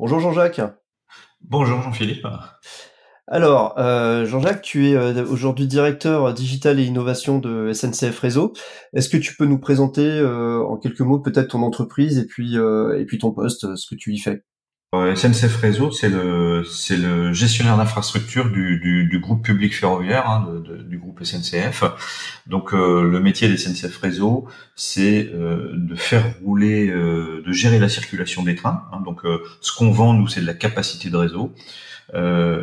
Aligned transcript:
Bonjour 0.00 0.18
Jean-Jacques. 0.18 0.60
Bonjour 1.40 1.80
Jean-Philippe. 1.80 2.26
Alors, 3.28 3.78
euh, 3.78 4.26
Jean-Jacques, 4.26 4.60
tu 4.60 4.88
es 4.88 4.96
euh, 4.96 5.24
aujourd'hui 5.24 5.68
directeur 5.68 6.34
digital 6.34 6.80
et 6.80 6.84
innovation 6.84 7.38
de 7.38 7.72
SNCF 7.72 8.18
Réseau. 8.18 8.52
Est-ce 8.92 9.08
que 9.08 9.16
tu 9.16 9.36
peux 9.36 9.46
nous 9.46 9.60
présenter 9.60 10.02
euh, 10.02 10.64
en 10.64 10.78
quelques 10.78 11.00
mots 11.00 11.20
peut-être 11.20 11.50
ton 11.50 11.62
entreprise 11.62 12.18
et 12.18 12.26
puis 12.26 12.56
et 12.56 13.04
puis 13.06 13.18
ton 13.18 13.30
poste, 13.30 13.76
ce 13.76 13.86
que 13.88 13.94
tu 13.94 14.12
y 14.12 14.18
fais? 14.18 14.42
SNCF 15.14 15.56
Réseau, 15.56 15.90
c'est 15.90 16.08
le 16.08 16.64
c'est 16.64 16.96
le 16.96 17.32
gestionnaire 17.32 17.76
d'infrastructure 17.76 18.50
du, 18.50 18.78
du, 18.78 19.18
groupe 19.18 19.44
public 19.44 19.74
ferroviaire 19.74 20.28
hein, 20.28 20.48
du 20.88 20.98
groupe 20.98 21.22
SNCF. 21.22 21.84
Donc 22.46 22.74
euh, 22.74 23.02
le 23.02 23.20
métier 23.20 23.48
des 23.48 23.56
SNCF 23.56 23.96
Réseau, 23.98 24.46
c'est 24.74 25.30
euh, 25.32 25.70
de 25.74 25.94
faire 25.94 26.24
rouler, 26.42 26.88
de 26.88 27.52
gérer 27.52 27.78
la 27.78 27.88
circulation 27.88 28.42
des 28.42 28.54
trains. 28.54 28.84
Hein. 28.92 29.00
donc 29.04 29.22
ce 29.60 29.76
qu'on 29.76 29.90
vend 29.90 30.12
nous, 30.14 30.28
c'est 30.28 30.40
de 30.40 30.46
la 30.46 30.54
capacité 30.54 31.10
de 31.10 31.16
réseau. 31.16 31.54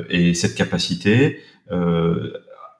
et 0.09 0.33
cette 0.33 0.55
capacité, 0.55 1.39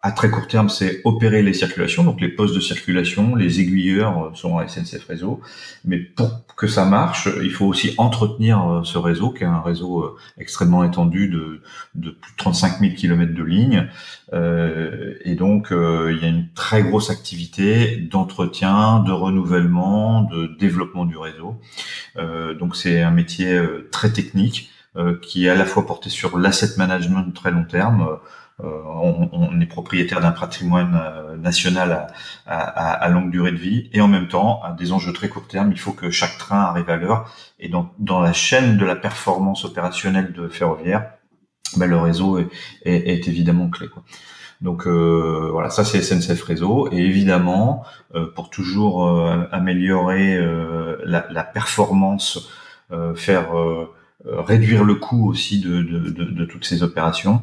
à 0.04 0.12
très 0.12 0.32
court 0.32 0.48
terme, 0.48 0.70
c'est 0.70 1.02
opérer 1.04 1.44
les 1.44 1.54
circulations, 1.54 2.04
donc 2.04 2.22
les 2.22 2.30
postes 2.30 2.56
de 2.56 2.60
circulation, 2.60 3.36
les 3.36 3.60
aiguilleurs 3.60 4.26
euh, 4.26 4.30
sont 4.34 4.58
à 4.58 4.68
SNCF 4.68 5.06
Réseau. 5.08 5.42
Mais 5.86 6.00
pour 6.00 6.44
que 6.56 6.66
ça 6.66 6.86
marche, 6.86 7.30
il 7.44 7.52
faut 7.52 7.68
aussi 7.68 7.94
entretenir 7.98 8.68
euh, 8.68 8.84
ce 8.84 8.98
réseau, 8.98 9.30
qui 9.30 9.44
est 9.44 9.48
un 9.48 9.62
réseau 9.62 10.02
euh, 10.02 10.18
extrêmement 10.40 10.84
étendu 10.84 11.28
de, 11.28 11.62
plus 11.94 12.32
de 12.32 12.38
35 12.38 12.80
000 12.80 12.96
km 12.96 13.34
de 13.34 13.44
ligne. 13.44 13.88
Et 15.26 15.36
donc, 15.36 15.68
il 15.72 16.18
y 16.22 16.26
a 16.26 16.28
une 16.30 16.48
très 16.56 16.84
grosse 16.84 17.10
activité 17.10 17.98
d'entretien, 17.98 19.00
de 19.00 19.12
renouvellement, 19.12 20.22
de 20.22 20.56
développement 20.58 21.04
du 21.04 21.18
réseau. 21.18 21.60
Donc, 22.58 22.78
c'est 22.78 23.02
un 23.02 23.12
métier 23.12 23.62
très 23.92 24.14
technique 24.14 24.72
qui 25.22 25.48
est 25.48 25.50
à 25.50 25.56
la 25.56 25.66
fois 25.66 25.86
porté 25.86 26.10
sur 26.10 26.38
l'asset 26.38 26.78
management 26.78 27.34
très 27.34 27.52
long 27.52 27.66
terme, 27.66 28.20
on, 28.64 29.30
on, 29.32 29.62
est 29.62 29.66
propriétaire 29.66 30.22
d'un 30.22 30.32
patrimoine 30.32 31.00
euh, 31.02 31.38
national 31.38 31.92
à, 31.92 32.08
à, 32.46 32.92
à, 32.92 33.10
longue 33.10 33.32
durée 33.32 33.52
de 33.52 33.58
vie 33.58 33.90
et 33.94 34.02
en 34.02 34.08
même 34.08 34.28
temps 34.28 34.62
à 34.64 34.74
des 34.74 34.92
enjeux 34.92 35.14
très 35.14 35.30
court 35.30 35.48
terme. 35.48 35.72
Il 35.72 35.80
faut 35.80 35.94
que 35.94 36.10
chaque 36.12 36.38
train 36.38 36.62
arrive 36.62 36.90
à 36.90 36.98
l'heure 36.98 37.34
et 37.60 37.70
dans, 37.70 37.92
dans 38.00 38.20
la 38.20 38.34
chaîne 38.34 38.78
de 38.78 38.86
la 38.86 38.96
performance 38.96 39.66
opérationnelle 39.66 40.34
de 40.34 40.48
ferroviaire, 40.48 41.12
ben, 41.78 41.88
le 41.88 41.98
réseau 41.98 42.40
est, 42.40 42.50
est, 42.84 43.14
est 43.14 43.28
évidemment 43.28 43.70
clé. 43.70 43.88
Quoi. 43.88 44.04
Donc 44.62 44.86
euh, 44.86 45.50
voilà, 45.52 45.70
ça 45.70 45.84
c'est 45.84 46.02
SNCF 46.02 46.44
Réseau. 46.44 46.88
Et 46.92 46.98
évidemment, 46.98 47.84
euh, 48.16 48.28
pour 48.36 48.50
toujours 48.50 49.08
euh, 49.08 49.48
améliorer 49.52 50.40
la, 51.04 51.26
la, 51.30 51.44
performance, 51.44 52.50
faire 53.16 53.58
euh, 53.58 53.90
réduire 54.26 54.84
le 54.84 54.96
coût 54.96 55.30
aussi 55.30 55.60
de, 55.60 55.82
de, 55.82 56.10
de, 56.10 56.24
de 56.26 56.46
toutes 56.46 56.66
ces 56.66 56.84
opérations, 56.84 57.42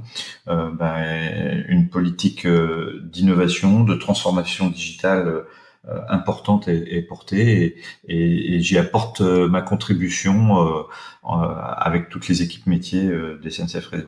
euh, 0.49 0.71
ben, 0.71 1.65
une 1.69 1.89
politique 1.89 2.47
euh, 2.47 3.01
d'innovation, 3.05 3.85
de 3.85 3.95
transformation 3.95 4.69
digitale 4.69 5.45
importante 6.09 6.69
est, 6.69 7.03
portée 7.03 7.79
et, 8.09 8.57
et, 8.57 8.61
j'y 8.61 8.77
apporte 8.77 9.23
ma 9.23 9.63
contribution 9.63 10.85
avec 11.25 12.11
toutes 12.11 12.29
les 12.29 12.43
équipes 12.43 12.67
métiers 12.67 13.11
des 13.41 13.51
SNCF 13.51 13.87
Réseau. 13.87 14.07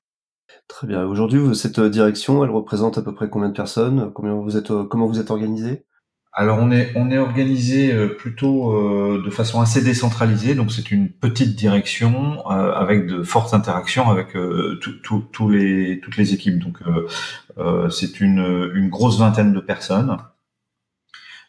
Très 0.69 0.87
bien. 0.87 1.07
Aujourd'hui, 1.07 1.57
cette 1.57 1.81
direction, 1.81 2.45
elle 2.45 2.51
représente 2.51 2.99
à 2.99 3.03
peu 3.03 3.15
près 3.15 3.31
combien 3.31 3.49
de 3.49 3.55
personnes? 3.55 4.13
Combien 4.13 4.35
vous 4.35 4.59
êtes 4.59 4.73
Comment 4.91 5.07
vous 5.07 5.21
êtes 5.21 5.31
organisé? 5.31 5.87
Alors 6.33 6.59
on 6.61 6.71
est 6.71 6.93
on 6.95 7.11
est 7.11 7.19
organisé 7.19 7.93
euh, 7.93 8.09
plutôt 8.09 8.73
euh, 8.73 9.23
de 9.25 9.31
façon 9.31 9.61
assez 9.61 9.83
décentralisée, 9.83 10.55
donc 10.55 10.71
c'est 10.71 10.93
une 10.93 11.11
petite 11.11 11.57
direction 11.57 12.49
euh, 12.51 12.73
avec 12.73 13.07
de 13.07 13.25
fortes 13.25 13.53
interactions 13.53 14.09
avec 14.11 14.35
les 14.35 16.01
toutes 16.01 16.17
les 16.17 16.35
équipes. 16.35 16.59
Donc 16.59 16.79
c'est 17.91 18.21
une 18.21 18.71
une 18.75 18.89
grosse 18.89 19.19
vingtaine 19.19 19.53
de 19.53 19.61
personnes 19.61 20.19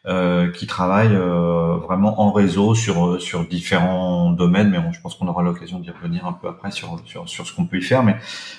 qui 0.04 0.66
travaillent 0.66 1.14
euh, 1.14 1.76
vraiment 1.76 2.20
en 2.20 2.32
réseau 2.32 2.74
sur 2.74 3.22
sur 3.22 3.46
différents 3.46 4.32
domaines, 4.32 4.68
mais 4.70 4.78
je 4.92 5.00
pense 5.00 5.14
qu'on 5.14 5.28
aura 5.28 5.44
l'occasion 5.44 5.78
d'y 5.78 5.90
revenir 5.90 6.26
un 6.26 6.32
peu 6.32 6.48
après 6.48 6.72
sur 6.72 7.00
sur, 7.04 7.28
sur 7.28 7.46
ce 7.46 7.54
qu'on 7.54 7.66
peut 7.66 7.78
y 7.78 7.82
faire. 7.82 8.02
Mais 8.02 8.16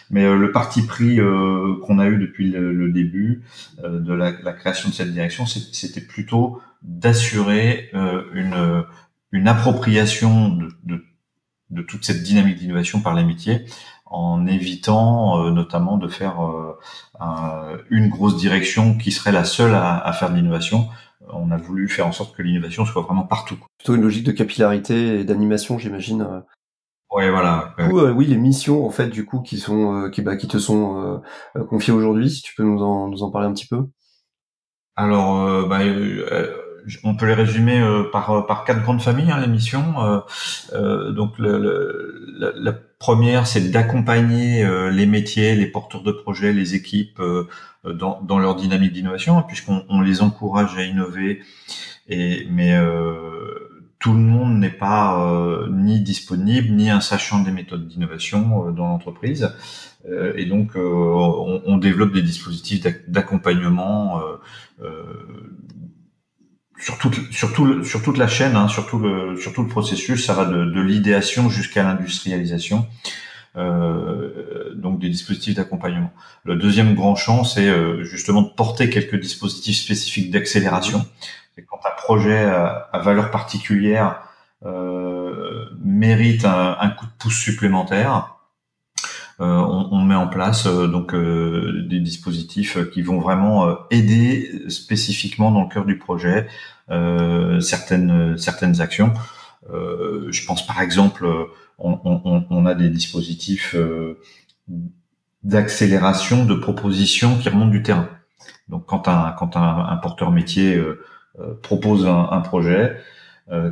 mais 0.09 0.23
euh, 0.23 0.37
le 0.37 0.51
parti 0.53 0.85
pris 0.85 1.17
qu'on 1.17 1.99
a 1.99 2.07
eu 2.07 2.17
depuis 2.17 2.49
le, 2.49 2.91
début 2.93 3.43
de 3.83 4.13
la, 4.13 4.31
la, 4.41 4.53
création 4.53 4.87
de 4.87 4.93
cette 4.93 5.11
direction, 5.11 5.45
c'était 5.45 5.99
plutôt 5.99 6.61
d'assurer 6.81 7.91
une 8.33 8.85
une 9.33 9.47
appropriation 9.49 10.47
de, 10.47 10.69
de, 10.85 11.03
de 11.71 11.81
toute 11.81 12.05
cette 12.05 12.23
dynamique 12.23 12.57
d'innovation 12.57 13.01
par 13.01 13.15
les 13.15 13.25
métiers 13.25 13.65
en 14.05 14.45
évitant 14.47 15.49
notamment 15.51 15.97
de 15.97 16.07
faire 16.07 16.35
une 17.89 18.07
grosse 18.07 18.37
direction 18.37 18.97
qui 18.97 19.11
serait 19.11 19.31
la 19.33 19.43
seule 19.43 19.73
à, 19.73 19.97
à 19.97 20.13
faire 20.13 20.29
de 20.29 20.35
l'innovation 20.35 20.87
on 21.31 21.51
a 21.51 21.57
voulu 21.57 21.87
faire 21.87 22.07
en 22.07 22.11
sorte 22.11 22.35
que 22.35 22.41
l'innovation 22.41 22.85
soit 22.85 23.01
vraiment 23.01 23.25
partout. 23.25 23.57
Plutôt 23.77 23.95
une 23.95 24.01
logique 24.01 24.25
de 24.25 24.31
capillarité 24.31 25.19
et 25.19 25.23
d'animation, 25.23 25.77
j'imagine. 25.77 26.21
Euh. 26.21 26.39
Ouais, 27.11 27.29
voilà. 27.29 27.75
Euh, 27.79 28.11
oui, 28.11 28.25
les 28.25 28.37
missions 28.37 28.85
en 28.85 28.89
fait 28.89 29.07
du 29.07 29.23
coup 29.23 29.41
qui 29.41 29.59
sont 29.59 30.05
euh, 30.05 30.09
qui, 30.09 30.23
bah, 30.23 30.35
qui 30.35 30.47
te 30.47 30.57
sont 30.57 31.21
confiées 31.69 31.93
aujourd'hui, 31.93 32.29
si 32.31 32.41
tu 32.41 32.55
peux 32.55 32.63
nous 32.63 32.81
en, 32.81 33.07
nous 33.07 33.21
en 33.21 33.29
parler 33.29 33.47
un 33.47 33.53
petit 33.53 33.67
peu. 33.67 33.85
Alors, 34.95 35.67
bah, 35.67 35.79
on 37.03 37.15
peut 37.15 37.25
les 37.25 37.33
résumer 37.33 37.81
par 38.11 38.45
par 38.45 38.63
quatre 38.63 38.81
grandes 38.81 39.01
familles 39.01 39.31
hein, 39.31 39.39
les 39.39 39.47
missions. 39.47 40.23
donc 41.09 41.33
la 41.39 42.73
première, 42.99 43.47
c'est 43.47 43.71
d'accompagner 43.71 44.67
les 44.91 45.05
métiers, 45.05 45.55
les 45.55 45.67
porteurs 45.67 46.03
de 46.03 46.11
projets, 46.11 46.53
les 46.53 46.75
équipes 46.75 47.19
euh, 47.85 47.93
dans, 47.93 48.21
dans 48.21 48.39
leur 48.39 48.55
dynamique 48.55 48.93
d'innovation, 48.93 49.37
hein, 49.37 49.45
puisqu'on 49.47 49.83
on 49.89 50.01
les 50.01 50.21
encourage 50.21 50.77
à 50.77 50.83
innover. 50.83 51.41
Et, 52.07 52.47
mais 52.49 52.73
euh, 52.75 53.85
tout 53.99 54.13
le 54.13 54.19
monde 54.19 54.59
n'est 54.59 54.69
pas 54.69 55.29
euh, 55.29 55.67
ni 55.69 56.01
disponible 56.01 56.69
ni 56.69 56.89
un 56.89 57.01
sachant 57.01 57.41
des 57.41 57.51
méthodes 57.51 57.87
d'innovation 57.87 58.71
dans 58.71 58.87
l'entreprise. 58.87 59.49
et 60.35 60.45
donc, 60.45 60.71
on, 60.75 61.61
on, 61.65 61.77
développe 61.77 62.11
des 62.11 62.21
dispositifs 62.21 62.85
d'accompagnement 63.07 64.21
sur 66.79 66.97
toute, 66.97 67.31
sur, 67.31 67.49
sur 67.85 68.01
toute 68.01 68.17
la 68.17 68.27
chaîne, 68.27 68.55
hein, 68.55 68.67
sur, 68.67 68.87
tout 68.87 68.99
le, 68.99 69.37
sur 69.37 69.53
le 69.61 69.67
processus. 69.67 70.25
Ça 70.25 70.33
va 70.33 70.45
de, 70.45 70.65
de 70.65 70.81
l'idéation 70.81 71.49
jusqu'à 71.49 71.83
l'industrialisation. 71.83 72.87
Euh, 73.55 74.73
donc 74.73 74.99
des 74.99 75.09
dispositifs 75.09 75.55
d'accompagnement. 75.55 76.11
Le 76.43 76.55
deuxième 76.55 76.95
grand 76.95 77.15
champ, 77.15 77.43
c'est 77.43 77.67
euh, 77.67 78.03
justement 78.03 78.41
de 78.41 78.49
porter 78.49 78.89
quelques 78.89 79.19
dispositifs 79.19 79.77
spécifiques 79.77 80.31
d'accélération. 80.31 81.05
Quand 81.69 81.79
un 81.85 81.95
projet 81.95 82.43
à, 82.43 82.89
valeur 83.03 83.29
particulière 83.29 84.23
euh, 84.65 85.65
mérite 85.83 86.45
un, 86.45 86.89
coup 86.97 87.05
de 87.05 87.11
pouce 87.19 87.37
supplémentaire, 87.37 88.32
on, 89.39 89.89
on, 89.91 90.01
met 90.03 90.15
en 90.15 90.27
place 90.27 90.67
euh, 90.67 90.87
donc 90.87 91.15
des 91.15 91.99
dispositifs 91.99 92.77
qui 92.91 93.01
vont 93.01 93.19
vraiment 93.19 93.77
aider 93.89 94.63
spécifiquement 94.69 95.51
dans 95.51 95.63
le 95.63 95.69
cœur 95.69 95.85
du 95.85 95.97
projet 95.97 96.47
certaines 97.59 98.37
certaines 98.37 98.81
actions. 98.81 99.13
je 99.69 100.45
pense 100.45 100.65
par 100.67 100.81
exemple 100.81 101.25
on, 101.79 102.65
a 102.65 102.75
des 102.75 102.89
dispositifs 102.89 103.75
euh, 103.75 104.19
d'accélération 105.43 106.45
de 106.45 106.55
propositions 106.55 107.37
qui 107.37 107.49
remontent 107.49 107.71
du 107.71 107.83
terrain. 107.83 108.09
Donc 108.69 108.85
quand 108.85 109.07
un, 109.07 109.31
quand 109.31 109.57
un, 109.57 109.97
porteur 109.97 110.31
métier 110.31 110.75
euh, 110.75 111.03
euh, 111.39 111.53
propose 111.61 112.05
un, 112.05 112.39
projet, 112.41 112.97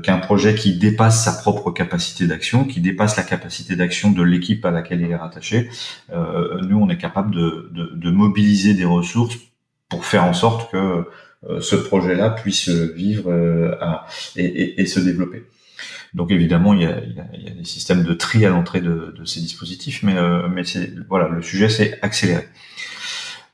qu'un 0.04 0.18
projet 0.18 0.54
qui 0.54 0.78
dépasse 0.78 1.24
sa 1.24 1.32
propre 1.32 1.72
capacité 1.72 2.28
d'action, 2.28 2.66
qui 2.66 2.82
dépasse 2.82 3.16
la 3.16 3.24
capacité 3.24 3.76
d'action 3.76 4.12
de 4.12 4.22
l'équipe 4.22 4.66
à 4.66 4.72
laquelle 4.72 5.02
il 5.02 5.10
est 5.10 5.16
rattaché, 5.16 5.70
nous 6.12 6.78
on 6.78 6.90
est 6.90 6.98
capable 6.98 7.34
de, 7.34 8.12
mobiliser 8.12 8.74
des 8.74 8.86
ressources 8.86 9.38
pour 9.88 10.06
faire 10.06 10.26
en 10.26 10.34
sorte 10.34 10.72
que 10.72 11.06
ce 11.62 11.76
projet-là 11.76 12.32
puisse 12.32 12.70
vivre 12.70 13.32
et, 14.36 14.86
se 14.86 15.00
développer. 15.00 15.46
Donc 16.14 16.32
évidemment, 16.32 16.74
il 16.74 16.82
y 16.82 16.86
a, 16.86 17.00
des 17.56 17.64
systèmes 17.64 18.04
de 18.04 18.14
tri 18.14 18.46
à 18.46 18.50
l'entrée 18.50 18.82
de, 18.82 19.24
ces 19.26 19.40
dispositifs, 19.40 20.04
mais, 20.04 20.16
mais 20.54 20.64
voilà, 21.08 21.30
le 21.30 21.42
sujet 21.42 21.70
c'est 21.70 21.98
accélérer. 22.02 22.48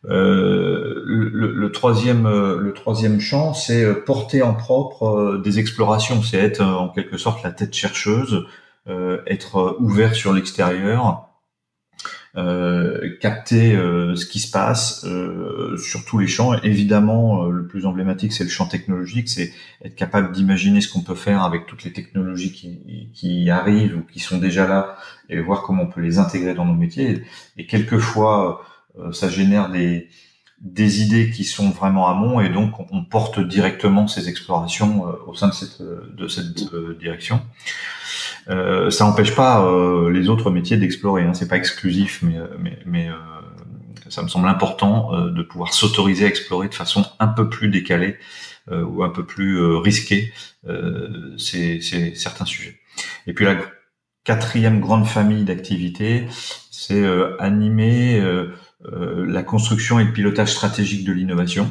Euh, 0.06 1.04
le, 1.06 1.72
troisième, 1.72 2.28
le 2.28 2.74
troisième 2.74 3.20
champ, 3.20 3.54
c'est 3.54 3.94
porter 4.06 4.42
en 4.42 4.54
propre 4.54 5.42
des 5.44 5.60
explorations, 5.60 6.22
c'est 6.22 6.38
être 6.38 6.62
en 6.62 6.90
quelque 6.90 7.18
sorte 7.18 7.44
la 7.44 7.52
tête 7.52 7.74
chercheuse, 7.74 8.46
être 9.26 9.78
ouvert 9.80 10.16
sur 10.16 10.34
l'extérieur, 10.34 11.28
euh, 12.38 13.18
capter 13.20 13.76
euh, 13.76 14.16
ce 14.16 14.28
qui 14.28 14.40
se 14.40 14.52
passe 14.52 15.04
euh, 15.06 15.76
sur 15.78 16.06
tous 16.06 16.20
les 16.20 16.28
champs. 16.28 16.54
Évidemment, 16.62 17.46
le 17.48 17.66
plus 17.66 17.88
emblématique, 17.88 18.32
c'est 18.32 18.44
le 18.44 18.50
champ 18.50 18.68
technologique, 18.68 19.28
c'est 19.28 19.52
être 19.84 19.96
capable 19.96 20.32
d'imaginer 20.32 20.82
ce 20.82 20.92
qu'on 20.92 21.02
peut 21.02 21.16
faire 21.16 21.42
avec 21.42 21.66
toutes 21.66 21.84
les 21.84 21.94
technologies 21.94 22.52
qui, 22.52 23.10
qui, 23.14 23.50
arrivent 23.50 23.98
ou 23.98 24.02
qui 24.04 24.20
sont 24.20 24.38
déjà 24.38 24.68
là 24.68 24.98
et 25.30 25.40
voir 25.40 25.64
comment 25.64 25.84
on 25.84 25.88
peut 25.88 26.02
les 26.02 26.20
intégrer 26.20 26.54
dans 26.54 26.66
nos 26.66 26.76
métiers. 26.76 27.24
Et 27.58 27.66
quelquefois, 27.66 28.62
ça 29.12 29.30
génère 29.30 29.70
des, 29.70 30.10
des 30.62 31.02
idées 31.02 31.30
qui 31.32 31.44
sont 31.44 31.70
vraiment 31.70 32.08
amont 32.08 32.40
et 32.40 32.50
donc 32.50 32.74
on 32.92 33.04
porte 33.04 33.40
directement 33.40 34.08
ces 34.08 34.30
explorations 34.30 35.06
au 35.28 35.34
sein 35.34 35.50
de 35.50 35.54
cette, 35.54 35.82
de 35.82 36.28
cette 36.28 36.74
direction. 37.00 37.42
Euh, 38.50 38.90
ça 38.90 39.06
n'empêche 39.06 39.36
pas 39.36 39.66
euh, 39.66 40.10
les 40.10 40.30
autres 40.30 40.52
métiers 40.52 40.78
d'explorer. 40.78 41.24
Hein. 41.24 41.34
C'est 41.34 41.48
pas 41.48 41.58
exclusif, 41.58 42.22
mais, 42.22 42.38
euh, 42.38 42.48
mais, 42.60 42.80
mais 42.86 43.10
ça 44.10 44.24
me 44.24 44.30
semble 44.30 44.48
important 44.48 45.12
de 45.28 45.42
pouvoir 45.44 45.74
s'autoriser 45.74 46.26
à 46.26 46.28
explorer 46.30 46.70
de 46.70 46.76
façon 46.76 47.06
un 47.20 47.28
peu 47.28 47.50
plus 47.50 47.68
décalée 47.68 48.16
ou 48.72 49.04
un 49.04 49.10
peu 49.10 49.26
plus 49.26 49.62
risquée 49.76 50.32
c'est 51.38 51.82
certains 52.16 52.46
sujets. 52.46 52.80
Et 53.26 53.34
puis 53.34 53.44
la 53.44 53.58
quatrième 54.24 54.80
grande 54.80 55.06
famille 55.06 55.44
d'activités, 55.44 56.26
c'est 56.72 57.04
animer 57.40 58.22
la 58.82 59.44
construction 59.44 60.00
et 60.00 60.04
le 60.04 60.14
pilotage 60.14 60.54
stratégique 60.54 61.04
de 61.04 61.12
l'innovation 61.12 61.70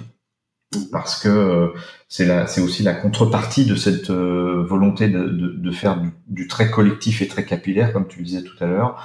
parce 0.91 1.21
que 1.21 1.29
euh, 1.29 1.69
c'est 2.09 2.61
aussi 2.61 2.83
la 2.83 2.95
contrepartie 2.95 3.67
de 3.67 3.75
cette 3.75 4.11
euh, 4.11 4.65
volonté 4.67 5.09
de, 5.09 5.25
de, 5.25 5.53
de 5.53 5.71
faire 5.71 5.97
du, 5.99 6.13
du, 6.29 6.49
très 6.49 6.71
collectif 6.71 7.23
et 7.23 7.29
très 7.29 7.45
capillaire, 7.45 7.93
comme 7.93 8.07
tu 8.09 8.19
le 8.19 8.25
disais 8.25 8.43
tout 8.43 8.57
à 8.63 8.67
l'heure. 8.67 9.03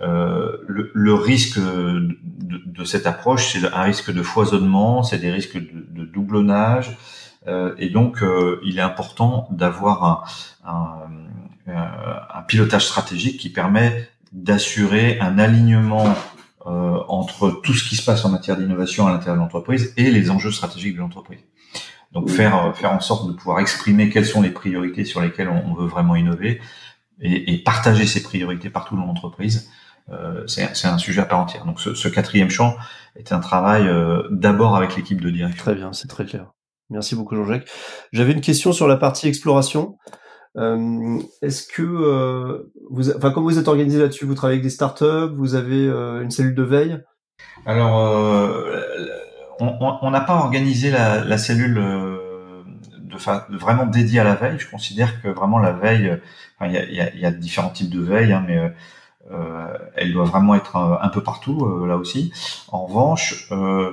Euh, 0.00 0.56
le, 0.66 0.90
le, 0.94 1.14
risque 1.14 1.58
de, 1.58 2.16
de, 2.64 2.84
cette 2.84 3.06
approche, 3.06 3.52
c'est 3.52 3.72
un 3.72 3.82
risque 3.82 4.12
de 4.12 4.22
foisonnement, 4.22 5.02
c'est 5.02 5.18
des 5.18 5.30
risques 5.30 5.58
de, 5.58 6.04
doublonnage, 6.04 6.96
euh, 7.46 7.74
et 7.78 7.88
donc 7.88 8.24
il 8.64 8.78
est 8.78 8.82
important 8.82 9.48
d'avoir 9.50 10.04
un, 10.64 10.70
un, 11.66 12.32
un 12.34 12.42
pilotage 12.42 12.86
stratégique 12.86 13.38
qui 13.38 13.50
permet 13.50 14.08
d'assurer 14.32 15.18
un 15.20 15.38
alignement 15.38 16.06
euh, 16.06 16.29
entre 16.66 17.60
tout 17.62 17.72
ce 17.72 17.88
qui 17.88 17.96
se 17.96 18.04
passe 18.04 18.24
en 18.24 18.28
matière 18.28 18.56
d'innovation 18.56 19.06
à 19.06 19.10
l'intérieur 19.10 19.36
de 19.36 19.40
l'entreprise 19.40 19.94
et 19.96 20.10
les 20.10 20.30
enjeux 20.30 20.50
stratégiques 20.50 20.94
de 20.94 21.00
l'entreprise. 21.00 21.40
Donc 22.12 22.28
faire 22.28 22.66
euh, 22.66 22.72
faire 22.72 22.92
en 22.92 23.00
sorte 23.00 23.28
de 23.28 23.32
pouvoir 23.32 23.60
exprimer 23.60 24.10
quelles 24.10 24.26
sont 24.26 24.42
les 24.42 24.50
priorités 24.50 25.04
sur 25.04 25.20
lesquelles 25.20 25.48
on, 25.48 25.74
veut 25.74 25.86
vraiment 25.86 26.16
innover 26.16 26.60
et, 27.20 27.54
et, 27.54 27.58
partager 27.62 28.06
ces 28.06 28.22
priorités 28.22 28.70
partout 28.70 28.96
dans 28.96 29.04
l'entreprise. 29.04 29.70
Euh, 30.10 30.44
c'est 30.46 30.88
un 30.88 30.98
sujet 30.98 31.20
à 31.20 31.24
part 31.24 31.38
entière. 31.38 31.64
Donc 31.66 31.78
ce, 31.80 31.94
ce 31.94 32.08
quatrième 32.08 32.50
champ 32.50 32.76
est 33.14 33.32
un 33.32 33.38
travail 33.38 33.86
euh, 33.86 34.26
d'abord 34.30 34.74
avec 34.74 34.96
l'équipe 34.96 35.20
de 35.20 35.30
direction. 35.30 35.62
Très 35.62 35.74
bien, 35.74 35.92
c'est 35.92 36.08
très 36.08 36.24
clair. 36.24 36.46
Merci 36.88 37.14
beaucoup 37.14 37.36
Jean-Jacques. 37.36 37.68
J'avais 38.12 38.32
une 38.32 38.40
question 38.40 38.72
sur 38.72 38.88
la 38.88 38.96
partie 38.96 39.28
exploration. 39.28 39.96
Euh, 40.56 41.18
Est-ce 41.42 41.66
que 41.66 41.82
euh, 41.82 42.72
vous, 42.90 43.10
enfin, 43.10 43.30
comment 43.30 43.46
vous 43.46 43.58
êtes 43.58 43.68
organisé 43.68 43.98
là-dessus? 43.98 44.24
Vous 44.24 44.34
travaillez 44.34 44.56
avec 44.56 44.64
des 44.64 44.70
startups? 44.70 45.34
Vous 45.36 45.54
avez 45.54 45.86
euh, 45.86 46.22
une 46.22 46.30
cellule 46.30 46.54
de 46.54 46.62
veille? 46.62 47.00
Alors, 47.66 47.98
euh, 48.00 48.82
on 49.60 50.10
n'a 50.10 50.20
pas 50.20 50.36
organisé 50.36 50.90
la, 50.90 51.24
la 51.24 51.38
cellule 51.38 51.78
euh, 51.78 52.62
de, 52.98 53.56
vraiment 53.56 53.86
dédiée 53.86 54.20
à 54.20 54.24
la 54.24 54.34
veille. 54.34 54.58
Je 54.58 54.68
considère 54.68 55.22
que 55.22 55.28
vraiment 55.28 55.58
la 55.58 55.72
veille, 55.72 56.18
il 56.62 56.72
y, 56.72 56.78
a, 56.78 56.84
y, 56.84 57.00
a, 57.00 57.14
y, 57.14 57.26
a, 57.26 57.30
différents 57.30 57.70
types 57.70 57.90
de 57.90 58.00
veille, 58.00 58.32
hein, 58.32 58.44
mais 58.46 58.72
elle 59.94 60.12
doit 60.12 60.24
vraiment 60.24 60.56
être 60.56 60.76
un, 60.76 61.08
peu 61.08 61.22
partout 61.22 61.86
là 61.86 61.96
aussi. 61.96 62.32
En 62.72 62.86
revanche, 62.86 63.48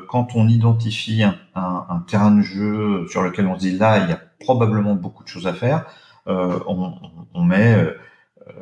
quand 0.10 0.36
on 0.36 0.48
identifie 0.48 1.22
un, 1.22 1.36
un, 1.56 2.04
terrain 2.08 2.32
de 2.32 2.42
jeu 2.42 3.06
sur 3.10 3.22
lequel 3.22 3.46
on 3.46 3.56
se 3.56 3.60
dit 3.60 3.78
là, 3.78 4.00
il 4.00 4.10
y 4.10 4.14
a 4.14 4.20
probablement 4.40 4.96
beaucoup 4.96 5.24
de 5.24 5.30
choses 5.30 5.46
à 5.46 5.54
faire, 5.54 5.86
euh, 5.86 6.07
on, 6.28 6.94
on, 7.34 7.44
met 7.44 7.76
euh, 7.76 8.54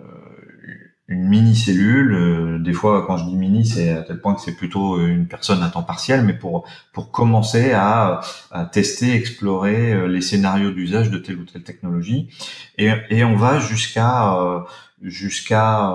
une 1.07 1.27
mini 1.27 1.55
cellule. 1.55 2.13
Euh, 2.13 2.59
des 2.59 2.73
fois, 2.73 3.05
quand 3.05 3.17
je 3.17 3.25
dis 3.25 3.35
mini, 3.35 3.65
c'est 3.65 3.91
à 3.91 4.01
tel 4.01 4.19
point 4.19 4.35
que 4.35 4.41
c'est 4.41 4.55
plutôt 4.55 4.99
une 4.99 5.27
personne 5.27 5.61
à 5.63 5.69
temps 5.69 5.83
partiel, 5.83 6.23
mais 6.23 6.33
pour 6.33 6.65
pour 6.93 7.11
commencer 7.11 7.73
à, 7.73 8.21
à 8.51 8.65
tester, 8.65 9.13
explorer 9.15 10.07
les 10.07 10.21
scénarios 10.21 10.71
d'usage 10.71 11.09
de 11.11 11.17
telle 11.17 11.37
ou 11.37 11.45
telle 11.45 11.63
technologie. 11.63 12.29
Et, 12.77 12.91
et 13.09 13.23
on 13.23 13.35
va 13.35 13.59
jusqu'à 13.59 14.65
jusqu'à 15.01 15.93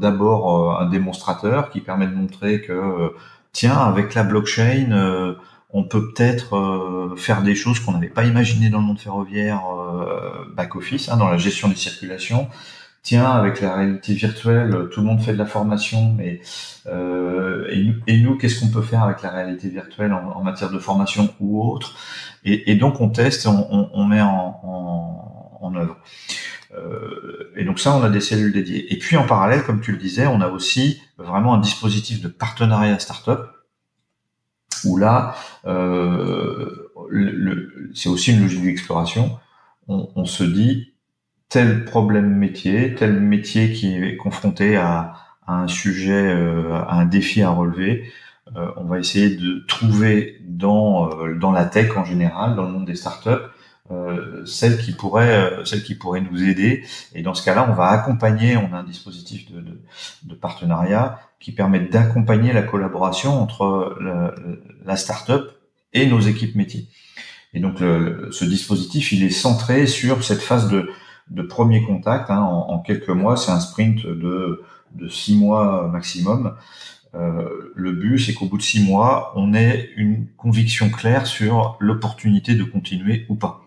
d'abord 0.00 0.80
un 0.80 0.86
démonstrateur 0.88 1.70
qui 1.70 1.80
permet 1.80 2.06
de 2.06 2.14
montrer 2.14 2.62
que 2.62 3.14
tiens, 3.52 3.76
avec 3.76 4.14
la 4.14 4.24
blockchain 4.24 5.36
on 5.72 5.84
peut 5.84 6.12
peut-être 6.12 6.56
euh, 6.56 7.16
faire 7.16 7.42
des 7.42 7.54
choses 7.54 7.80
qu'on 7.80 7.92
n'avait 7.92 8.08
pas 8.08 8.24
imaginées 8.24 8.68
dans 8.68 8.80
le 8.80 8.84
monde 8.84 8.98
ferroviaire 8.98 9.62
euh, 9.74 10.44
back-office, 10.54 11.08
hein, 11.08 11.16
dans 11.16 11.28
la 11.28 11.38
gestion 11.38 11.68
des 11.68 11.76
circulations. 11.76 12.48
Tiens, 13.02 13.24
avec 13.24 13.60
la 13.60 13.74
réalité 13.74 14.14
virtuelle, 14.14 14.88
tout 14.92 15.00
le 15.00 15.06
monde 15.06 15.20
fait 15.20 15.32
de 15.32 15.38
la 15.38 15.46
formation, 15.46 16.16
euh, 16.86 17.66
et, 18.06 18.20
nous, 18.20 18.36
qu'est-ce 18.36 18.60
qu'on 18.60 18.68
peut 18.68 18.82
faire 18.82 19.02
avec 19.02 19.22
la 19.22 19.30
réalité 19.30 19.68
virtuelle 19.68 20.12
en, 20.12 20.40
matière 20.44 20.70
de 20.70 20.78
formation 20.78 21.34
ou 21.40 21.68
autre? 21.68 21.96
Et, 22.44 22.76
donc 22.76 23.00
on 23.00 23.08
teste, 23.08 23.48
on, 23.48 23.90
on, 23.92 24.04
met 24.04 24.20
en 24.20 25.72
œuvre. 25.74 25.96
et 27.56 27.64
donc 27.64 27.80
ça, 27.80 27.96
on 27.96 28.04
a 28.04 28.08
des 28.08 28.20
cellules 28.20 28.52
dédiées. 28.52 28.92
Et 28.92 28.98
puis 28.98 29.16
en 29.16 29.26
parallèle, 29.26 29.64
comme 29.64 29.80
tu 29.80 29.90
le 29.90 29.98
disais, 29.98 30.28
on 30.28 30.40
a 30.40 30.48
aussi 30.48 31.02
vraiment 31.18 31.54
un 31.54 31.60
dispositif 31.60 32.20
de 32.20 32.28
partenariat 32.28 33.00
start-up 33.00 33.48
où 34.84 34.96
là, 34.96 35.34
euh, 35.66 36.90
c'est 37.94 38.08
aussi 38.08 38.32
une 38.32 38.42
logique 38.42 38.62
d'exploration. 38.62 39.38
On, 39.88 40.24
se 40.24 40.44
dit 40.44 40.94
tel 41.48 41.84
problème 41.84 42.34
métier, 42.34 42.94
tel 42.94 43.20
métier 43.20 43.72
qui 43.72 43.94
est 43.94 44.16
confronté 44.16 44.76
à, 44.76 45.14
un 45.46 45.66
sujet, 45.66 46.32
euh, 46.32 46.72
à 46.72 46.94
un 47.00 47.04
défi 47.04 47.42
à 47.42 47.50
relever, 47.50 48.10
euh, 48.56 48.70
on 48.76 48.84
va 48.84 48.98
essayer 48.98 49.36
de 49.36 49.64
trouver 49.66 50.40
dans 50.46 51.10
dans 51.34 51.52
la 51.52 51.64
tech 51.64 51.96
en 51.96 52.04
général, 52.04 52.54
dans 52.54 52.62
le 52.64 52.70
monde 52.70 52.86
des 52.86 52.94
startups, 52.94 53.50
euh, 53.92 54.46
celle 54.46 54.78
qui 54.78 54.92
pourrait 54.92 55.60
euh, 55.60 55.64
celle 55.64 55.82
qui 55.82 55.98
nous 56.30 56.42
aider 56.44 56.84
et 57.14 57.22
dans 57.22 57.34
ce 57.34 57.44
cas-là 57.44 57.66
on 57.68 57.74
va 57.74 57.88
accompagner 57.88 58.56
on 58.56 58.72
a 58.72 58.78
un 58.78 58.84
dispositif 58.84 59.50
de, 59.50 59.80
de 60.22 60.34
partenariat 60.34 61.18
qui 61.42 61.52
permet 61.52 61.80
d'accompagner 61.80 62.52
la 62.52 62.62
collaboration 62.62 63.40
entre 63.40 63.98
la, 64.00 64.34
la 64.86 64.96
start-up 64.96 65.50
et 65.92 66.06
nos 66.06 66.20
équipes 66.20 66.54
métiers 66.54 66.88
et 67.52 67.60
donc 67.60 67.78
ce 67.80 68.44
dispositif 68.44 69.12
il 69.12 69.24
est 69.24 69.30
centré 69.30 69.86
sur 69.86 70.24
cette 70.24 70.40
phase 70.40 70.70
de, 70.70 70.88
premier 71.42 71.82
contact 71.82 72.30
hein, 72.30 72.40
en, 72.40 72.78
quelques 72.78 73.10
mois 73.10 73.36
c'est 73.36 73.50
un 73.50 73.60
sprint 73.60 74.06
de 74.06 74.64
six 75.08 75.36
mois 75.36 75.88
maximum 75.88 76.56
euh, 77.14 77.72
le 77.74 77.92
but, 77.92 78.18
c'est 78.18 78.32
qu'au 78.32 78.46
bout 78.46 78.56
de 78.56 78.62
six 78.62 78.82
mois, 78.82 79.32
on 79.36 79.54
ait 79.54 79.90
une 79.96 80.26
conviction 80.36 80.88
claire 80.90 81.26
sur 81.26 81.76
l'opportunité 81.78 82.54
de 82.54 82.64
continuer 82.64 83.26
ou 83.28 83.34
pas. 83.34 83.66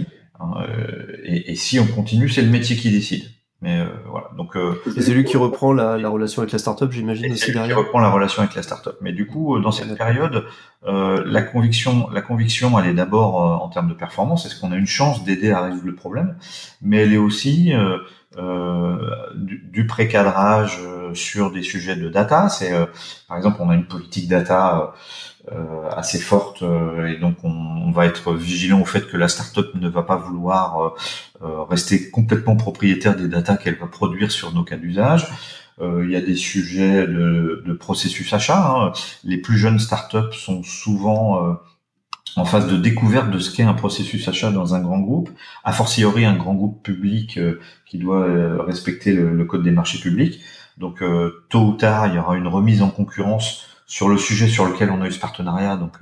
Euh, 0.00 1.16
et, 1.24 1.54
si 1.54 1.78
on 1.78 1.86
continue, 1.86 2.28
c'est 2.28 2.42
le 2.42 2.50
métier 2.50 2.76
qui 2.76 2.90
décide. 2.90 3.30
Mais 3.62 3.78
euh, 3.78 3.86
voilà. 4.06 4.30
Donc 4.36 4.56
euh, 4.56 4.74
c'est 4.98 5.14
lui 5.14 5.22
qui 5.22 5.36
reprend 5.36 5.72
la, 5.72 5.96
la, 5.96 6.08
relation 6.08 6.42
avec 6.42 6.50
la 6.50 6.58
startup, 6.58 6.90
j'imagine 6.90 7.32
aussi 7.32 7.52
derrière. 7.52 7.76
Qui 7.76 7.82
reprend 7.84 8.00
la 8.00 8.10
relation 8.10 8.42
avec 8.42 8.56
la 8.56 8.62
startup. 8.62 8.96
Mais 9.00 9.12
du 9.12 9.28
coup, 9.28 9.58
dans 9.60 9.70
cette 9.70 9.96
période, 9.96 10.44
euh, 10.84 11.22
la 11.24 11.42
conviction, 11.42 12.10
la 12.10 12.22
conviction, 12.22 12.76
elle 12.80 12.90
est 12.90 12.94
d'abord 12.94 13.36
en 13.62 13.68
termes 13.68 13.88
de 13.88 13.94
performance. 13.94 14.46
Est-ce 14.46 14.60
qu'on 14.60 14.72
a 14.72 14.76
une 14.76 14.86
chance 14.86 15.22
d'aider 15.22 15.52
à 15.52 15.62
résoudre 15.62 15.86
le 15.86 15.94
problème? 15.94 16.36
Mais 16.82 16.98
elle 16.98 17.12
est 17.12 17.18
aussi 17.18 17.72
du, 18.36 19.58
du 19.70 19.86
précadrage 19.86 20.80
sur 21.14 21.50
des 21.50 21.62
sujets 21.62 21.96
de 21.96 22.08
data. 22.08 22.48
C'est 22.48 22.72
par 23.28 23.36
exemple, 23.36 23.58
on 23.60 23.70
a 23.70 23.74
une 23.74 23.86
politique 23.86 24.28
data 24.28 24.94
euh, 25.50 25.90
assez 25.90 26.20
forte 26.20 26.62
euh, 26.62 27.08
et 27.08 27.16
donc 27.16 27.38
on, 27.42 27.90
va 27.90 28.06
être 28.06 28.32
vigilant 28.32 28.80
au 28.80 28.84
fait 28.84 29.08
que 29.08 29.16
la 29.16 29.26
startup 29.26 29.74
ne 29.74 29.88
va 29.88 30.04
pas 30.04 30.14
vouloir 30.14 30.94
euh, 31.42 31.64
rester 31.64 32.10
complètement 32.10 32.54
propriétaire 32.54 33.16
des 33.16 33.26
datas 33.26 33.56
qu'elle 33.56 33.74
va 33.74 33.88
produire 33.88 34.30
sur 34.30 34.54
nos 34.54 34.62
cas 34.62 34.76
d'usage. 34.76 35.26
il 35.80 36.08
y 36.08 36.14
a 36.14 36.20
des 36.20 36.36
sujets 36.36 37.08
de, 37.08 37.64
de 37.66 37.72
processus 37.72 38.32
achat. 38.32 38.70
Hein. 38.70 38.92
Les 39.24 39.36
plus 39.36 39.58
jeunes 39.58 39.80
startups 39.80 40.32
sont 40.32 40.62
souvent 40.62 41.58
en 42.36 42.44
phase 42.44 42.66
de 42.66 42.76
découverte 42.76 43.30
de 43.30 43.38
ce 43.38 43.54
qu'est 43.54 43.62
un 43.62 43.74
processus 43.74 44.26
achat 44.28 44.50
dans 44.50 44.74
un 44.74 44.80
grand 44.80 45.00
groupe, 45.00 45.30
a 45.64 45.72
fortiori 45.72 46.24
un 46.24 46.34
grand 46.34 46.54
groupe 46.54 46.82
public 46.82 47.36
euh, 47.38 47.60
qui 47.86 47.98
doit 47.98 48.26
euh, 48.26 48.62
respecter 48.62 49.12
le, 49.12 49.44
code 49.44 49.62
des 49.62 49.70
marchés 49.70 49.98
publics. 49.98 50.40
Donc 50.78 51.02
euh, 51.02 51.44
tôt 51.50 51.60
ou 51.60 51.72
tard, 51.72 52.06
il 52.06 52.14
y 52.14 52.18
aura 52.18 52.36
une 52.36 52.48
remise 52.48 52.82
en 52.82 52.90
concurrence 52.90 53.66
sur 53.86 54.08
le 54.08 54.16
sujet 54.16 54.48
sur 54.48 54.64
lequel 54.66 54.90
on 54.90 55.02
a 55.02 55.08
eu 55.08 55.12
ce 55.12 55.20
partenariat. 55.20 55.76
Donc, 55.76 55.98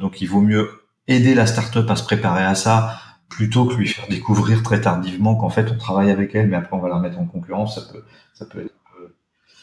donc 0.00 0.22
il 0.22 0.26
vaut 0.26 0.40
mieux 0.40 0.70
aider 1.08 1.34
la 1.34 1.44
start-up 1.44 1.90
à 1.90 1.96
se 1.96 2.04
préparer 2.04 2.42
à 2.42 2.54
ça 2.54 2.98
plutôt 3.28 3.66
que 3.66 3.74
lui 3.74 3.86
faire 3.86 4.08
découvrir 4.08 4.62
très 4.62 4.80
tardivement 4.80 5.34
qu'en 5.34 5.50
fait 5.50 5.70
on 5.70 5.76
travaille 5.76 6.10
avec 6.10 6.34
elle, 6.34 6.48
mais 6.48 6.56
après 6.56 6.74
on 6.74 6.80
va 6.80 6.88
la 6.88 6.98
mettre 6.98 7.18
en 7.18 7.26
concurrence. 7.26 7.74
Ça 7.74 7.92
peut, 7.92 8.02
ça 8.32 8.46
peut 8.46 8.60
être 8.60 8.74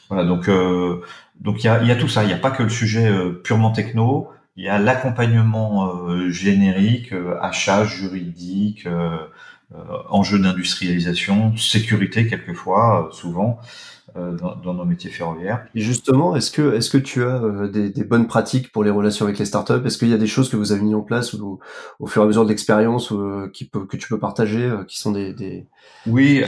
voilà, 0.09 0.25
donc 0.25 0.47
donc 1.39 1.63
il 1.63 1.65
y 1.65 1.69
a, 1.69 1.81
y 1.81 1.91
a 1.91 1.95
tout 1.95 2.09
ça. 2.09 2.23
Il 2.23 2.27
n'y 2.27 2.33
a 2.33 2.37
pas 2.37 2.51
que 2.51 2.61
le 2.61 2.69
sujet 2.69 3.11
purement 3.43 3.71
techno 3.71 4.29
il 4.55 4.65
y 4.65 4.69
a 4.69 4.79
l'accompagnement 4.79 6.07
euh, 6.09 6.29
générique, 6.29 7.13
euh, 7.13 7.37
achat 7.41 7.85
juridique, 7.85 8.85
euh, 8.85 9.17
enjeux 10.09 10.39
d'industrialisation, 10.39 11.55
sécurité 11.55 12.27
quelquefois, 12.27 13.09
souvent. 13.13 13.59
Dans, 14.15 14.55
dans, 14.57 14.73
nos 14.73 14.83
métiers 14.83 15.09
ferroviaires. 15.09 15.65
Et 15.73 15.79
justement, 15.79 16.35
est-ce 16.35 16.51
que 16.51 16.73
est-ce 16.73 16.89
que 16.89 16.97
tu 16.97 17.23
as 17.23 17.39
des, 17.71 17.89
des, 17.89 18.03
bonnes 18.03 18.27
pratiques 18.27 18.71
pour 18.71 18.83
les 18.83 18.89
relations 18.89 19.25
avec 19.25 19.39
les 19.39 19.45
startups? 19.45 19.85
Est-ce 19.85 19.97
qu'il 19.97 20.09
y 20.09 20.13
a 20.13 20.17
des 20.17 20.27
choses 20.27 20.49
que 20.49 20.57
vous 20.57 20.73
avez 20.73 20.81
mis 20.81 20.93
en 20.93 21.01
place 21.01 21.33
ou, 21.33 21.59
au 21.99 22.07
fur 22.07 22.21
et 22.21 22.25
à 22.25 22.27
mesure 22.27 22.43
de 22.43 22.49
l'expérience 22.49 23.13
qui 23.53 23.65
peut, 23.65 23.85
que 23.85 23.95
tu 23.95 24.09
peux 24.09 24.19
partager, 24.19 24.69
qui 24.87 24.99
sont 24.99 25.11
des, 25.11 25.33
des 25.33 25.65
oui, 26.07 26.43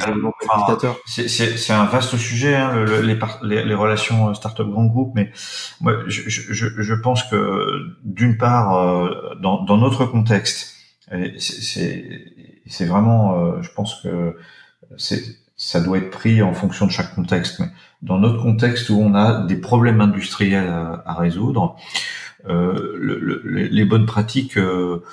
c'est 1.05 1.73
un 1.73 1.85
vaste 1.85 2.17
sujet, 2.17 2.55
hein, 2.55 2.73
le, 2.73 3.01
les, 3.01 3.19
les, 3.43 3.63
les, 3.63 3.75
relations 3.75 4.33
startup 4.33 4.67
grand 4.67 4.85
groupe, 4.85 5.11
mais 5.13 5.31
moi, 5.79 5.93
je, 6.07 6.27
je, 6.27 6.81
je 6.81 6.93
pense 6.95 7.23
que 7.23 7.93
d'une 8.03 8.37
part, 8.37 8.75
euh, 8.75 9.35
dans, 9.41 9.63
dans, 9.63 9.77
notre 9.77 10.05
contexte, 10.05 10.75
c'est 11.37 12.85
vraiment, 12.85 13.37
euh, 13.37 13.61
je 13.61 13.71
pense 13.73 14.01
que 14.01 14.35
ça 15.63 15.79
doit 15.79 15.97
être 15.97 16.09
pris 16.09 16.41
en 16.41 16.53
fonction 16.53 16.85
de 16.85 16.91
chaque 16.91 17.15
contexte, 17.15 17.61
mais 17.61 17.67
dans 18.01 18.19
notre 18.19 18.41
contexte 18.41 18.89
où 18.89 18.99
on 18.99 19.15
a 19.15 19.45
des 19.45 19.55
problèmes 19.55 20.01
industriels 20.01 20.67
à, 20.67 21.03
à 21.05 21.13
résoudre, 21.13 21.77
euh, 22.49 22.97
le, 22.97 23.41
les 23.45 23.85
bonnes 23.85 24.05
pratiques, 24.05 24.57
euh, 24.57 25.03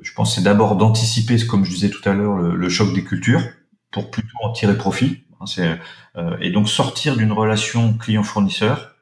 je 0.00 0.14
pense, 0.14 0.34
c'est 0.34 0.40
d'abord 0.40 0.76
d'anticiper, 0.76 1.36
comme 1.46 1.66
je 1.66 1.72
disais 1.72 1.90
tout 1.90 2.08
à 2.08 2.14
l'heure, 2.14 2.38
le, 2.38 2.56
le 2.56 2.68
choc 2.70 2.94
des 2.94 3.04
cultures 3.04 3.42
pour 3.90 4.10
plutôt 4.10 4.38
en 4.42 4.52
tirer 4.52 4.74
profit. 4.74 5.24
Hein, 5.38 5.76
euh, 6.16 6.36
et 6.40 6.50
donc 6.50 6.70
sortir 6.70 7.16
d'une 7.16 7.32
relation 7.32 7.92
client-fournisseur 7.92 8.94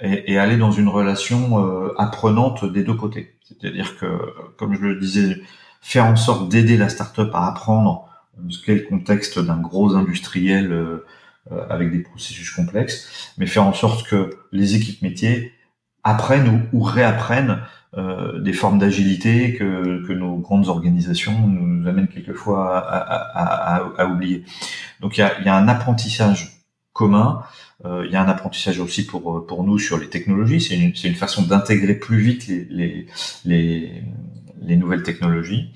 et, 0.00 0.32
et, 0.32 0.38
aller 0.38 0.56
dans 0.56 0.72
une 0.72 0.88
relation 0.88 1.62
euh, 1.62 1.94
apprenante 1.98 2.64
des 2.64 2.84
deux 2.84 2.94
côtés. 2.94 3.36
C'est-à-dire 3.42 3.98
que, 3.98 4.18
comme 4.56 4.74
je 4.74 4.80
le 4.80 4.98
disais, 4.98 5.42
faire 5.82 6.06
en 6.06 6.16
sorte 6.16 6.48
d'aider 6.48 6.78
la 6.78 6.88
startup 6.88 7.30
à 7.34 7.48
apprendre 7.48 8.08
ce 8.48 8.64
qu'est 8.64 8.74
le 8.74 8.82
contexte 8.82 9.38
d'un 9.38 9.58
gros 9.58 9.94
industriel 9.94 10.72
euh, 10.72 11.04
avec 11.70 11.92
des 11.92 12.00
processus 12.00 12.50
complexes, 12.50 13.32
mais 13.38 13.46
faire 13.46 13.64
en 13.64 13.72
sorte 13.72 14.06
que 14.08 14.30
les 14.50 14.74
équipes 14.74 15.00
métiers 15.02 15.52
apprennent 16.02 16.68
ou, 16.72 16.78
ou 16.78 16.82
réapprennent 16.82 17.60
euh, 17.96 18.40
des 18.40 18.52
formes 18.52 18.78
d'agilité 18.78 19.54
que, 19.54 20.04
que, 20.06 20.12
nos 20.12 20.36
grandes 20.38 20.68
organisations 20.68 21.46
nous 21.46 21.88
amènent 21.88 22.08
quelquefois 22.08 22.78
à, 22.78 22.96
à, 22.98 23.76
à, 23.76 23.92
à 23.96 24.06
oublier. 24.06 24.44
Donc 25.00 25.16
il 25.16 25.20
y 25.20 25.22
a, 25.22 25.40
y 25.40 25.48
a, 25.48 25.56
un 25.56 25.68
apprentissage 25.68 26.64
commun, 26.92 27.42
euh, 27.84 28.04
il 28.04 28.12
y 28.12 28.16
a 28.16 28.22
un 28.22 28.28
apprentissage 28.28 28.80
aussi 28.80 29.06
pour, 29.06 29.46
pour 29.46 29.62
nous 29.62 29.78
sur 29.78 29.98
les 29.98 30.10
technologies, 30.10 30.60
c'est 30.60 30.76
une, 30.76 30.92
une, 31.04 31.14
façon 31.14 31.42
d'intégrer 31.42 31.94
plus 31.94 32.18
vite 32.18 32.48
les, 32.48 32.66
les, 32.68 33.06
les, 33.44 34.02
les 34.62 34.76
nouvelles 34.76 35.04
technologies. 35.04 35.72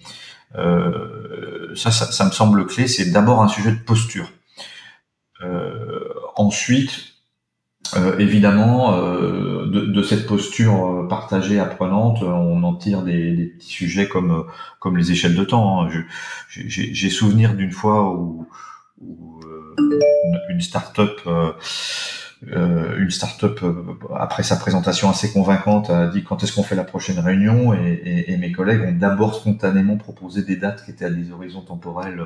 Euh, 0.56 1.74
ça, 1.76 1.90
ça, 1.90 2.10
ça, 2.10 2.24
me 2.24 2.30
semble 2.30 2.66
clé, 2.66 2.88
c'est 2.88 3.10
d'abord 3.10 3.42
un 3.42 3.48
sujet 3.48 3.72
de 3.72 3.78
posture. 3.78 4.28
Euh, 5.42 6.08
ensuite, 6.36 7.14
euh, 7.96 8.18
évidemment, 8.18 8.96
de, 8.96 9.86
de, 9.86 10.02
cette 10.02 10.26
posture 10.26 11.06
partagée, 11.08 11.58
apprenante, 11.58 12.22
on 12.22 12.62
en 12.62 12.74
tire 12.74 13.02
des, 13.02 13.34
des 13.34 13.46
petits 13.46 13.70
sujets 13.70 14.08
comme 14.08 14.46
comme 14.80 14.96
les 14.96 15.12
échelles 15.12 15.34
de 15.34 15.44
temps. 15.44 15.84
Hein. 15.84 15.90
J'ai 16.48 17.10
souvenir 17.10 17.54
d'une 17.54 17.72
fois 17.72 18.12
où, 18.12 18.46
où 19.00 19.40
une, 20.50 20.60
start-up 20.60 21.20
euh, 22.48 22.98
une 22.98 23.10
start-up 23.10 23.60
après 24.16 24.42
sa 24.42 24.56
présentation 24.56 25.10
assez 25.10 25.32
convaincante 25.32 25.90
a 25.90 26.06
dit 26.08 26.24
quand 26.24 26.42
est-ce 26.42 26.54
qu'on 26.54 26.62
fait 26.62 26.74
la 26.74 26.84
prochaine 26.84 27.18
réunion? 27.18 27.74
Et, 27.74 27.92
et, 27.92 28.32
et 28.32 28.36
mes 28.36 28.52
collègues 28.52 28.82
ont 28.82 28.92
d'abord 28.92 29.34
spontanément 29.34 29.96
proposé 29.96 30.42
des 30.42 30.56
dates 30.56 30.84
qui 30.84 30.90
étaient 30.90 31.04
à 31.04 31.10
des 31.10 31.32
horizons 31.32 31.62
temporels 31.62 32.24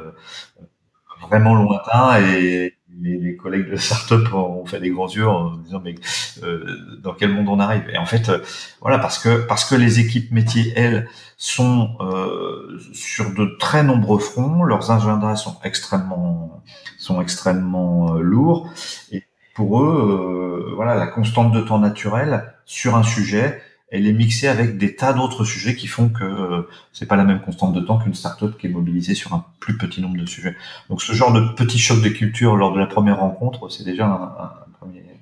vraiment 1.29 1.55
lointains. 1.55 2.21
Et 2.21 2.75
les, 3.01 3.19
les, 3.19 3.37
collègues 3.37 3.71
de 3.71 3.77
start-up 3.77 4.33
ont 4.35 4.65
fait 4.67 4.81
des 4.81 4.91
grands 4.91 5.09
yeux 5.09 5.27
en 5.27 5.57
disant 5.57 5.81
mais 5.83 5.95
euh, 6.43 6.99
dans 7.03 7.13
quel 7.13 7.33
monde 7.33 7.49
on 7.49 7.59
arrive? 7.59 7.89
Et 7.91 7.99
en 7.99 8.07
fait, 8.07 8.29
euh, 8.29 8.39
voilà, 8.81 8.99
parce 8.99 9.19
que 9.19 9.47
parce 9.47 9.65
que 9.65 9.75
les 9.75 10.01
équipes 10.01 10.31
métiers 10.31 10.73
elles 10.77 11.09
sont 11.37 11.97
euh, 12.01 12.79
sur 12.93 13.35
de 13.35 13.57
très 13.59 13.83
nombreux 13.83 14.19
fronts, 14.19 14.63
leurs 14.63 14.91
agendas 14.91 15.37
sont 15.37 15.57
extrêmement 15.65 16.63
sont 16.99 17.21
extrêmement 17.21 18.15
euh, 18.15 18.21
lourds. 18.21 18.71
Et 19.11 19.25
pour 19.55 19.81
eux, 19.81 20.73
voilà, 20.75 20.95
la 20.95 21.07
constante 21.07 21.53
de 21.53 21.61
temps 21.61 21.79
naturel 21.79 22.53
sur 22.67 22.97
un 22.97 23.03
sujet, 23.03 23.61
elle 23.95 24.09
est 24.09 24.13
mixée 24.13 24.49
avec 24.49 24.77
des 24.77 24.97
tas 24.97 25.13
d'autres 25.13 25.45
sujets 25.45 25.77
qui 25.77 25.87
font 25.87 26.09
que 26.09 26.25
euh, 26.25 26.63
c'est 26.93 27.07
pas 27.07 27.15
la 27.15 27.25
même 27.25 27.41
constante 27.41 27.75
de 27.75 27.81
temps 27.81 27.99
qu'une 27.99 28.15
startup 28.15 28.59
qui 28.59 28.67
est 28.67 28.71
mobilisée 28.71 29.15
sur 29.15 29.33
un 29.35 29.45
plus 29.61 29.79
petit 29.79 30.01
nombre 30.01 30.17
de 30.17 30.27
sujets. 30.27 30.57
Donc 30.91 31.01
ce 31.01 31.13
genre 31.13 31.33
de 31.33 31.41
petit 31.55 31.79
choc 31.79 32.03
de 32.03 32.09
culture 32.09 32.57
lors 32.57 32.73
de 32.73 32.81
la 32.81 32.87
première 32.87 33.21
rencontre, 33.21 33.69
c'est 33.69 33.85
déjà 33.85 34.07
un, 34.07 34.51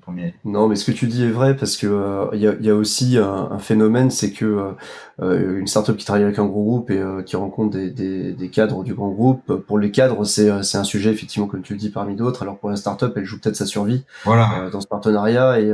premier 0.01 0.35
non, 0.45 0.67
mais 0.67 0.75
ce 0.75 0.91
que 0.91 0.91
tu 0.91 1.07
dis 1.07 1.23
est 1.23 1.31
vrai 1.31 1.55
parce 1.55 1.77
que 1.77 1.87
il 2.33 2.45
euh, 2.45 2.57
y, 2.61 2.71
a, 2.71 2.75
aussi 2.75 3.19
un, 3.19 3.59
phénomène, 3.59 4.11
c'est 4.11 4.33
que 4.33 4.75
euh, 5.23 5.33
euh, 5.33 5.59
une 5.59 5.67
startup 5.67 5.97
qui 5.97 6.05
travaille 6.05 6.25
avec 6.25 6.39
un 6.39 6.45
gros 6.45 6.63
groupe 6.63 6.91
et 6.91 7.01
qui 7.25 7.37
rencontre 7.37 7.77
des, 7.77 8.51
cadres 8.53 8.83
du 8.85 8.95
grand 8.95 9.11
groupe, 9.11 9.57
pour 9.67 9.79
les 9.79 9.91
cadres, 9.91 10.25
c'est 10.25 10.51
un 10.51 10.85
sujet 10.85 11.11
effectivement 11.11 11.47
comme 11.47 11.63
tu 11.63 11.73
le 11.73 11.79
dis 11.79 11.91
parmi 11.91 12.17
d'autres. 12.17 12.43
Alors 12.43 12.59
pour 12.59 12.71
la 12.71 12.77
startup, 12.77 13.13
elle 13.17 13.25
joue 13.25 13.39
peut-être 13.39 13.57
sa 13.57 13.67
survie 13.67 14.05
voilà. 14.25 14.69
dans 14.71 14.81
ce 14.81 14.87
partenariat 14.87 15.61
et, 15.61 15.73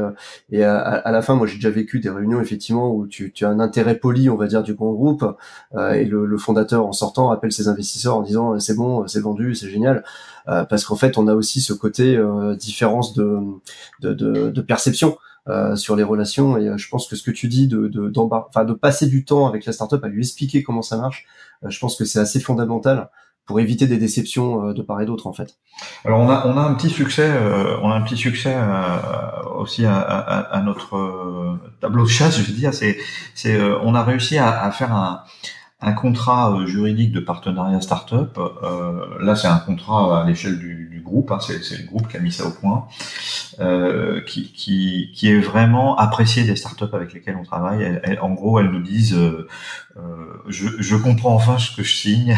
et 0.50 0.64
à, 0.64 1.10
la 1.10 1.22
fin, 1.22 1.34
moi 1.34 1.46
j'ai 1.46 1.56
déjà 1.56 1.70
vécu 1.70 2.00
des 2.00 2.10
réunions 2.10 2.40
effectivement 2.40 2.94
où 2.94 3.06
tu, 3.06 3.32
as 3.42 3.48
un 3.48 3.60
intérêt 3.60 3.96
poli, 3.96 4.30
on 4.30 4.36
va 4.36 4.46
dire, 4.46 4.62
du 4.62 4.74
grand 4.74 4.92
groupe 4.92 5.24
et 5.76 6.04
le, 6.04 6.26
le 6.26 6.38
fondateur 6.38 6.86
en 6.86 6.92
sortant 6.92 7.30
appelle 7.30 7.52
ses 7.52 7.68
investisseurs 7.68 8.16
en 8.16 8.22
disant 8.22 8.58
c'est 8.58 8.76
bon, 8.76 9.06
c'est 9.06 9.20
vendu, 9.20 9.54
c'est 9.54 9.68
génial. 9.68 10.04
Euh, 10.48 10.64
parce 10.64 10.84
qu'en 10.84 10.96
fait, 10.96 11.18
on 11.18 11.26
a 11.28 11.34
aussi 11.34 11.60
ce 11.60 11.72
côté 11.72 12.16
euh, 12.16 12.54
différence 12.54 13.12
de, 13.14 13.38
de, 14.00 14.14
de, 14.14 14.50
de 14.50 14.60
perception. 14.60 15.18
Euh, 15.48 15.76
sur 15.76 15.96
les 15.96 16.02
relations 16.02 16.58
et 16.58 16.76
je 16.76 16.88
pense 16.90 17.06
que 17.08 17.16
ce 17.16 17.22
que 17.22 17.30
tu 17.30 17.48
dis 17.48 17.68
de 17.68 17.88
de, 17.88 18.10
de 18.10 18.72
passer 18.74 19.06
du 19.06 19.24
temps 19.24 19.46
avec 19.46 19.64
la 19.64 19.72
startup 19.72 20.04
à 20.04 20.08
lui 20.08 20.20
expliquer 20.20 20.62
comment 20.62 20.82
ça 20.82 20.98
marche, 20.98 21.24
je 21.66 21.78
pense 21.78 21.96
que 21.96 22.04
c'est 22.04 22.18
assez 22.18 22.38
fondamental 22.38 23.08
pour 23.46 23.58
éviter 23.58 23.86
des 23.86 23.96
déceptions 23.96 24.74
de 24.74 24.82
part 24.82 25.00
et 25.00 25.06
d'autre 25.06 25.26
en 25.26 25.32
fait. 25.32 25.56
Alors 26.04 26.20
on 26.20 26.28
a 26.28 26.46
on 26.46 26.58
a 26.58 26.60
un 26.60 26.74
petit 26.74 26.90
succès 26.90 27.30
on 27.82 27.90
a 27.90 27.94
un 27.94 28.02
petit 28.02 28.18
succès 28.18 28.54
aussi 29.56 29.86
à, 29.86 29.96
à, 29.96 30.38
à, 30.54 30.60
notre 30.60 31.56
tableau 31.80 32.04
de 32.04 32.10
chasse 32.10 32.36
je 32.36 32.42
veux 32.42 32.52
dire 32.52 32.74
c'est 32.74 32.98
c'est 33.34 33.58
on 33.82 33.94
a 33.94 34.04
réussi 34.04 34.36
à, 34.36 34.62
à 34.62 34.70
faire 34.70 34.92
un 34.92 35.22
un 35.80 35.92
contrat 35.92 36.52
euh, 36.52 36.66
juridique 36.66 37.12
de 37.12 37.20
partenariat 37.20 37.80
start-up. 37.80 38.36
Euh, 38.38 39.18
là, 39.20 39.36
c'est 39.36 39.46
un 39.46 39.58
contrat 39.58 40.22
à 40.22 40.26
l'échelle 40.26 40.58
du, 40.58 40.88
du, 40.90 41.00
groupe. 41.00 41.30
Hein, 41.30 41.38
c'est 41.40 41.78
le 41.78 41.86
groupe 41.86 42.08
qui 42.08 42.16
a 42.16 42.20
mis 42.20 42.32
ça 42.32 42.46
au 42.46 42.50
point, 42.50 42.86
euh, 43.60 44.20
qui, 44.22 44.52
qui, 44.52 45.10
qui, 45.14 45.30
est 45.30 45.38
vraiment 45.38 45.96
apprécié 45.96 46.44
des 46.44 46.56
start-up 46.56 46.92
avec 46.94 47.12
lesquelles 47.12 47.36
on 47.36 47.44
travaille. 47.44 48.00
en 48.20 48.30
gros, 48.30 48.58
elles 48.58 48.70
nous 48.70 48.82
disent 48.82 49.14
euh, 49.14 49.46
euh, 49.96 50.42
je, 50.48 50.68
je, 50.78 50.96
comprends 50.96 51.34
enfin 51.34 51.58
ce 51.58 51.74
que 51.74 51.82
je 51.82 51.94
signe. 51.94 52.36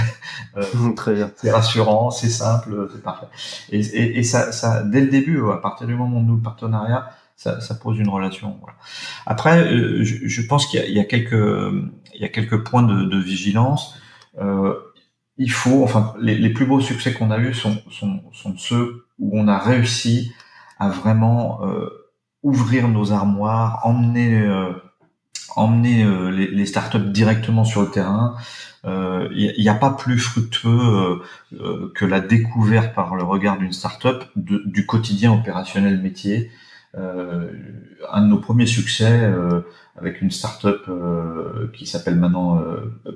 Bien. 1.06 1.30
C'est 1.36 1.50
rassurant, 1.50 2.10
c'est 2.10 2.28
simple, 2.28 2.88
c'est 2.92 3.02
parfait. 3.02 3.26
Et, 3.70 3.80
et, 3.80 4.18
et 4.18 4.22
ça, 4.22 4.52
ça, 4.52 4.82
dès 4.82 5.00
le 5.00 5.08
début, 5.08 5.40
à 5.50 5.56
partir 5.56 5.86
du 5.86 5.94
moment 5.94 6.18
où 6.18 6.22
nous 6.22 6.36
le 6.36 6.42
partenariat, 6.42 7.10
ça, 7.36 7.60
ça, 7.60 7.74
pose 7.74 7.98
une 7.98 8.10
relation. 8.10 8.58
Voilà. 8.60 8.76
Après, 9.24 9.66
je, 10.04 10.28
je 10.28 10.42
pense 10.42 10.66
qu'il 10.66 10.84
y, 10.84 10.92
y, 10.92 11.00
a 11.00 11.04
quelques 11.04 11.32
il 12.14 12.22
y 12.22 12.24
a 12.24 12.28
quelques 12.28 12.64
points 12.64 12.82
de, 12.82 13.04
de 13.04 13.18
vigilance. 13.18 13.96
Euh, 14.40 14.74
il 15.36 15.50
faut, 15.50 15.82
enfin, 15.82 16.14
les, 16.20 16.36
les 16.36 16.50
plus 16.50 16.66
beaux 16.66 16.80
succès 16.80 17.14
qu'on 17.14 17.30
a 17.30 17.38
eus 17.38 17.54
sont, 17.54 17.78
sont, 17.90 18.20
sont, 18.32 18.56
ceux 18.58 19.06
où 19.18 19.38
on 19.38 19.48
a 19.48 19.58
réussi 19.58 20.32
à 20.78 20.90
vraiment 20.90 21.60
euh, 21.64 21.88
ouvrir 22.42 22.88
nos 22.88 23.12
armoires, 23.12 23.80
emmener, 23.84 24.38
euh, 24.38 24.72
emmener 25.56 26.04
euh, 26.04 26.30
les, 26.30 26.48
les, 26.48 26.66
startups 26.66 26.98
directement 26.98 27.64
sur 27.64 27.82
le 27.82 27.90
terrain. 27.90 28.36
Euh, 28.84 29.28
il 29.32 29.54
n'y 29.58 29.68
a, 29.68 29.74
pas 29.74 29.90
plus 29.90 30.18
fructueux 30.18 31.20
que 31.94 32.04
la 32.06 32.20
découverte 32.20 32.94
par 32.94 33.14
le 33.14 33.22
regard 33.22 33.58
d'une 33.58 33.72
startup 33.72 34.24
de, 34.36 34.62
du 34.64 34.86
quotidien 34.86 35.32
opérationnel 35.32 36.00
métier 36.00 36.50
un 36.94 38.22
de 38.22 38.26
nos 38.26 38.38
premiers 38.38 38.66
succès 38.66 39.32
avec 39.96 40.20
une 40.22 40.30
start-up 40.30 40.88
qui 41.72 41.86
s'appelle 41.86 42.16
maintenant 42.16 42.60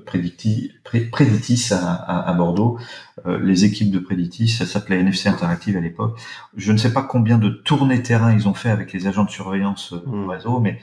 Preditis, 0.05 0.71
Preditis 1.11 1.73
à, 1.73 2.33
Bordeaux. 2.37 2.79
les 3.25 3.65
équipes 3.65 3.91
de 3.91 3.99
Preditis, 3.99 4.47
ça 4.47 4.65
s'appelait 4.65 4.99
NFC 4.99 5.27
Interactive 5.27 5.75
à 5.75 5.81
l'époque. 5.81 6.17
Je 6.55 6.71
ne 6.71 6.77
sais 6.77 6.93
pas 6.93 7.03
combien 7.03 7.37
de 7.37 7.49
tournées 7.49 8.01
terrain 8.01 8.33
ils 8.33 8.47
ont 8.47 8.53
fait 8.53 8.69
avec 8.69 8.93
les 8.93 9.07
agents 9.07 9.25
de 9.25 9.29
surveillance 9.29 9.93
du 9.93 10.15
mmh. 10.15 10.29
réseau, 10.29 10.59
mais 10.59 10.79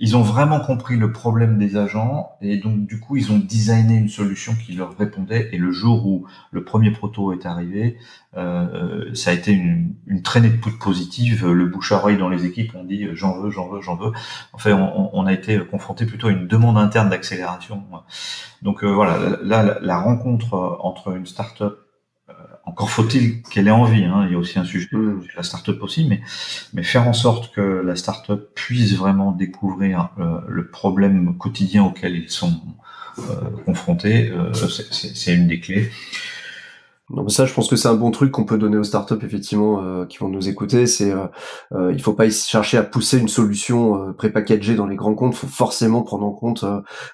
ils 0.00 0.16
ont 0.16 0.22
vraiment 0.22 0.60
compris 0.60 0.96
le 0.96 1.12
problème 1.12 1.58
des 1.58 1.76
agents 1.76 2.32
et 2.40 2.58
donc 2.58 2.86
du 2.86 3.00
coup 3.00 3.16
ils 3.16 3.32
ont 3.32 3.38
designé 3.38 3.96
une 3.96 4.08
solution 4.08 4.54
qui 4.54 4.72
leur 4.72 4.96
répondait 4.96 5.48
et 5.52 5.58
le 5.58 5.72
jour 5.72 6.06
où 6.06 6.26
le 6.50 6.64
premier 6.64 6.90
proto 6.90 7.32
est 7.32 7.46
arrivé 7.46 7.96
euh, 8.36 9.12
ça 9.14 9.30
a 9.30 9.34
été 9.34 9.52
une, 9.52 9.94
une, 10.06 10.22
traînée 10.22 10.50
de 10.50 10.56
poudre 10.56 10.78
positive 10.78 11.46
le 11.46 11.66
bouche 11.66 11.92
à 11.92 11.96
oreille 11.96 12.18
dans 12.18 12.28
les 12.28 12.44
équipes 12.44 12.72
on 12.74 12.84
dit 12.84 13.08
j'en 13.14 13.38
veux 13.40 13.50
j'en 13.50 13.68
veux 13.68 13.80
j'en 13.80 13.96
veux. 13.96 14.12
En 14.52 14.58
fait 14.58 14.72
on, 14.72 15.10
on, 15.16 15.26
a 15.26 15.32
été 15.32 15.58
confronté 15.58 16.04
plutôt 16.04 16.28
à 16.28 16.32
une 16.32 16.46
demande 16.46 16.76
interne 16.76 17.08
d'accélération 17.08 17.82
donc 18.62 18.84
euh, 18.84 18.88
voilà 18.88 19.18
là 19.42 19.62
la, 19.62 19.78
la, 19.80 19.98
rencontre 19.98 20.78
entre 20.80 21.16
une 21.16 21.26
start-up 21.26 21.87
encore 22.68 22.90
faut-il 22.90 23.42
qu'elle 23.42 23.66
ait 23.66 23.72
envie. 23.72 24.04
Hein. 24.04 24.24
Il 24.26 24.32
y 24.32 24.34
a 24.34 24.38
aussi 24.38 24.58
un 24.58 24.64
sujet 24.64 24.88
de 24.92 25.18
la 25.36 25.42
start-up 25.42 25.82
aussi, 25.82 26.04
mais, 26.04 26.20
mais 26.74 26.82
faire 26.82 27.08
en 27.08 27.12
sorte 27.12 27.52
que 27.52 27.60
la 27.60 27.96
start-up 27.96 28.50
puisse 28.54 28.94
vraiment 28.94 29.32
découvrir 29.32 30.10
euh, 30.18 30.40
le 30.46 30.68
problème 30.68 31.36
quotidien 31.38 31.84
auquel 31.84 32.14
ils 32.14 32.30
sont 32.30 32.60
euh, 33.18 33.22
confrontés, 33.64 34.30
euh, 34.30 34.52
c'est 34.52 35.34
une 35.34 35.48
des 35.48 35.60
clés. 35.60 35.90
Mais 37.10 37.30
ça, 37.30 37.46
je 37.46 37.54
pense 37.54 37.68
que 37.68 37.76
c'est 37.76 37.88
un 37.88 37.94
bon 37.94 38.10
truc 38.10 38.32
qu'on 38.32 38.44
peut 38.44 38.58
donner 38.58 38.76
aux 38.76 38.84
startups 38.84 39.24
effectivement 39.24 39.82
euh, 39.82 40.04
qui 40.04 40.18
vont 40.18 40.28
nous 40.28 40.48
écouter. 40.48 40.86
C'est 40.86 41.10
euh, 41.10 41.26
euh 41.72 41.92
il 41.92 42.02
faut 42.02 42.12
pas 42.12 42.28
chercher 42.28 42.76
à 42.76 42.82
pousser 42.82 43.18
une 43.18 43.28
solution 43.28 44.08
euh, 44.08 44.12
prépackagée 44.12 44.74
dans 44.74 44.86
les 44.86 44.96
grands 44.96 45.14
comptes. 45.14 45.32
Il 45.34 45.38
faut 45.38 45.46
forcément 45.46 46.02
prendre 46.02 46.26
en 46.26 46.32
compte 46.32 46.64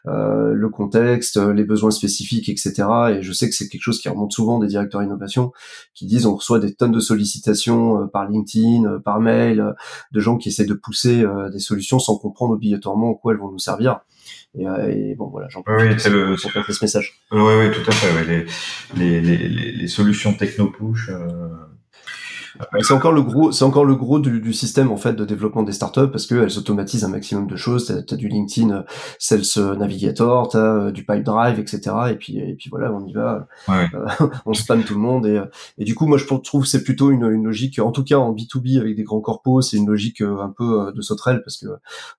le 0.04 0.68
contexte, 0.68 1.36
les 1.36 1.64
besoins 1.64 1.90
spécifiques, 1.90 2.48
etc. 2.48 2.84
Et 3.16 3.22
je 3.22 3.32
sais 3.32 3.48
que 3.48 3.54
c'est 3.54 3.68
quelque 3.68 3.82
chose 3.82 4.00
qui 4.00 4.08
remonte 4.08 4.32
souvent 4.32 4.58
des 4.58 4.66
directeurs 4.66 5.02
innovation 5.02 5.52
qui 5.94 6.06
disent 6.06 6.26
on 6.26 6.34
reçoit 6.34 6.58
des 6.58 6.74
tonnes 6.74 6.92
de 6.92 7.00
sollicitations 7.00 8.08
par 8.08 8.28
LinkedIn, 8.28 9.00
par 9.04 9.20
mail, 9.20 9.74
de 10.12 10.20
gens 10.20 10.36
qui 10.36 10.48
essaient 10.48 10.64
de 10.64 10.74
pousser 10.74 11.24
des 11.52 11.58
solutions 11.58 11.98
sans 11.98 12.16
comprendre 12.16 12.54
obligatoirement 12.54 13.10
en 13.10 13.14
quoi 13.14 13.32
elles 13.32 13.38
vont 13.38 13.50
nous 13.50 13.58
servir. 13.58 14.00
Et, 14.56 14.66
euh, 14.66 14.90
et 14.90 15.14
bon, 15.14 15.28
voilà, 15.28 15.48
j'en 15.48 15.62
profite 15.62 16.04
oui, 16.04 16.10
le, 16.12 16.36
pour 16.40 16.52
faire 16.52 16.64
ce 16.66 16.84
message. 16.84 17.20
Oui, 17.32 17.40
oui, 17.40 17.70
tout 17.72 17.88
à 17.90 17.92
fait. 17.92 18.12
Ouais. 18.14 18.46
Les, 18.96 19.20
les, 19.20 19.48
les, 19.48 19.72
les, 19.72 19.88
solutions 19.88 20.32
techno-push, 20.32 21.08
euh, 21.08 21.48
c'est 22.80 22.94
encore 22.94 23.12
le 23.12 23.22
gros, 23.22 23.52
c'est 23.52 23.64
encore 23.64 23.84
le 23.84 23.94
gros 23.96 24.18
du, 24.18 24.40
du, 24.40 24.52
système 24.52 24.92
en 24.92 24.96
fait 24.96 25.14
de 25.14 25.24
développement 25.24 25.62
des 25.62 25.72
startups 25.72 26.08
parce 26.10 26.26
qu'elles 26.26 26.58
automatisent 26.58 27.04
un 27.04 27.08
maximum 27.08 27.46
de 27.46 27.56
choses. 27.56 27.86
T'as 27.86 28.14
as 28.14 28.16
du 28.16 28.28
LinkedIn 28.28 28.70
euh, 28.70 28.82
Sales 29.18 29.76
Navigator, 29.76 30.48
t'as 30.48 30.58
euh, 30.58 30.90
du 30.92 31.04
Pipedrive, 31.04 31.58
etc. 31.58 31.80
Et 32.10 32.14
puis 32.14 32.38
et 32.38 32.54
puis 32.54 32.70
voilà, 32.70 32.92
on 32.92 33.04
y 33.06 33.12
va, 33.12 33.46
ouais. 33.68 33.86
euh, 33.94 34.28
on 34.46 34.52
spam 34.52 34.84
tout 34.84 34.94
le 34.94 35.00
monde 35.00 35.26
et, 35.26 35.40
et 35.78 35.84
du 35.84 35.94
coup 35.94 36.06
moi 36.06 36.18
je 36.18 36.26
trouve 36.26 36.66
c'est 36.66 36.84
plutôt 36.84 37.10
une, 37.10 37.24
une 37.30 37.44
logique, 37.44 37.78
en 37.78 37.90
tout 37.90 38.04
cas 38.04 38.16
en 38.16 38.32
B2B 38.32 38.78
avec 38.78 38.96
des 38.96 39.02
grands 39.02 39.20
corpos, 39.20 39.62
c'est 39.62 39.76
une 39.76 39.86
logique 39.86 40.20
un 40.20 40.52
peu 40.56 40.92
de 40.94 41.02
sauterelle 41.02 41.42
parce 41.44 41.56
que 41.56 41.66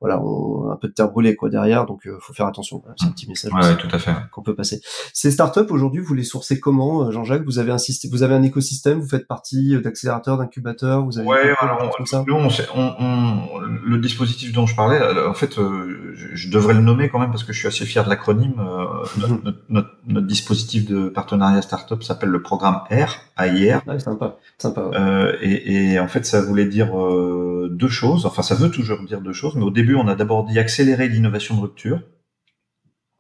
voilà, 0.02 0.22
on 0.22 0.70
a 0.70 0.74
un 0.74 0.78
peu 0.78 0.88
de 0.88 0.94
terre 0.94 1.10
brûlée 1.10 1.36
quoi 1.36 1.50
derrière, 1.50 1.86
donc 1.86 2.08
faut 2.20 2.34
faire 2.34 2.48
attention. 2.48 2.82
C'est 2.98 3.08
un 3.08 3.12
petit 3.12 3.28
message 3.28 3.54
ouais, 3.54 3.78
tout 3.78 3.88
à 3.92 4.00
fait 4.00 4.12
qu'on 4.32 4.42
peut 4.42 4.56
passer. 4.56 4.82
Ces 5.14 5.32
startups 5.32 5.70
aujourd'hui, 5.70 6.02
vous 6.02 6.14
les 6.14 6.24
sourcez 6.24 6.60
comment, 6.60 7.10
Jean-Jacques? 7.12 7.46
Vous 7.46 7.60
avez 7.60 7.72
un 7.72 7.78
système, 7.78 8.12
vous 8.12 8.24
avez 8.24 8.36
un 8.36 8.44
écosystème, 8.44 9.00
vous 9.00 9.08
faites 9.08 9.28
partie 9.28 9.80
d'accélérateurs 9.82 10.25
d'incubateur 10.26 11.04
Vous 11.04 11.18
avez 11.18 11.28
ouais, 11.28 11.54
comme 11.96 12.06
ça? 12.06 12.24
on, 12.28 12.50
on, 12.76 13.60
le 13.86 13.98
dispositif 13.98 14.52
dont 14.52 14.66
je 14.66 14.76
parlais, 14.76 15.00
en 15.26 15.34
fait, 15.34 15.58
euh, 15.58 16.14
je 16.34 16.50
devrais 16.50 16.74
le 16.74 16.82
nommer 16.82 17.10
quand 17.10 17.20
même 17.20 17.30
parce 17.30 17.44
que 17.44 17.54
je 17.54 17.60
suis 17.60 17.68
assez 17.68 17.86
fier 17.86 18.04
de 18.04 18.10
l'acronyme. 18.10 18.56
Euh, 18.60 18.86
notre, 19.18 19.56
notre, 19.70 19.90
notre, 20.08 20.28
dispositif 20.28 20.86
de 20.86 21.10
partenariat 21.10 21.62
startup 21.62 22.04
s'appelle 22.04 22.30
le 22.30 22.42
programme 22.42 22.82
R, 22.90 23.42
AIR. 23.42 23.82
Ouais, 23.88 24.00
sympa, 24.00 24.38
sympa. 24.58 24.90
Euh, 24.94 25.36
et, 25.42 25.94
et, 25.94 26.00
en 26.00 26.08
fait, 26.08 26.26
ça 26.26 26.42
voulait 26.42 26.66
dire 26.66 27.00
euh, 27.00 27.70
deux 27.72 27.88
choses. 27.88 28.26
Enfin, 28.26 28.42
ça 28.42 28.56
veut 28.56 28.72
toujours 28.72 29.00
dire 29.06 29.22
deux 29.22 29.34
choses. 29.34 29.56
Mais 29.56 29.64
au 29.64 29.72
début, 29.72 29.96
on 29.96 30.08
a 30.08 30.16
d'abord 30.16 30.46
dit 30.46 30.58
accélérer 30.60 31.08
l'innovation 31.08 31.56
de 31.56 31.62
rupture. 31.62 32.02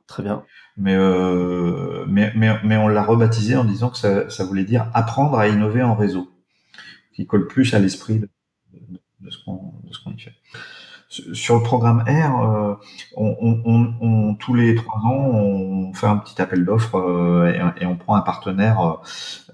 Très 0.08 0.24
bien. 0.24 0.44
Mais, 0.78 0.96
euh, 0.96 2.06
mais, 2.08 2.34
mais, 2.36 2.60
mais, 2.64 2.78
on 2.78 2.88
l'a 2.88 3.04
rebaptisé 3.04 3.56
en 3.56 3.64
disant 3.64 3.90
que 3.90 3.98
ça, 3.98 4.30
ça 4.30 4.44
voulait 4.44 4.66
dire 4.66 4.88
apprendre 4.94 5.38
à 5.38 5.48
innover 5.48 5.84
en 5.84 5.96
réseau 5.96 6.30
qui 7.16 7.26
colle 7.26 7.48
plus 7.48 7.74
à 7.74 7.80
l'esprit 7.80 8.20
de, 8.20 8.30
de, 9.22 9.30
ce 9.30 9.38
qu'on 9.44 10.12
y 10.12 10.20
fait. 10.20 10.34
Sur 11.08 11.56
le 11.56 11.64
programme 11.64 12.00
R, 12.00 12.42
euh, 12.42 12.74
on, 13.16 13.38
on, 13.40 13.94
on, 14.02 14.36
tous 14.36 14.54
les 14.54 14.76
trois 14.76 15.00
ans, 15.00 15.30
on 15.32 15.94
fait 15.94 16.08
un 16.08 16.18
petit 16.18 16.42
appel 16.42 16.66
d'offres 16.66 16.98
euh, 16.98 17.54
et, 17.78 17.84
et, 17.84 17.86
on 17.86 17.96
prend 17.96 18.16
un 18.16 18.22
partenaire. 18.22 19.00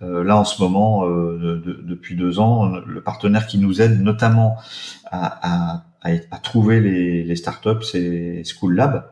Euh, 0.01 0.23
là, 0.23 0.37
en 0.37 0.45
ce 0.45 0.61
moment, 0.61 1.05
de, 1.05 1.83
depuis 1.83 2.15
deux 2.15 2.39
ans, 2.39 2.67
le 2.67 3.01
partenaire 3.01 3.45
qui 3.45 3.59
nous 3.59 3.81
aide 3.81 4.01
notamment 4.01 4.57
à, 5.05 5.75
à, 5.75 5.83
à, 6.01 6.09
à 6.31 6.37
trouver 6.39 6.79
les, 6.79 7.23
les 7.23 7.35
startups, 7.35 7.83
c'est 7.83 8.43
School 8.43 8.75
Lab. 8.75 9.10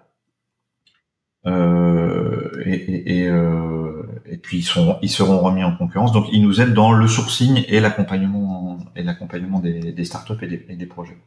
Euh, 1.46 2.52
et, 2.66 3.22
et, 3.22 3.30
euh, 3.30 4.04
et, 4.26 4.36
puis 4.36 4.58
ils 4.58 4.64
seront 4.64 4.98
ils 5.02 5.10
seront 5.10 5.40
remis 5.40 5.64
en 5.64 5.76
concurrence. 5.76 6.12
Donc 6.12 6.28
ils 6.34 6.42
nous 6.42 6.60
aident 6.60 6.74
dans 6.74 6.92
le 6.92 7.08
sourcing 7.08 7.64
et 7.68 7.80
l'accompagnement 7.80 8.78
et 8.96 9.04
l'accompagnement 9.04 9.60
des, 9.60 10.04
startups 10.04 10.34
et 10.42 10.48
des, 10.48 10.66
et 10.68 10.76
des 10.76 10.86
projets. 10.86 11.18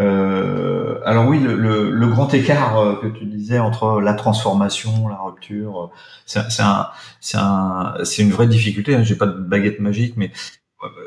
Euh, 0.00 1.00
alors 1.04 1.28
oui, 1.28 1.38
le, 1.38 1.54
le, 1.54 1.90
le, 1.90 2.06
grand 2.08 2.34
écart 2.34 2.78
euh, 2.78 2.96
que 2.96 3.06
tu 3.06 3.26
disais 3.26 3.58
entre 3.58 4.00
la 4.00 4.14
transformation, 4.14 5.06
la 5.08 5.18
rupture, 5.18 5.90
c'est 6.26 6.40
un 6.60 6.88
c'est 7.20 7.38
un 7.38 7.94
c'est 8.02 8.22
une 8.22 8.30
vraie 8.30 8.48
difficulté. 8.48 8.96
Hein. 8.96 9.02
J'ai 9.04 9.16
pas 9.16 9.26
de 9.26 9.40
baguette 9.40 9.78
magique, 9.78 10.14
mais 10.16 10.32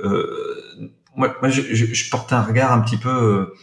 euh, 0.05 0.93
moi, 1.15 1.35
moi 1.41 1.49
je, 1.49 1.61
je, 1.61 1.93
je, 1.93 2.09
porte 2.09 2.31
un 2.31 2.41
regard 2.41 2.71
un 2.71 2.81
petit 2.81 2.97
peu 2.97 3.53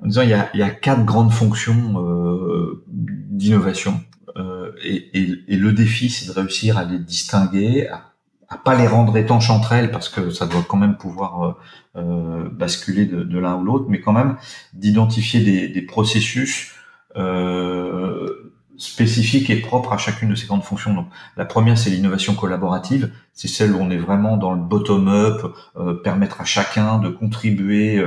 en 0.00 0.06
disant 0.06 0.22
il 0.22 0.30
y 0.30 0.34
a, 0.34 0.48
il 0.54 0.60
y 0.60 0.62
a 0.62 0.70
quatre 0.70 1.04
grandes 1.04 1.32
fonctions 1.32 1.94
euh, 1.96 2.84
d'innovation 2.88 4.00
euh, 4.36 4.72
et, 4.82 5.18
et, 5.18 5.44
et, 5.48 5.56
le 5.56 5.72
défi 5.72 6.08
c'est 6.08 6.26
de 6.26 6.32
réussir 6.32 6.78
à 6.78 6.84
les 6.84 6.98
distinguer, 6.98 7.88
à, 7.88 8.12
à, 8.48 8.56
pas 8.56 8.74
les 8.74 8.86
rendre 8.86 9.16
étanches 9.16 9.50
entre 9.50 9.72
elles 9.72 9.90
parce 9.90 10.08
que 10.08 10.30
ça 10.30 10.46
doit 10.46 10.64
quand 10.66 10.78
même 10.78 10.96
pouvoir 10.96 11.42
euh, 11.42 11.52
euh 11.96 12.48
basculer 12.48 13.06
de, 13.06 13.22
de 13.24 13.38
l'un 13.38 13.56
ou 13.56 13.64
l'autre, 13.64 13.86
mais 13.88 14.00
quand 14.00 14.12
même 14.12 14.36
d'identifier 14.72 15.40
des, 15.40 15.68
des, 15.68 15.82
processus 15.82 16.72
euh, 17.16 18.52
spécifiques 18.78 19.50
et 19.50 19.56
propres 19.56 19.92
à 19.92 19.98
chacune 19.98 20.30
de 20.30 20.34
ces 20.34 20.46
grandes 20.46 20.64
fonctions. 20.64 20.94
Donc, 20.94 21.08
la 21.36 21.44
première, 21.44 21.76
c'est 21.76 21.90
l'innovation 21.90 22.34
collaborative. 22.34 23.12
C'est 23.34 23.48
celle 23.48 23.72
où 23.72 23.78
on 23.78 23.90
est 23.90 23.98
vraiment 23.98 24.36
dans 24.36 24.52
le 24.52 24.62
bottom-up, 24.62 25.54
euh, 25.76 25.94
permettre 25.94 26.40
à 26.40 26.44
chacun 26.44 26.98
de 26.98 27.08
contribuer 27.08 28.02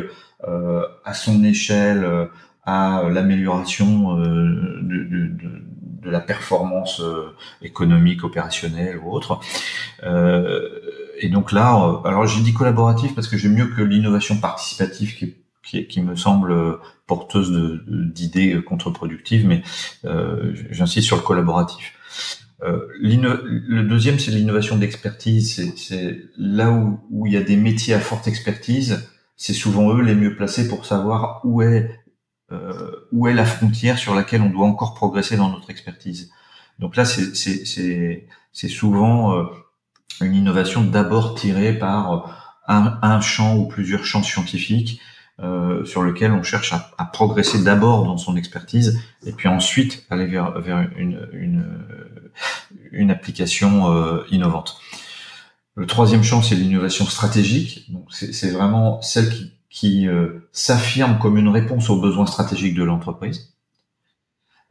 à 1.06 1.14
son 1.14 1.44
échelle 1.44 2.04
euh, 2.04 2.26
à 2.66 3.04
l'amélioration 3.10 4.20
euh, 4.20 4.80
de, 4.82 5.04
de, 5.04 5.28
de, 5.28 6.10
la 6.10 6.20
performance 6.20 7.02
économique, 7.64 8.24
opérationnelle 8.24 9.00
ou 9.04 9.12
autre. 9.12 9.40
et 10.04 11.30
donc 11.30 11.52
là, 11.52 12.00
alors 12.06 12.28
j'ai 12.28 12.44
dit 12.44 12.54
collaboratif 12.54 13.16
parce 13.16 13.28
que 13.28 13.38
j'aime 13.38 13.56
mieux 13.56 13.66
que 13.66 13.82
l'innovation 13.82 14.38
participative 14.38 15.16
qui, 15.16 15.34
qui, 15.64 15.88
qui, 15.88 16.02
me 16.04 16.16
semble 16.16 16.78
porteuse 17.08 17.82
d'idées 17.88 18.62
contre-productives, 18.64 19.48
mais 19.48 19.64
euh, 20.06 20.54
j'insiste 20.70 21.08
sur 21.08 21.18
le 21.18 21.24
collaboratif. 21.24 21.94
Euh, 22.62 22.86
le 23.00 23.82
deuxième, 23.82 24.20
c'est 24.20 24.30
l'innovation 24.30 24.78
d'expertise. 24.78 25.74
C'est 25.76 26.22
là 26.38 26.72
où, 26.72 27.00
où 27.10 27.26
il 27.26 27.34
y 27.34 27.38
a 27.38 27.44
des 27.44 27.58
métiers 27.58 27.96
à 27.96 28.00
forte 28.00 28.28
expertise 28.28 29.10
c'est 29.38 29.54
souvent 29.54 29.94
eux 29.94 30.02
les 30.02 30.16
mieux 30.16 30.36
placés 30.36 30.68
pour 30.68 30.86
savoir 30.86 31.42
où 31.44 31.62
est 31.62 32.00
euh, 32.52 33.08
où 33.12 33.28
est 33.28 33.34
la 33.34 33.46
frontière 33.46 33.98
sur 33.98 34.14
laquelle 34.14 34.42
on 34.42 34.50
doit 34.50 34.68
encore 34.68 34.94
progresser 34.94 35.36
dans 35.36 35.50
notre 35.50 35.72
expertise. 35.72 36.32
Donc 36.78 36.96
là, 36.96 37.06
c'est 37.06 38.68
souvent 38.68 39.36
euh, 39.36 39.46
une 40.22 40.36
innovation 40.36 40.84
d'abord 40.84 41.36
tirée 41.36 41.74
par 41.74 42.14
euh, 42.14 42.20
un, 42.68 43.00
un, 43.02 43.22
champ 43.22 43.56
ou 43.56 43.68
plusieurs 43.68 44.06
champs 44.06 44.24
scientifiques 44.24 45.02
euh, 45.42 45.84
sur 45.86 46.02
lequel 46.02 46.32
on 46.32 46.44
cherche 46.44 46.74
à, 46.74 46.92
à 46.98 47.06
progresser 47.06 47.64
d'abord 47.64 48.06
dans 48.06 48.18
son 48.18 48.38
expertise 48.38 49.02
et 49.26 49.32
puis 49.32 49.48
ensuite 49.48 50.06
aller 50.10 50.28
vers, 50.28 50.60
vers 50.62 50.88
une, 50.98 51.28
une, 51.34 51.66
une 52.92 53.12
application 53.12 53.92
euh, 53.92 54.24
innovante. 54.32 54.80
Le 55.76 55.86
troisième 55.86 56.24
champ, 56.24 56.42
c'est 56.42 56.56
l'innovation 56.56 57.06
stratégique. 57.06 57.92
Donc, 57.92 58.08
c'est 58.12 58.52
vraiment 58.52 59.02
celle 59.02 59.30
qui, 59.30 59.52
qui 59.70 60.08
euh, 60.08 60.48
s'affirme 60.54 61.20
comme 61.20 61.38
une 61.38 61.50
réponse 61.50 61.90
aux 61.90 62.00
besoins 62.00 62.26
stratégiques 62.26 62.76
de 62.76 62.84
l'entreprise. 62.84 63.54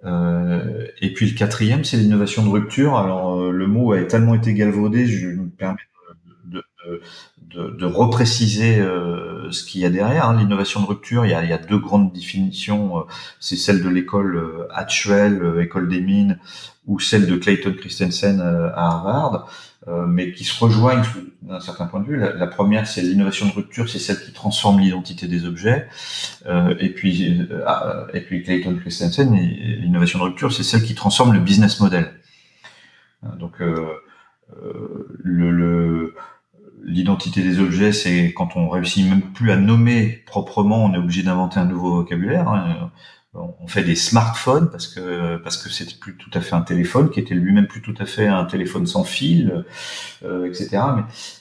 Euh, 0.04 0.86
et 1.00 1.12
puis 1.12 1.30
le 1.30 1.36
quatrième, 1.36 1.84
c'est 1.84 1.98
l'innovation 1.98 2.42
de 2.42 2.48
rupture. 2.48 2.96
Alors, 2.96 3.40
euh, 3.40 3.50
le 3.50 3.66
mot 3.66 3.92
a 3.92 4.02
tellement 4.04 4.34
été 4.34 4.54
galvaudé, 4.54 5.06
je 5.06 5.28
me 5.28 5.48
permets 5.48 5.76
de, 6.44 6.64
de, 6.86 7.02
de, 7.54 7.70
de 7.70 7.86
repréciser 7.86 8.78
euh, 8.78 9.50
ce 9.50 9.64
qu'il 9.64 9.80
y 9.80 9.84
a 9.84 9.90
derrière. 9.90 10.28
Hein. 10.28 10.36
L'innovation 10.38 10.80
de 10.80 10.86
rupture, 10.86 11.24
il 11.24 11.30
y 11.30 11.34
a, 11.34 11.42
il 11.44 11.50
y 11.50 11.52
a 11.52 11.58
deux 11.58 11.78
grandes 11.78 12.12
définitions. 12.12 13.04
c'est 13.40 13.56
celle 13.56 13.82
de 13.82 13.88
l'école 13.88 14.68
Hatchwell, 14.72 15.60
école 15.60 15.88
des 15.88 16.00
mines, 16.00 16.38
ou 16.86 17.00
celle 17.00 17.26
de 17.26 17.36
Clayton 17.36 17.74
Christensen 17.78 18.40
à 18.40 18.86
Harvard. 18.86 19.48
Euh, 19.86 20.06
mais 20.06 20.32
qui 20.32 20.44
se 20.44 20.64
rejoignent 20.64 21.04
d'un 21.42 21.60
certain 21.60 21.84
point 21.84 22.00
de 22.00 22.06
vue. 22.06 22.18
La, 22.18 22.46
première, 22.46 22.86
c'est 22.86 23.02
l'innovation 23.02 23.46
de 23.46 23.52
rupture, 23.52 23.86
c'est 23.86 23.98
celle 23.98 24.18
qui 24.18 24.32
transforme 24.32 24.80
l'identité 24.80 25.28
des 25.28 25.44
objets. 25.44 25.86
Euh, 26.46 26.74
et 26.80 26.88
puis, 26.88 27.46
euh, 27.50 27.62
ah, 27.66 28.06
et 28.14 28.22
puis 28.22 28.42
Clayton 28.42 28.76
Christensen, 28.76 29.34
l'innovation 29.34 30.18
de 30.20 30.24
rupture, 30.24 30.54
c'est 30.54 30.62
celle 30.62 30.82
qui 30.84 30.94
transforme 30.94 31.34
le 31.34 31.40
business 31.40 31.80
model. 31.80 32.14
Donc, 33.38 33.60
le, 35.22 36.14
l'identité 36.84 37.42
des 37.42 37.58
objets, 37.58 37.92
c'est 37.92 38.32
quand 38.34 38.56
on 38.56 38.68
réussit 38.68 39.08
même 39.08 39.22
plus 39.32 39.50
à 39.50 39.56
nommer 39.56 40.22
proprement, 40.26 40.84
on 40.84 40.94
est 40.94 40.98
obligé 40.98 41.22
d'inventer 41.22 41.58
un 41.58 41.64
nouveau 41.64 41.96
vocabulaire. 41.96 42.48
Hein 42.48 42.90
on 43.34 43.66
fait 43.66 43.82
des 43.82 43.96
smartphones 43.96 44.70
parce 44.70 44.86
que 44.86 45.38
parce 45.38 45.56
que 45.56 45.68
c'était 45.68 45.96
plus 45.96 46.16
tout 46.16 46.30
à 46.34 46.40
fait 46.40 46.54
un 46.54 46.62
téléphone 46.62 47.10
qui 47.10 47.18
était 47.18 47.34
lui-même 47.34 47.66
plus 47.66 47.82
tout 47.82 47.94
à 47.98 48.06
fait 48.06 48.28
un 48.28 48.44
téléphone 48.44 48.86
sans 48.86 49.02
fil, 49.02 49.64
euh, 50.24 50.46
etc. 50.46 50.82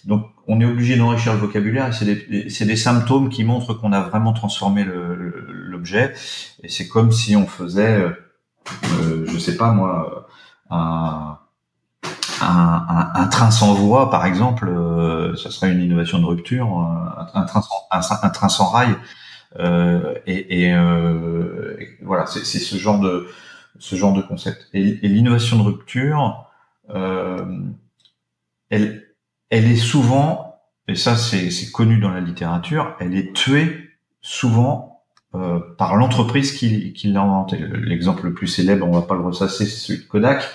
Donc 0.06 0.28
on 0.48 0.60
est 0.60 0.66
obligé 0.66 0.96
d'enrichir 0.96 1.34
le 1.34 1.40
vocabulaire 1.40 1.88
et 1.90 1.94
c'est 1.94 2.06
des, 2.06 2.50
c'est 2.50 2.66
des 2.66 2.76
symptômes 2.76 3.30
qui 3.30 3.44
montrent 3.44 3.76
qu'on 3.76 3.94
a 3.94 4.02
vraiment 4.02 4.34
transformé 4.34 4.86
l'objet 4.86 6.14
et 6.64 6.70
c'est 6.70 6.88
comme 6.88 7.12
si 7.12 7.36
on 7.36 7.46
faisait, 7.46 8.02
euh, 9.00 9.26
je 9.28 9.38
sais 9.38 9.56
pas 9.56 9.72
moi, 9.72 10.28
un 10.72 11.38
un, 12.44 13.12
un, 13.16 13.28
train 13.28 13.52
sans 13.52 13.74
voie, 13.74 14.10
par 14.10 14.26
exemple, 14.26 14.68
euh, 14.68 15.36
ça 15.36 15.52
serait 15.52 15.72
une 15.72 15.82
innovation 15.82 16.20
de 16.20 16.26
rupture. 16.26 16.68
Un, 16.68 17.28
un 17.34 17.44
train, 17.44 17.62
sans, 17.62 18.30
train 18.32 18.50
sans 18.50 18.66
rail, 18.66 18.96
euh, 19.60 20.16
et, 20.26 20.64
et, 20.64 20.74
euh, 20.74 21.76
voilà, 22.02 22.26
c'est 22.26 22.44
ce 22.44 22.76
genre 22.78 23.00
de 23.00 23.28
ce 23.80 23.96
genre 23.96 24.14
de 24.14 24.22
concept. 24.22 24.68
Et, 24.74 25.06
et 25.06 25.08
l'innovation 25.08 25.58
de 25.58 25.64
rupture, 25.64 26.50
euh, 26.94 27.46
elle, 28.70 29.04
elle 29.50 29.66
est 29.66 29.76
souvent, 29.76 30.62
et 30.88 30.96
ça 30.96 31.16
c'est 31.16 31.72
connu 31.72 32.00
dans 32.00 32.10
la 32.10 32.22
littérature, 32.22 32.96
elle 33.00 33.16
est 33.16 33.34
tuée 33.34 33.90
souvent 34.22 35.04
euh, 35.36 35.60
par 35.78 35.96
l'entreprise 35.96 36.52
qui, 36.52 36.94
qui 36.94 37.08
l'a 37.08 37.22
inventé. 37.22 37.58
L'exemple 37.58 38.26
le 38.26 38.34
plus 38.34 38.48
célèbre, 38.48 38.88
on 38.88 38.92
va 38.92 39.02
pas 39.02 39.16
le 39.16 39.22
ressasser, 39.22 39.66
c'est 39.66 39.78
celui 39.78 40.00
de 40.04 40.08
Kodak, 40.08 40.48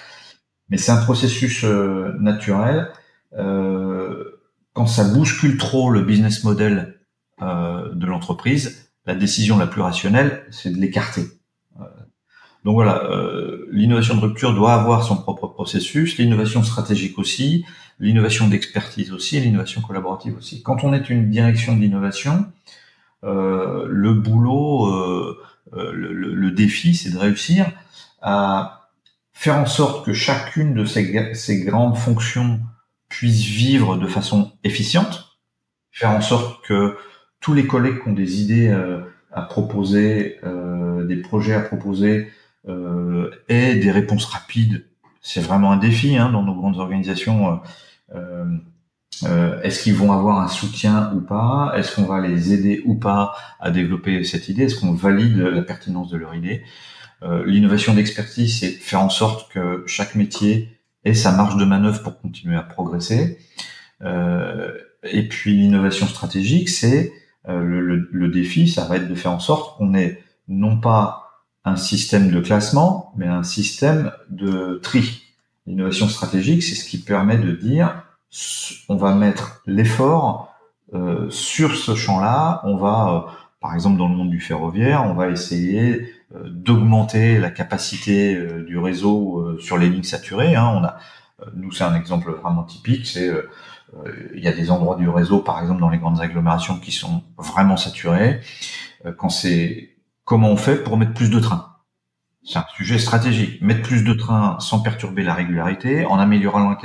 mais 0.70 0.76
c'est 0.76 0.92
un 0.92 1.02
processus 1.02 1.64
euh, 1.64 2.12
naturel. 2.18 2.90
Euh, 3.36 4.24
quand 4.72 4.86
ça 4.86 5.04
bouscule 5.04 5.56
trop 5.58 5.90
le 5.90 6.02
business 6.02 6.44
model 6.44 7.00
euh, 7.42 7.92
de 7.94 8.06
l'entreprise, 8.06 8.90
la 9.06 9.14
décision 9.14 9.56
la 9.58 9.66
plus 9.66 9.80
rationnelle, 9.80 10.44
c'est 10.50 10.70
de 10.70 10.76
l'écarter. 10.76 11.24
Euh, 11.80 11.84
donc 12.64 12.74
voilà, 12.74 13.04
euh, 13.04 13.66
l'innovation 13.72 14.14
de 14.14 14.20
rupture 14.20 14.54
doit 14.54 14.74
avoir 14.74 15.02
son 15.02 15.16
propre 15.16 15.46
processus, 15.46 16.18
l'innovation 16.18 16.62
stratégique 16.62 17.18
aussi, 17.18 17.64
l'innovation 17.98 18.48
d'expertise 18.48 19.12
aussi, 19.12 19.40
l'innovation 19.40 19.80
collaborative 19.80 20.36
aussi. 20.36 20.62
Quand 20.62 20.84
on 20.84 20.92
est 20.92 21.08
une 21.08 21.30
direction 21.30 21.74
d'innovation, 21.76 22.46
euh, 23.24 23.86
le 23.88 24.12
boulot, 24.12 25.36
le, 25.72 26.50
défi, 26.50 26.94
c'est 26.94 27.10
de 27.10 27.18
réussir 27.18 27.66
à 28.20 28.77
faire 29.38 29.56
en 29.56 29.66
sorte 29.66 30.04
que 30.04 30.12
chacune 30.12 30.74
de 30.74 30.84
ces, 30.84 31.64
grandes 31.64 31.96
fonctions 31.96 32.58
puisse 33.08 33.44
vivre 33.44 33.96
de 33.96 34.08
façon 34.08 34.50
efficiente, 34.64 35.38
faire 35.92 36.10
en 36.10 36.20
sorte 36.20 36.66
que 36.66 36.96
tous 37.38 37.54
les 37.54 37.64
collègues 37.64 38.02
qui 38.02 38.08
ont 38.08 38.14
des 38.14 38.42
idées 38.42 38.66
euh, 38.66 39.00
à 39.30 39.42
proposer, 39.42 40.40
euh, 40.42 41.06
des 41.06 41.18
projets 41.18 41.54
à 41.54 41.60
proposer, 41.60 42.32
euh, 42.66 43.30
aient 43.48 43.76
des 43.76 43.92
réponses 43.92 44.24
rapides. 44.24 44.84
C'est 45.20 45.40
vraiment 45.40 45.70
un 45.70 45.76
défi 45.76 46.16
hein, 46.16 46.30
dans 46.30 46.42
nos 46.42 46.56
grandes 46.56 46.78
organisations. 46.78 47.60
Euh, 48.16 48.44
euh, 49.22 49.62
Est-ce 49.62 49.84
qu'ils 49.84 49.94
vont 49.94 50.10
avoir 50.10 50.40
un 50.40 50.48
soutien 50.48 51.12
ou 51.14 51.20
pas? 51.20 51.74
Est-ce 51.76 51.94
qu'on 51.94 52.06
va 52.06 52.20
les 52.20 52.52
aider 52.52 52.82
ou 52.86 52.96
pas 52.96 53.36
à 53.60 53.70
développer 53.70 54.24
cette 54.24 54.48
idée? 54.48 54.64
Est-ce 54.64 54.80
qu'on 54.80 54.94
valide 54.94 55.38
la 55.38 55.62
pertinence 55.62 56.10
de 56.10 56.16
leur 56.16 56.34
idée? 56.34 56.64
euh, 56.64 56.97
L'innovation 57.22 57.94
d'expertise, 57.94 58.60
c'est 58.60 58.70
faire 58.70 59.00
en 59.00 59.10
sorte 59.10 59.50
que 59.52 59.82
chaque 59.86 60.14
métier 60.14 60.78
ait 61.04 61.14
sa 61.14 61.32
marge 61.32 61.56
de 61.56 61.64
manœuvre 61.64 62.02
pour 62.02 62.20
continuer 62.20 62.56
à 62.56 62.62
progresser. 62.62 63.38
Euh, 64.02 64.72
et 65.02 65.28
puis 65.28 65.54
l'innovation 65.54 66.06
stratégique, 66.06 66.68
c'est 66.68 67.12
euh, 67.48 68.06
le, 68.10 68.28
défi, 68.28 68.68
ça 68.68 68.84
va 68.84 68.96
être 68.96 69.08
de 69.08 69.14
faire 69.14 69.32
en 69.32 69.40
sorte 69.40 69.76
qu'on 69.76 69.94
ait 69.94 70.22
non 70.48 70.78
pas 70.78 71.44
un 71.64 71.76
système 71.76 72.30
de 72.30 72.40
classement, 72.40 73.12
mais 73.16 73.26
un 73.26 73.42
système 73.42 74.12
de 74.30 74.80
tri. 74.82 75.22
L'innovation 75.66 76.08
stratégique, 76.08 76.62
c'est 76.62 76.74
ce 76.74 76.84
qui 76.84 76.98
permet 76.98 77.38
de 77.38 77.52
dire, 77.52 78.04
on 78.88 78.96
va 78.96 79.14
mettre 79.14 79.62
l'effort 79.66 80.54
euh, 80.94 81.28
sur 81.30 81.76
ce 81.76 81.94
champ-là, 81.94 82.62
on 82.64 82.76
va, 82.76 83.26
euh, 83.28 83.30
par 83.60 83.74
exemple 83.74 83.98
dans 83.98 84.08
le 84.08 84.16
monde 84.16 84.30
du 84.30 84.40
ferroviaire, 84.40 85.04
on 85.04 85.12
va 85.12 85.28
essayer 85.28 86.00
euh, 86.00 86.06
d'augmenter 86.34 87.38
la 87.38 87.50
capacité 87.50 88.36
du 88.66 88.78
réseau 88.78 89.58
sur 89.60 89.78
les 89.78 89.88
lignes 89.88 90.02
saturées. 90.02 90.56
Hein. 90.56 90.72
On 90.74 90.84
a, 90.84 90.98
nous 91.54 91.72
c'est 91.72 91.84
un 91.84 91.94
exemple 91.94 92.32
vraiment 92.32 92.64
typique, 92.64 93.06
c'est 93.06 93.30
euh, 93.96 94.30
il 94.34 94.42
y 94.42 94.48
a 94.48 94.52
des 94.52 94.70
endroits 94.70 94.96
du 94.96 95.08
réseau, 95.08 95.40
par 95.40 95.60
exemple 95.60 95.80
dans 95.80 95.90
les 95.90 95.98
grandes 95.98 96.20
agglomérations, 96.20 96.78
qui 96.78 96.92
sont 96.92 97.22
vraiment 97.36 97.76
saturés. 97.76 98.40
Euh, 99.06 99.12
quand 99.12 99.30
c'est 99.30 99.96
comment 100.24 100.50
on 100.50 100.56
fait 100.56 100.76
pour 100.76 100.96
mettre 100.96 101.14
plus 101.14 101.30
de 101.30 101.40
trains? 101.40 101.76
C'est 102.44 102.58
un 102.58 102.66
sujet 102.76 102.98
stratégique. 102.98 103.60
Mettre 103.60 103.82
plus 103.82 104.04
de 104.04 104.12
trains 104.14 104.58
sans 104.60 104.80
perturber 104.80 105.22
la 105.22 105.34
régularité, 105.34 106.06
en 106.06 106.18
améliorant 106.18 106.76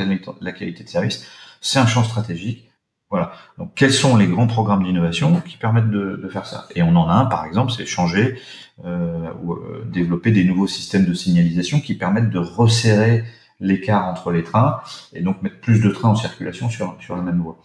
la 0.42 0.52
qualité 0.52 0.84
de 0.84 0.90
service, 0.90 1.26
c'est 1.62 1.80
un 1.80 1.86
champ 1.86 2.04
stratégique. 2.04 2.70
Voilà. 3.14 3.32
Donc, 3.60 3.74
quels 3.76 3.94
sont 3.94 4.18
les 4.18 4.26
grands 4.26 4.48
programmes 4.48 4.84
d'innovation 4.84 5.40
qui 5.42 5.58
permettent 5.58 5.92
de, 5.92 6.20
de, 6.20 6.30
faire 6.30 6.48
ça? 6.48 6.66
Et 6.74 6.82
on 6.82 6.96
en 6.96 7.08
a 7.08 7.14
un, 7.14 7.26
par 7.28 7.46
exemple, 7.46 7.72
c'est 7.72 7.86
changer 7.86 8.40
euh, 8.84 9.30
ou 9.44 9.54
euh, 9.54 9.86
développer 9.86 10.32
des 10.32 10.44
nouveaux 10.44 10.66
systèmes 10.66 11.06
de 11.06 11.14
signalisation 11.14 11.80
qui 11.80 11.94
permettent 11.94 12.32
de 12.32 12.40
resserrer 12.40 13.24
l'écart 13.60 14.08
entre 14.08 14.32
les 14.32 14.42
trains 14.42 14.82
et 15.14 15.22
donc 15.22 15.44
mettre 15.44 15.60
plus 15.60 15.80
de 15.80 15.92
trains 15.92 16.10
en 16.10 16.16
circulation 16.16 16.70
sur, 16.70 16.98
sur 17.02 17.16
la 17.16 17.22
même 17.22 17.40
voie. 17.40 17.60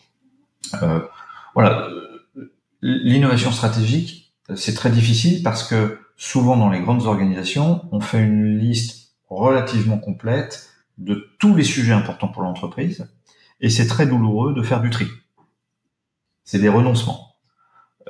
Euh, 0.82 1.00
voilà, 1.54 1.88
l'innovation 2.82 3.50
stratégique, 3.50 4.34
c'est 4.54 4.74
très 4.74 4.90
difficile 4.90 5.42
parce 5.42 5.66
que 5.66 5.98
souvent 6.18 6.58
dans 6.58 6.68
les 6.68 6.80
grandes 6.80 7.06
organisations, 7.06 7.86
on 7.90 8.00
fait 8.00 8.22
une 8.22 8.58
liste 8.58 9.12
relativement 9.30 9.96
complète 9.96 10.68
de 10.98 11.30
tous 11.38 11.56
les 11.56 11.64
sujets 11.64 11.94
importants 11.94 12.28
pour 12.28 12.42
l'entreprise 12.42 13.08
et 13.62 13.70
c'est 13.70 13.86
très 13.86 14.04
douloureux 14.06 14.52
de 14.52 14.62
faire 14.62 14.82
du 14.82 14.90
tri. 14.90 15.06
C'est 16.48 16.58
des 16.58 16.70
renoncements. 16.70 17.34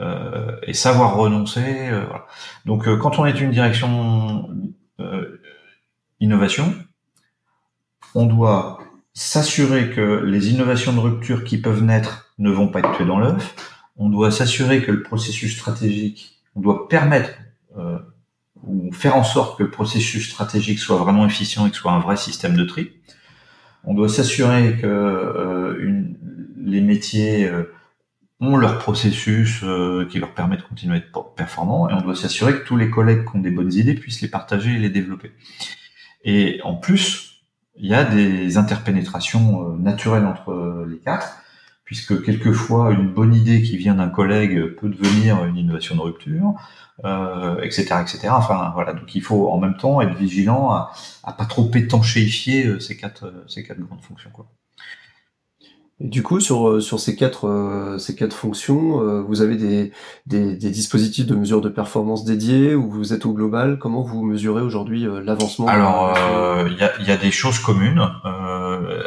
Euh, 0.00 0.56
et 0.62 0.74
savoir 0.74 1.16
renoncer. 1.16 1.88
Euh, 1.88 2.04
voilà. 2.06 2.26
Donc 2.66 2.86
euh, 2.86 2.96
quand 2.96 3.18
on 3.18 3.26
est 3.26 3.40
une 3.40 3.50
direction 3.50 4.48
euh, 5.00 5.40
innovation, 6.20 6.72
on 8.14 8.26
doit 8.26 8.78
s'assurer 9.12 9.90
que 9.90 10.22
les 10.24 10.50
innovations 10.50 10.92
de 10.92 11.00
rupture 11.00 11.42
qui 11.42 11.58
peuvent 11.60 11.82
naître 11.82 12.32
ne 12.38 12.48
vont 12.48 12.68
pas 12.68 12.78
être 12.78 12.96
tuées 12.96 13.06
dans 13.06 13.18
l'œuf. 13.18 13.56
On 13.96 14.08
doit 14.08 14.30
s'assurer 14.30 14.84
que 14.84 14.92
le 14.92 15.02
processus 15.02 15.56
stratégique, 15.56 16.40
on 16.54 16.60
doit 16.60 16.88
permettre 16.88 17.30
euh, 17.76 17.98
ou 18.62 18.92
faire 18.92 19.16
en 19.16 19.24
sorte 19.24 19.58
que 19.58 19.64
le 19.64 19.70
processus 19.72 20.30
stratégique 20.30 20.78
soit 20.78 20.98
vraiment 20.98 21.26
efficient 21.26 21.66
et 21.66 21.70
que 21.70 21.74
ce 21.74 21.82
soit 21.82 21.90
un 21.90 21.98
vrai 21.98 22.16
système 22.16 22.56
de 22.56 22.64
tri. 22.64 22.92
On 23.82 23.94
doit 23.94 24.08
s'assurer 24.08 24.76
que 24.80 24.86
euh, 24.86 26.04
les 26.56 26.80
métiers 26.80 27.50
ont 28.40 28.56
leur 28.56 28.78
processus 28.78 29.64
qui 30.10 30.18
leur 30.18 30.32
permet 30.32 30.56
de 30.56 30.62
continuer 30.62 30.94
à 30.94 30.98
être 30.98 31.34
performants 31.34 31.88
et 31.88 31.92
on 31.92 32.00
doit 32.00 32.14
s'assurer 32.14 32.52
que 32.52 32.64
tous 32.64 32.76
les 32.76 32.88
collègues 32.88 33.24
qui 33.28 33.36
ont 33.36 33.40
des 33.40 33.50
bonnes 33.50 33.72
idées 33.72 33.94
puissent 33.94 34.20
les 34.20 34.28
partager 34.28 34.74
et 34.74 34.78
les 34.78 34.90
développer. 34.90 35.32
Et 36.24 36.60
en 36.62 36.74
plus, 36.74 37.28
il 37.78 37.86
y 37.86 37.94
a 37.94 38.04
des 38.04 38.58
interpénétrations 38.58 39.72
euh, 39.72 39.76
naturelles 39.76 40.26
entre 40.26 40.50
euh, 40.50 40.86
les 40.88 40.98
quatre, 40.98 41.38
puisque 41.84 42.22
quelquefois 42.22 42.92
une 42.92 43.08
bonne 43.08 43.34
idée 43.34 43.62
qui 43.62 43.76
vient 43.76 43.94
d'un 43.94 44.10
collègue 44.10 44.74
peut 44.76 44.88
devenir 44.88 45.44
une 45.44 45.56
innovation 45.56 45.96
de 45.96 46.00
rupture, 46.00 46.54
euh, 47.04 47.62
etc., 47.62 47.94
etc. 48.02 48.28
Enfin 48.30 48.72
voilà, 48.74 48.92
donc 48.92 49.14
il 49.14 49.22
faut 49.22 49.48
en 49.48 49.58
même 49.58 49.76
temps 49.76 50.00
être 50.00 50.14
vigilant 50.14 50.70
à, 50.70 50.92
à 51.22 51.32
pas 51.32 51.46
trop 51.46 51.70
étanchéifier 51.74 52.66
euh, 52.66 52.80
ces 52.80 52.96
quatre 52.96 53.32
ces 53.46 53.62
quatre 53.64 53.80
grandes 53.80 54.02
fonctions 54.02 54.30
quoi. 54.30 54.46
Et 56.00 56.06
du 56.06 56.22
coup, 56.22 56.38
sur, 56.38 56.68
euh, 56.68 56.80
sur 56.80 57.00
ces, 57.00 57.16
quatre, 57.16 57.48
euh, 57.48 57.98
ces 57.98 58.14
quatre 58.14 58.34
fonctions, 58.34 59.02
euh, 59.02 59.20
vous 59.20 59.42
avez 59.42 59.56
des, 59.56 59.92
des, 60.26 60.56
des, 60.56 60.70
dispositifs 60.70 61.26
de 61.26 61.34
mesure 61.34 61.60
de 61.60 61.68
performance 61.68 62.24
dédiés 62.24 62.76
ou 62.76 62.88
vous 62.88 63.12
êtes 63.12 63.26
au 63.26 63.32
global? 63.32 63.78
Comment 63.80 64.02
vous 64.02 64.22
mesurez 64.22 64.62
aujourd'hui 64.62 65.06
l'avancement 65.24 65.66
Alors, 65.66 66.16
il 66.68 66.76
y, 66.76 66.84
a, 66.84 67.02
y, 67.02 67.10
a, 67.10 67.16
des 67.16 67.32
choses 67.32 67.58
communes. 67.58 68.08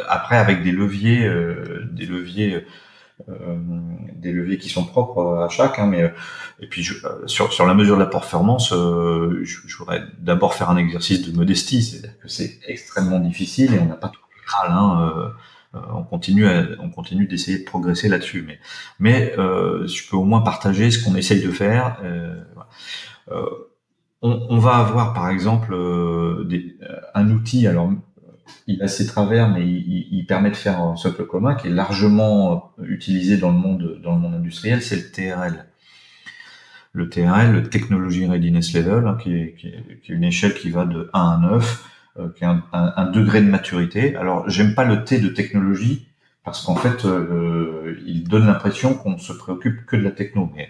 après, 0.08 0.36
avec 0.36 0.62
des 0.62 0.72
leviers, 0.72 1.28
des 1.92 2.06
leviers 2.06 2.64
des 4.16 4.32
leviers 4.32 4.58
qui 4.58 4.68
sont 4.68 4.84
propres 4.84 5.44
à 5.44 5.48
chaque. 5.48 5.78
Hein, 5.78 5.86
mais 5.86 6.12
et 6.60 6.66
puis 6.66 6.84
sur 7.26 7.50
sur 7.50 7.66
la 7.66 7.74
mesure 7.74 7.94
de 7.94 8.00
la 8.00 8.06
performance, 8.06 8.70
je, 8.70 9.44
je 9.44 9.76
voudrais 9.76 10.02
d'abord 10.18 10.54
faire 10.54 10.70
un 10.70 10.76
exercice 10.76 11.26
de 11.26 11.34
modestie, 11.36 11.82
c'est-à-dire 11.82 12.18
que 12.20 12.28
c'est 12.28 12.58
extrêmement 12.66 13.20
difficile 13.20 13.74
et 13.74 13.78
on 13.78 13.86
n'a 13.86 13.94
pas 13.94 14.08
tout 14.08 14.20
le 14.66 14.70
hein, 14.70 15.32
on 15.74 16.02
continue, 16.02 16.46
on 16.80 16.90
continue 16.90 17.26
d'essayer 17.26 17.58
de 17.58 17.64
progresser 17.64 18.08
là-dessus. 18.08 18.44
Mais, 18.46 18.58
mais 18.98 19.34
euh, 19.38 19.86
je 19.86 20.08
peux 20.08 20.16
au 20.16 20.24
moins 20.24 20.42
partager 20.42 20.90
ce 20.90 21.02
qu'on 21.02 21.14
essaye 21.14 21.42
de 21.42 21.50
faire. 21.50 21.98
Euh, 22.02 22.42
on, 24.20 24.58
va 24.58 24.76
avoir 24.76 25.14
par 25.14 25.30
exemple 25.30 25.74
des, 26.46 26.76
un 27.14 27.30
outil. 27.30 27.66
Alors 27.66 27.90
il 28.66 28.82
a 28.82 28.88
ses 28.88 29.06
travers, 29.06 29.48
mais 29.48 29.66
il, 29.66 30.24
permet 30.26 30.50
de 30.50 30.56
faire 30.56 30.80
un 30.80 30.96
socle 30.96 31.26
commun 31.26 31.54
qui 31.54 31.68
est 31.68 31.70
largement 31.70 32.72
utilisé 32.82 33.36
dans 33.36 33.50
le 33.50 33.58
monde, 33.58 34.00
dans 34.02 34.14
le 34.14 34.20
monde 34.20 34.34
industriel, 34.34 34.82
c'est 34.82 34.96
le 34.96 35.10
TRL. 35.10 35.66
Le 36.92 37.08
TRL, 37.08 37.52
le 37.52 37.62
Technology 37.68 38.26
Readiness 38.26 38.74
Level, 38.74 39.06
hein, 39.06 39.16
qui, 39.20 39.34
est, 39.34 39.54
qui, 39.54 39.68
est, 39.68 40.08
une 40.08 40.24
échelle 40.24 40.54
qui 40.54 40.70
va 40.70 40.84
de 40.84 41.10
1 41.12 41.20
à 41.20 41.38
9, 41.38 41.52
euh, 41.52 41.86
qui 42.36 42.44
est 42.44 42.48
un, 42.72 43.10
degré 43.10 43.40
de 43.40 43.48
maturité. 43.48 44.16
Alors, 44.16 44.48
j'aime 44.48 44.74
pas 44.74 44.84
le 44.84 45.04
T 45.04 45.18
de 45.18 45.28
technologie, 45.28 46.06
parce 46.44 46.62
qu'en 46.62 46.74
fait, 46.74 47.04
euh, 47.04 47.96
il 48.04 48.24
donne 48.24 48.46
l'impression 48.46 48.94
qu'on 48.94 49.16
se 49.18 49.32
préoccupe 49.32 49.86
que 49.86 49.96
de 49.96 50.02
la 50.02 50.10
techno. 50.10 50.50
Mais, 50.54 50.68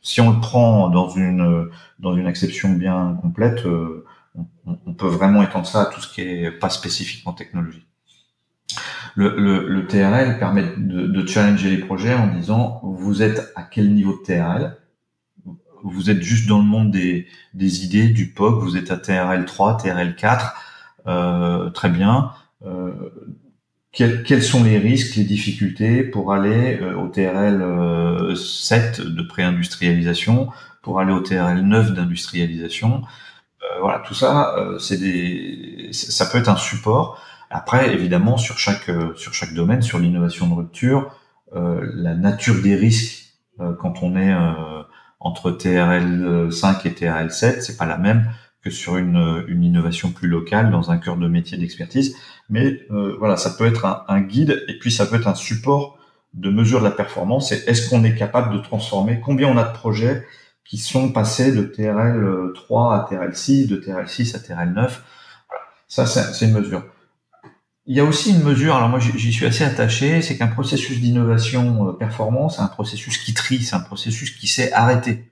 si, 0.00 0.20
on 0.20 0.32
le 0.32 0.40
prend 0.40 0.88
dans 0.88 1.08
une 1.08 1.70
dans 1.98 2.14
une 2.14 2.26
acception 2.26 2.72
bien 2.72 3.18
complète, 3.20 3.66
euh, 3.66 4.04
on, 4.66 4.92
peut 4.92 5.08
vraiment 5.08 5.42
étendre 5.42 5.66
ça 5.66 5.82
à 5.82 5.86
tout 5.86 6.00
ce 6.00 6.12
qui 6.12 6.20
est 6.20 6.50
pas 6.50 6.70
spécifiquement 6.70 7.32
technologie. 7.32 7.86
Le, 9.14 9.34
le, 9.36 9.66
le 9.68 9.86
TRL 9.86 10.38
permet 10.38 10.64
de, 10.76 11.06
de, 11.06 11.26
challenger 11.26 11.70
les 11.70 11.78
projets 11.78 12.14
en 12.14 12.26
disant 12.26 12.80
vous 12.82 13.22
êtes 13.22 13.52
à 13.56 13.62
quel 13.62 13.94
niveau 13.94 14.12
de 14.12 14.22
TRL 14.22 14.76
Vous 15.86 16.10
êtes 16.10 16.22
juste 16.22 16.48
dans 16.48 16.58
le 16.58 16.64
monde 16.64 16.90
des, 16.90 17.26
des 17.54 17.84
idées, 17.84 18.08
du 18.08 18.32
POC, 18.32 18.62
vous 18.62 18.76
êtes 18.76 18.90
à 18.90 18.96
TRL 18.96 19.44
3, 19.44 19.76
TRL 19.78 20.16
4, 20.16 20.54
euh, 21.06 21.70
très 21.70 21.88
bien. 21.88 22.32
Euh, 22.64 22.92
quels, 23.92 24.22
quels, 24.24 24.42
sont 24.42 24.62
les 24.64 24.78
risques, 24.78 25.16
les 25.16 25.24
difficultés 25.24 26.02
pour 26.02 26.32
aller 26.32 26.78
euh, 26.80 26.96
au 26.96 27.08
TRL 27.08 28.36
7 28.36 29.00
de 29.00 29.22
pré-industrialisation, 29.22 30.48
pour 30.82 31.00
aller 31.00 31.12
au 31.12 31.20
TRL 31.20 31.62
9 31.62 31.94
d'industrialisation? 31.94 33.02
Euh, 33.62 33.80
voilà, 33.80 34.00
tout 34.00 34.14
ça, 34.14 34.56
euh, 34.56 34.78
c'est 34.78 34.98
des, 34.98 35.90
ça 35.92 36.26
peut 36.26 36.38
être 36.38 36.48
un 36.48 36.56
support. 36.56 37.20
Après, 37.50 37.92
évidemment, 37.94 38.36
sur 38.36 38.58
chaque 38.58 38.88
euh, 38.88 39.14
sur 39.14 39.34
chaque 39.34 39.54
domaine, 39.54 39.82
sur 39.82 39.98
l'innovation 39.98 40.46
de 40.48 40.54
rupture, 40.54 41.10
la 41.54 42.14
nature 42.14 42.60
des 42.60 42.74
risques 42.74 43.32
quand 43.78 44.02
on 44.02 44.16
est 44.16 44.34
entre 45.20 45.50
TRL 45.50 46.52
5 46.52 46.86
et 46.86 46.94
TRL 46.94 47.30
7, 47.30 47.62
c'est 47.62 47.76
pas 47.76 47.86
la 47.86 47.98
même 47.98 48.30
que 48.62 48.70
sur 48.70 48.96
une, 48.96 49.44
une 49.48 49.64
innovation 49.64 50.10
plus 50.10 50.28
locale 50.28 50.70
dans 50.70 50.90
un 50.90 50.98
cœur 50.98 51.16
de 51.16 51.28
métier 51.28 51.56
d'expertise. 51.56 52.16
Mais 52.48 52.86
voilà, 53.18 53.36
ça 53.36 53.50
peut 53.50 53.66
être 53.66 53.84
un, 53.84 54.04
un, 54.08 54.20
guide 54.20 54.64
et 54.68 54.78
puis 54.78 54.90
ça 54.90 55.06
peut 55.06 55.16
être 55.16 55.28
un 55.28 55.34
support 55.34 55.98
de 56.34 56.50
mesure 56.50 56.80
de 56.80 56.84
la 56.84 56.90
performance. 56.90 57.52
Et 57.52 57.62
est-ce 57.66 57.88
qu'on 57.88 58.04
est 58.04 58.14
capable 58.14 58.54
de 58.54 58.58
transformer? 58.58 59.20
Combien 59.20 59.48
on 59.48 59.56
a 59.56 59.64
de 59.64 59.72
projets 59.72 60.24
qui 60.66 60.78
sont 60.78 61.12
passés 61.12 61.52
de 61.52 61.62
TRL 61.62 62.52
3 62.54 62.94
à 62.94 63.06
TRL 63.08 63.34
6, 63.34 63.68
de 63.68 63.76
TRL 63.76 64.08
6 64.08 64.34
à 64.34 64.40
TRL 64.40 64.72
9. 64.72 65.04
Ça, 65.88 66.06
c'est 66.06 66.44
une 66.44 66.52
mesure. 66.52 66.84
Il 67.86 67.96
y 67.96 68.00
a 68.00 68.04
aussi 68.04 68.30
une 68.32 68.42
mesure, 68.42 68.74
alors 68.74 68.88
moi 68.88 68.98
j'y 68.98 69.32
suis 69.32 69.46
assez 69.46 69.62
attaché, 69.62 70.20
c'est 70.20 70.36
qu'un 70.36 70.48
processus 70.48 71.00
d'innovation 71.00 71.88
euh, 71.88 71.92
performance, 71.92 72.56
c'est 72.56 72.62
un 72.62 72.66
processus 72.66 73.16
qui 73.18 73.32
trie, 73.32 73.62
c'est 73.62 73.76
un 73.76 73.80
processus 73.80 74.30
qui 74.32 74.48
sait 74.48 74.72
arrêter. 74.72 75.30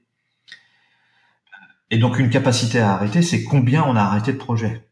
Et 1.91 1.99
donc 1.99 2.19
une 2.19 2.31
capacité 2.31 2.79
à 2.81 2.93
arrêter, 2.93 3.23
c'est 3.23 3.43
combien 3.43 3.83
on 3.85 3.97
a 3.97 4.03
arrêté 4.03 4.33
de 4.33 4.39
projets. 4.39 4.87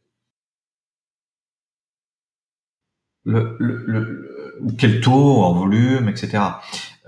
Le, 3.25 3.57
le, 3.61 3.85
le, 3.87 4.33
quel 4.79 5.01
taux 5.01 5.43
en 5.43 5.53
volume, 5.55 6.09
etc. 6.09 6.43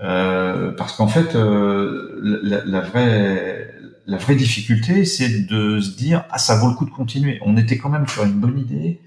Euh, 0.01 0.71
parce 0.71 0.93
qu'en 0.95 1.07
fait, 1.07 1.35
euh, 1.35 2.19
la, 2.21 2.63
la, 2.63 2.81
vraie, 2.81 3.73
la 4.05 4.17
vraie 4.17 4.35
difficulté, 4.35 5.05
c'est 5.05 5.45
de 5.45 5.79
se 5.81 5.95
dire 5.97 6.25
ah 6.29 6.37
ça 6.37 6.57
vaut 6.57 6.69
le 6.69 6.75
coup 6.75 6.85
de 6.85 6.91
continuer. 6.91 7.39
On 7.45 7.57
était 7.57 7.77
quand 7.77 7.89
même 7.89 8.07
sur 8.07 8.23
une 8.23 8.39
bonne 8.39 8.59
idée. 8.59 9.01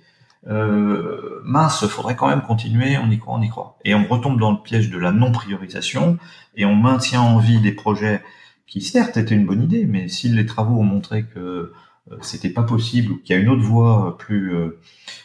Euh, 0.46 1.40
mince, 1.44 1.87
faudrait 1.87 2.16
quand 2.16 2.29
même 2.29 2.42
continuer. 2.42 2.96
On 2.98 3.11
y 3.11 3.18
croit, 3.18 3.35
on 3.35 3.42
y 3.42 3.48
croit. 3.48 3.77
Et 3.85 3.94
on 3.94 4.07
retombe 4.07 4.38
dans 4.38 4.53
le 4.53 4.59
piège 4.59 4.90
de 4.90 4.98
la 4.98 5.12
non 5.12 5.33
priorisation 5.33 6.18
et 6.57 6.64
on 6.64 6.74
maintient 6.74 7.20
en 7.20 7.38
vie 7.38 7.61
des 7.61 7.72
projets 7.72 8.22
qui 8.66 8.81
certes 8.83 9.16
étaient 9.16 9.35
une 9.35 9.46
bonne 9.46 9.62
idée, 9.62 9.87
mais 9.87 10.09
si 10.09 10.29
les 10.29 10.44
travaux 10.46 10.79
ont 10.79 10.85
montré 10.85 11.24
que 11.24 11.72
euh, 12.12 12.16
c'était 12.20 12.51
pas 12.51 12.62
possible 12.62 13.12
ou 13.12 13.16
qu'il 13.18 13.35
y 13.35 13.38
a 13.38 13.42
une 13.42 13.48
autre 13.48 13.62
voie 13.62 14.16
plus 14.18 14.55
euh, 14.55 14.79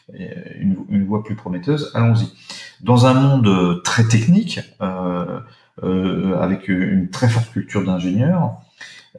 une, 0.09 0.77
une, 0.89 1.05
voie 1.05 1.23
plus 1.23 1.35
prometteuse, 1.35 1.91
allons-y. 1.93 2.31
Dans 2.81 3.05
un 3.05 3.13
monde 3.13 3.81
très 3.83 4.05
technique, 4.07 4.59
euh, 4.81 5.39
euh, 5.83 6.37
avec 6.39 6.67
une 6.67 7.09
très 7.09 7.29
forte 7.29 7.51
culture 7.51 7.83
d'ingénieur, 7.83 8.57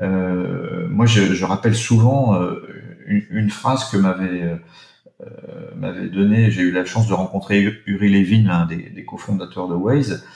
euh, 0.03 0.87
moi 0.89 1.07
je, 1.07 1.35
je, 1.35 1.45
rappelle 1.45 1.75
souvent 1.75 2.39
une, 3.07 3.23
une, 3.31 3.51
phrase 3.51 3.91
que 3.91 3.97
m'avait 3.97 4.61
m'avait 5.77 6.09
donné. 6.09 6.51
J'ai 6.51 6.63
eu 6.63 6.71
la 6.71 6.85
chance 6.85 7.07
de 7.07 7.15
rencontrer 7.15 7.63
Uri 7.87 8.11
Levin, 8.11 8.49
l'un 8.49 8.67
des, 8.67 9.05
cofondateurs 9.05 9.69
de 9.69 9.75
Waze. 9.75 10.27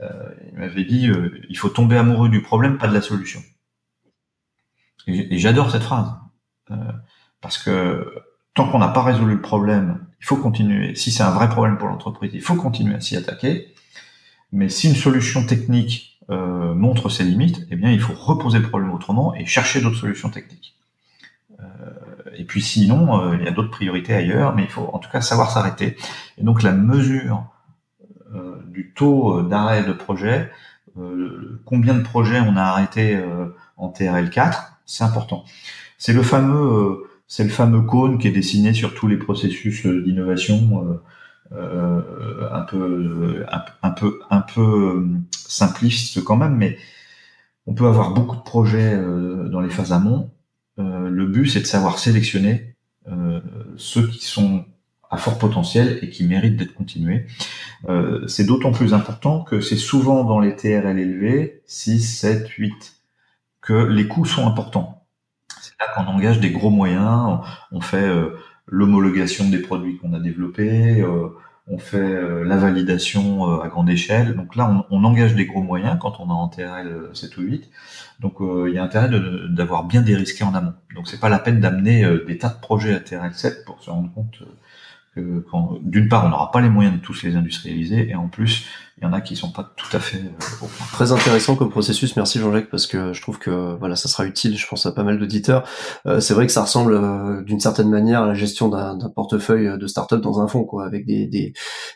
il 0.00 0.58
m'avait 0.58 0.84
dit 0.84 1.10
il 1.48 1.58
faut 1.58 1.68
tomber 1.68 1.96
amoureux 1.96 2.28
du 2.28 2.42
problème, 2.42 2.78
pas 2.78 2.88
de 2.88 2.94
la 2.94 3.02
solution. 3.02 3.40
Et, 5.06 5.38
j'adore 5.38 5.70
cette 5.70 5.82
phrase. 5.82 6.12
Euh, 6.70 6.76
parce 7.40 7.58
que 7.58 8.24
tant 8.54 8.68
qu'on 8.68 8.78
n'a 8.78 8.88
pas 8.88 9.02
résolu 9.02 9.34
le 9.34 9.40
problème, 9.40 10.06
il 10.20 10.26
faut 10.26 10.36
continuer. 10.36 10.94
Si 10.94 11.10
c'est 11.10 11.22
un 11.22 11.30
vrai 11.30 11.48
problème 11.48 11.76
pour 11.76 11.88
l'entreprise, 11.88 12.30
il 12.34 12.40
faut 12.40 12.54
continuer 12.54 12.94
à 12.94 13.00
s'y 13.00 13.16
attaquer. 13.16 13.74
Mais 14.52 14.68
si 14.68 14.88
une 14.88 14.94
solution 14.94 15.44
technique 15.44 16.18
euh, 16.30 16.74
montre 16.74 17.08
ses 17.08 17.24
limites, 17.24 17.66
eh 17.70 17.76
bien, 17.76 17.90
il 17.90 18.00
faut 18.00 18.14
reposer 18.14 18.58
le 18.58 18.68
problème 18.68 18.92
autrement 18.92 19.34
et 19.34 19.44
chercher 19.44 19.80
d'autres 19.80 19.98
solutions 19.98 20.30
techniques. 20.30 20.76
Euh, 21.60 21.64
et 22.36 22.44
puis 22.44 22.62
sinon, 22.62 23.20
euh, 23.20 23.36
il 23.38 23.44
y 23.44 23.48
a 23.48 23.50
d'autres 23.50 23.70
priorités 23.70 24.14
ailleurs, 24.14 24.54
mais 24.54 24.62
il 24.62 24.68
faut 24.68 24.88
en 24.92 24.98
tout 24.98 25.10
cas 25.10 25.20
savoir 25.20 25.50
s'arrêter. 25.50 25.96
Et 26.38 26.44
donc 26.44 26.62
la 26.62 26.72
mesure 26.72 27.44
euh, 28.34 28.56
du 28.66 28.92
taux 28.94 29.42
d'arrêt 29.42 29.84
de 29.84 29.92
projet, 29.92 30.50
combien 31.64 31.94
de 31.94 32.02
projets 32.02 32.38
on 32.38 32.56
a 32.56 32.62
arrêté 32.62 33.20
en 33.76 33.88
TRL 33.88 34.30
4, 34.30 34.78
c'est 34.86 35.02
important. 35.02 35.44
C'est 35.98 36.12
le 36.12 36.22
fameux, 36.22 37.10
c'est 37.26 37.42
le 37.42 37.50
fameux 37.50 37.80
cône 37.82 38.16
qui 38.16 38.28
est 38.28 38.30
dessiné 38.30 38.72
sur 38.72 38.94
tous 38.94 39.08
les 39.08 39.16
processus 39.16 39.84
d'innovation, 39.84 41.00
euh, 41.52 42.48
un 42.50 42.62
peu, 42.62 43.44
un, 43.82 43.90
peu, 43.90 44.20
un 44.30 44.40
peu 44.40 45.06
simpliste 45.30 46.24
quand 46.24 46.36
même, 46.36 46.56
mais 46.56 46.78
on 47.66 47.74
peut 47.74 47.86
avoir 47.86 48.12
beaucoup 48.12 48.36
de 48.36 48.42
projets 48.42 48.94
euh, 48.94 49.48
dans 49.48 49.60
les 49.60 49.70
phases 49.70 49.92
amont. 49.92 50.30
Euh, 50.78 51.08
le 51.08 51.26
but, 51.26 51.48
c'est 51.48 51.60
de 51.60 51.66
savoir 51.66 51.98
sélectionner 51.98 52.70
ceux 53.76 54.06
qui 54.08 54.24
sont 54.24 54.64
à 55.10 55.18
fort 55.18 55.38
potentiel 55.38 55.98
et 56.02 56.08
qui 56.08 56.24
méritent 56.24 56.56
d'être 56.56 56.74
continués. 56.74 57.26
Euh, 57.88 58.26
c'est 58.26 58.44
d'autant 58.44 58.72
plus 58.72 58.94
important 58.94 59.42
que 59.42 59.60
c'est 59.60 59.76
souvent 59.76 60.24
dans 60.24 60.40
les 60.40 60.56
TRL 60.56 60.98
élevés, 60.98 61.62
6, 61.66 62.00
7, 62.00 62.48
8, 62.48 62.72
que 63.60 63.74
les 63.74 64.08
coûts 64.08 64.24
sont 64.24 64.46
importants 64.46 65.04
là 65.80 65.86
qu'on 65.94 66.10
engage 66.10 66.40
des 66.40 66.50
gros 66.50 66.70
moyens. 66.70 67.40
On, 67.72 67.80
fait 67.80 67.96
euh, 67.96 68.36
l'homologation 68.66 69.48
des 69.48 69.58
produits 69.58 69.98
qu'on 69.98 70.14
a 70.14 70.18
développés, 70.18 71.00
euh, 71.00 71.28
on 71.66 71.78
fait 71.78 71.96
euh, 71.96 72.44
la 72.44 72.56
validation 72.56 73.60
à 73.60 73.68
grande 73.68 73.88
échelle. 73.90 74.34
Donc 74.34 74.56
là, 74.56 74.86
on, 74.90 75.04
engage 75.04 75.34
des 75.34 75.46
gros 75.46 75.62
moyens 75.62 75.98
quand 76.00 76.20
on 76.20 76.30
a 76.30 76.34
en 76.34 76.48
TRL 76.48 77.10
7 77.12 77.36
ou 77.38 77.42
8. 77.42 77.70
Donc 78.20 78.36
il 78.40 78.72
y 78.72 78.78
a 78.78 78.84
intérêt 78.84 79.10
d'avoir 79.48 79.84
bien 79.84 80.02
dérisqué 80.02 80.44
en 80.44 80.54
amont. 80.54 80.74
Donc 80.94 81.08
c'est 81.08 81.20
pas 81.20 81.28
la 81.28 81.38
peine 81.38 81.60
d'amener 81.60 82.06
des 82.26 82.38
tas 82.38 82.50
de 82.50 82.60
projets 82.60 82.94
à 82.94 83.00
TRL 83.00 83.34
7 83.34 83.64
pour 83.64 83.82
se 83.82 83.90
rendre 83.90 84.12
compte 84.12 84.42
que 85.14 85.44
d'une 85.82 86.08
part 86.08 86.26
on 86.26 86.28
n'aura 86.28 86.50
pas 86.50 86.60
les 86.60 86.68
moyens 86.68 86.96
de 86.96 87.00
tous 87.00 87.22
les 87.22 87.36
industrialiser 87.36 88.08
et 88.08 88.14
en 88.14 88.28
plus 88.28 88.66
il 89.04 89.08
y 89.08 89.10
en 89.10 89.12
a 89.12 89.20
qui 89.20 89.36
sont 89.36 89.50
pas 89.50 89.70
tout 89.76 89.94
à 89.94 90.00
fait 90.00 90.16
euh, 90.16 90.66
Très 90.92 91.12
intéressant 91.12 91.56
comme 91.56 91.68
processus, 91.68 92.16
merci 92.16 92.38
Jean-Jacques, 92.38 92.70
parce 92.70 92.86
que 92.86 93.12
je 93.12 93.20
trouve 93.20 93.38
que 93.38 93.76
voilà, 93.78 93.96
ça 93.96 94.08
sera 94.08 94.24
utile, 94.24 94.56
je 94.56 94.66
pense, 94.66 94.86
à 94.86 94.92
pas 94.92 95.04
mal 95.04 95.18
d'auditeurs. 95.18 95.68
Euh, 96.06 96.20
c'est 96.20 96.32
vrai 96.32 96.46
que 96.46 96.52
ça 96.52 96.62
ressemble 96.62 96.94
euh, 96.94 97.42
d'une 97.42 97.60
certaine 97.60 97.90
manière 97.90 98.22
à 98.22 98.26
la 98.26 98.32
gestion 98.32 98.68
d'un 98.68 98.98
portefeuille 99.14 99.78
de 99.78 99.86
start-up 99.86 100.22
dans 100.22 100.40
un 100.40 100.48
fonds, 100.48 100.64
quoi, 100.64 100.86
avec 100.86 101.04
des, 101.04 101.26
des 101.26 101.52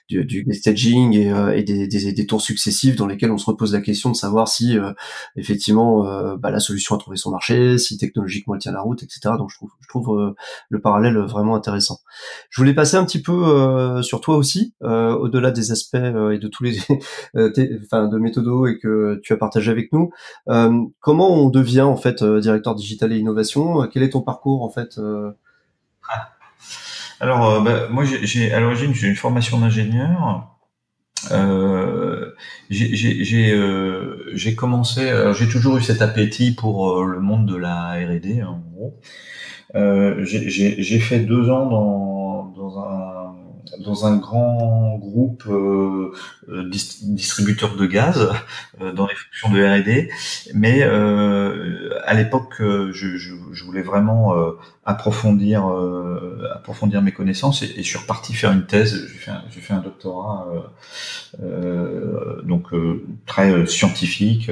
du, 0.09 0.25
du 0.27 0.45
staging 0.53 1.15
et, 1.15 1.59
et 1.59 1.63
des, 1.63 1.89
des, 1.89 2.13
des, 2.13 2.27
tours 2.27 2.43
successifs 2.43 2.97
dans 2.97 3.07
lesquels 3.07 3.31
on 3.31 3.39
se 3.39 3.47
repose 3.47 3.73
la 3.73 3.81
question 3.81 4.11
de 4.11 4.17
savoir 4.17 4.49
si 4.49 4.77
effectivement 5.37 6.05
bah, 6.37 6.51
la 6.51 6.61
solution 6.61 6.95
a 6.95 6.99
trouvé 6.99 7.17
son 7.17 7.31
marché, 7.31 7.79
si 7.79 7.97
technologiquement 7.97 8.55
elle 8.55 8.61
tient 8.61 8.73
la 8.73 8.81
route, 8.81 9.03
etc. 9.03 9.35
Donc 9.39 9.51
je 9.51 9.57
trouve, 9.57 9.71
je 9.81 9.89
trouve 9.89 10.35
le 10.69 10.81
parallèle 10.81 11.17
vraiment 11.19 11.55
intéressant. 11.55 12.01
Je 12.51 12.61
voulais 12.61 12.75
passer 12.75 12.97
un 12.97 13.05
petit 13.05 13.23
peu 13.23 14.03
sur 14.03 14.21
toi 14.21 14.37
aussi, 14.37 14.75
au-delà 14.83 15.51
des 15.51 15.73
aspects 15.73 15.97
et 15.97 16.39
de 16.39 16.49
tous 16.49 16.65
les 16.65 16.79
enfin, 17.35 18.09
de 18.09 18.19
méthodo 18.19 18.67
et 18.67 18.79
que 18.79 19.21
tu 19.23 19.33
as 19.33 19.37
partagé 19.37 19.71
avec 19.71 19.93
nous. 19.93 20.11
comment 21.01 21.35
on 21.35 21.51
devient 21.51 21.83
en 21.83 21.97
fait 21.97 22.23
directeur 22.25 22.75
digital 22.75 23.13
et 23.13 23.19
innovation? 23.19 23.89
Quel 23.93 24.03
est 24.03 24.11
ton 24.11 24.23
parcours 24.23 24.63
en 24.63 24.71
fait 24.71 25.01
ah. 26.09 26.31
Alors, 27.21 27.63
bah, 27.63 27.89
moi, 27.91 28.05
à 28.05 28.61
l'origine 28.61 28.95
j'ai 28.95 29.09
une 29.09 29.17
formation 29.17 29.59
d'ingénieur. 29.59 30.55
Euh, 31.33 32.33
j'ai 32.71 34.55
commencé, 34.55 35.11
j'ai 35.37 35.49
toujours 35.49 35.79
eu 35.79 35.83
cet 35.83 36.01
appétit 36.03 36.55
pour 36.55 37.05
le 37.05 37.21
monde 37.21 37.47
de 37.47 37.57
la 37.57 37.95
R&D 37.95 38.43
en 38.43 38.59
gros. 38.59 39.01
Euh, 39.75 40.25
j'ai 40.25 41.01
fait 41.01 41.21
deux 41.21 41.51
ans 41.51 41.67
dans, 41.67 42.45
dans 42.57 42.79
un 42.79 43.18
dans 43.79 44.07
un 44.07 44.17
grand 44.17 44.97
groupe 44.99 45.45
euh, 45.49 46.13
euh 46.49 46.69
distributeur 46.69 47.77
de 47.77 47.87
gaz 47.87 48.31
euh, 48.81 48.93
dans 48.93 49.07
les 49.07 49.15
fonctions 49.15 49.51
de 49.51 49.63
R&D, 49.63 50.11
mais 50.55 50.83
euh, 50.83 51.91
à 52.05 52.15
l'époque, 52.15 52.55
je, 52.59 52.91
je, 52.93 53.35
je, 53.53 53.65
voulais 53.65 53.83
vraiment 53.83 54.35
approfondir 54.85 55.67
approfondir 56.55 57.03
mes 57.03 57.13
connaissances 57.13 57.63
et, 57.63 57.75
je 57.77 57.83
suis 57.83 57.99
reparti 57.99 58.35
faire 58.35 58.53
une 58.53 58.67
thèse. 58.67 59.07
J'ai 59.13 59.19
fait, 59.19 59.31
un, 59.31 59.43
fait 59.49 59.75
un 59.75 59.81
doctorat 59.81 60.47
donc 62.45 62.69
très 63.27 63.67
scientifique 63.67 64.51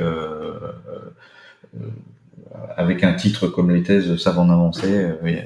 avec 2.77 3.05
un 3.05 3.15
titre 3.15 3.49
comme 3.49 3.71
les 3.71 3.83
thèses 3.83 4.17
savant 4.17 4.49
avancer. 4.51 4.93
Euh, 4.93 5.17
euh, 5.25 5.41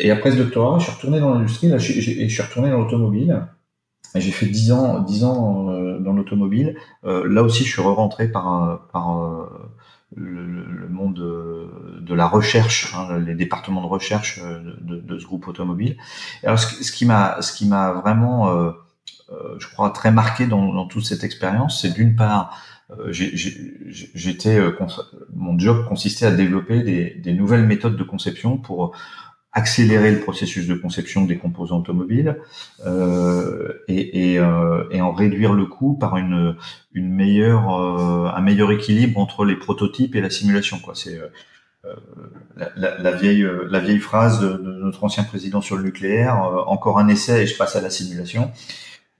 et 0.00 0.10
après 0.10 0.30
ce 0.30 0.36
doctorat, 0.36 0.78
je 0.78 0.84
suis 0.84 0.92
retourné 0.92 1.20
dans 1.20 1.34
l'industrie, 1.34 1.66
et 1.66 1.78
je 1.78 2.32
suis 2.32 2.42
retourné 2.42 2.70
dans 2.70 2.78
l'automobile. 2.78 3.46
J'ai 4.14 4.30
fait 4.30 4.46
dix 4.46 4.72
ans, 4.72 5.00
dix 5.00 5.24
ans 5.24 5.68
euh, 5.68 5.98
dans 5.98 6.12
l'automobile. 6.12 6.76
là 7.04 7.42
aussi, 7.42 7.64
je 7.64 7.70
suis 7.70 7.82
re-rentré 7.82 8.28
par, 8.28 8.80
le, 10.14 10.88
monde 10.88 11.14
de, 12.00 12.14
la 12.14 12.26
recherche, 12.26 12.94
hein, 12.96 13.18
les 13.18 13.34
départements 13.34 13.82
de 13.82 13.88
recherche 13.88 14.40
de, 14.40 15.18
ce 15.18 15.24
groupe 15.26 15.48
automobile. 15.48 15.96
alors, 16.42 16.58
ce, 16.58 16.92
qui 16.92 17.04
m'a, 17.04 17.42
ce 17.42 17.52
qui 17.52 17.66
m'a 17.66 17.92
vraiment, 17.92 18.72
je 19.58 19.66
crois, 19.68 19.90
très 19.90 20.10
marqué 20.10 20.46
dans, 20.46 20.86
toute 20.86 21.04
cette 21.04 21.24
expérience, 21.24 21.82
c'est 21.82 21.92
d'une 21.92 22.16
part 22.16 22.52
euh, 22.52 22.75
j'étais 23.10 24.58
euh, 24.58 24.70
mon 25.34 25.58
job 25.58 25.86
consistait 25.88 26.26
à 26.26 26.30
développer 26.30 26.82
des, 26.82 27.10
des, 27.14 27.32
nouvelles 27.32 27.66
méthodes 27.66 27.96
de 27.96 28.04
conception 28.04 28.58
pour 28.58 28.94
accélérer 29.56 30.10
le 30.10 30.20
processus 30.20 30.66
de 30.66 30.74
conception 30.74 31.24
des 31.24 31.38
composants 31.38 31.78
automobiles 31.78 32.36
euh, 32.84 33.72
et, 33.88 34.34
et, 34.34 34.38
euh, 34.38 34.84
et, 34.90 35.00
en 35.00 35.12
réduire 35.12 35.54
le 35.54 35.64
coût 35.64 35.94
par 35.94 36.18
une, 36.18 36.56
une 36.92 37.10
meilleure, 37.10 37.74
euh, 37.74 38.28
un 38.36 38.40
meilleur 38.42 38.70
équilibre 38.70 39.18
entre 39.18 39.46
les 39.46 39.56
prototypes 39.56 40.14
et 40.14 40.20
la 40.20 40.28
simulation. 40.28 40.78
Quoi. 40.78 40.94
C'est 40.94 41.18
la, 42.54 42.70
la, 42.76 42.98
la, 42.98 43.12
vieille, 43.12 43.48
la 43.70 43.80
vieille 43.80 43.98
phrase 43.98 44.40
de, 44.40 44.58
de, 44.58 44.72
notre 44.72 45.02
ancien 45.04 45.24
président 45.24 45.62
sur 45.62 45.76
le 45.76 45.84
nucléaire 45.84 46.36
encore 46.68 46.98
un 46.98 47.08
essai 47.08 47.44
et 47.44 47.46
je 47.46 47.56
passe 47.56 47.76
à 47.76 47.80
la 47.80 47.88
simulation. 47.88 48.50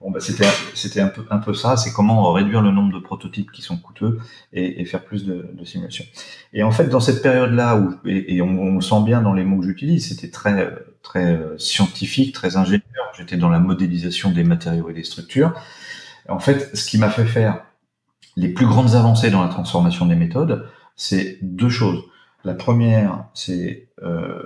Bon, 0.00 0.10
bah, 0.10 0.20
c'était 0.20 0.46
c'était 0.74 1.00
un 1.00 1.08
peu 1.08 1.24
un 1.30 1.38
peu 1.38 1.54
ça, 1.54 1.76
c'est 1.78 1.92
comment 1.92 2.30
réduire 2.32 2.60
le 2.60 2.70
nombre 2.70 2.92
de 2.92 3.02
prototypes 3.02 3.50
qui 3.50 3.62
sont 3.62 3.78
coûteux 3.78 4.18
et, 4.52 4.82
et 4.82 4.84
faire 4.84 5.02
plus 5.02 5.24
de, 5.24 5.50
de 5.52 5.64
simulations. 5.64 6.04
Et 6.52 6.62
en 6.62 6.70
fait, 6.70 6.88
dans 6.88 7.00
cette 7.00 7.22
période-là 7.22 7.76
où 7.76 7.94
et, 8.04 8.42
on, 8.42 8.48
on, 8.48 8.74
le 8.74 8.80
sent 8.82 9.02
bien 9.04 9.22
dans 9.22 9.32
les 9.32 9.44
mots 9.44 9.58
que 9.58 9.66
j'utilise, 9.66 10.08
c'était 10.08 10.30
très 10.30 10.70
très 11.02 11.32
euh, 11.32 11.56
scientifique, 11.56 12.34
très 12.34 12.56
ingénieur. 12.56 12.84
J'étais 13.16 13.38
dans 13.38 13.48
la 13.48 13.58
modélisation 13.58 14.30
des 14.30 14.44
matériaux 14.44 14.90
et 14.90 14.92
des 14.92 15.04
structures. 15.04 15.54
En 16.28 16.40
fait, 16.40 16.76
ce 16.76 16.84
qui 16.86 16.98
m'a 16.98 17.08
fait 17.08 17.24
faire 17.24 17.62
les 18.36 18.48
plus 18.48 18.66
grandes 18.66 18.94
avancées 18.94 19.30
dans 19.30 19.42
la 19.42 19.48
transformation 19.48 20.04
des 20.04 20.16
méthodes, 20.16 20.68
c'est 20.94 21.38
deux 21.40 21.70
choses. 21.70 22.02
La 22.44 22.54
première, 22.54 23.24
c'est 23.32 23.88
euh, 24.02 24.42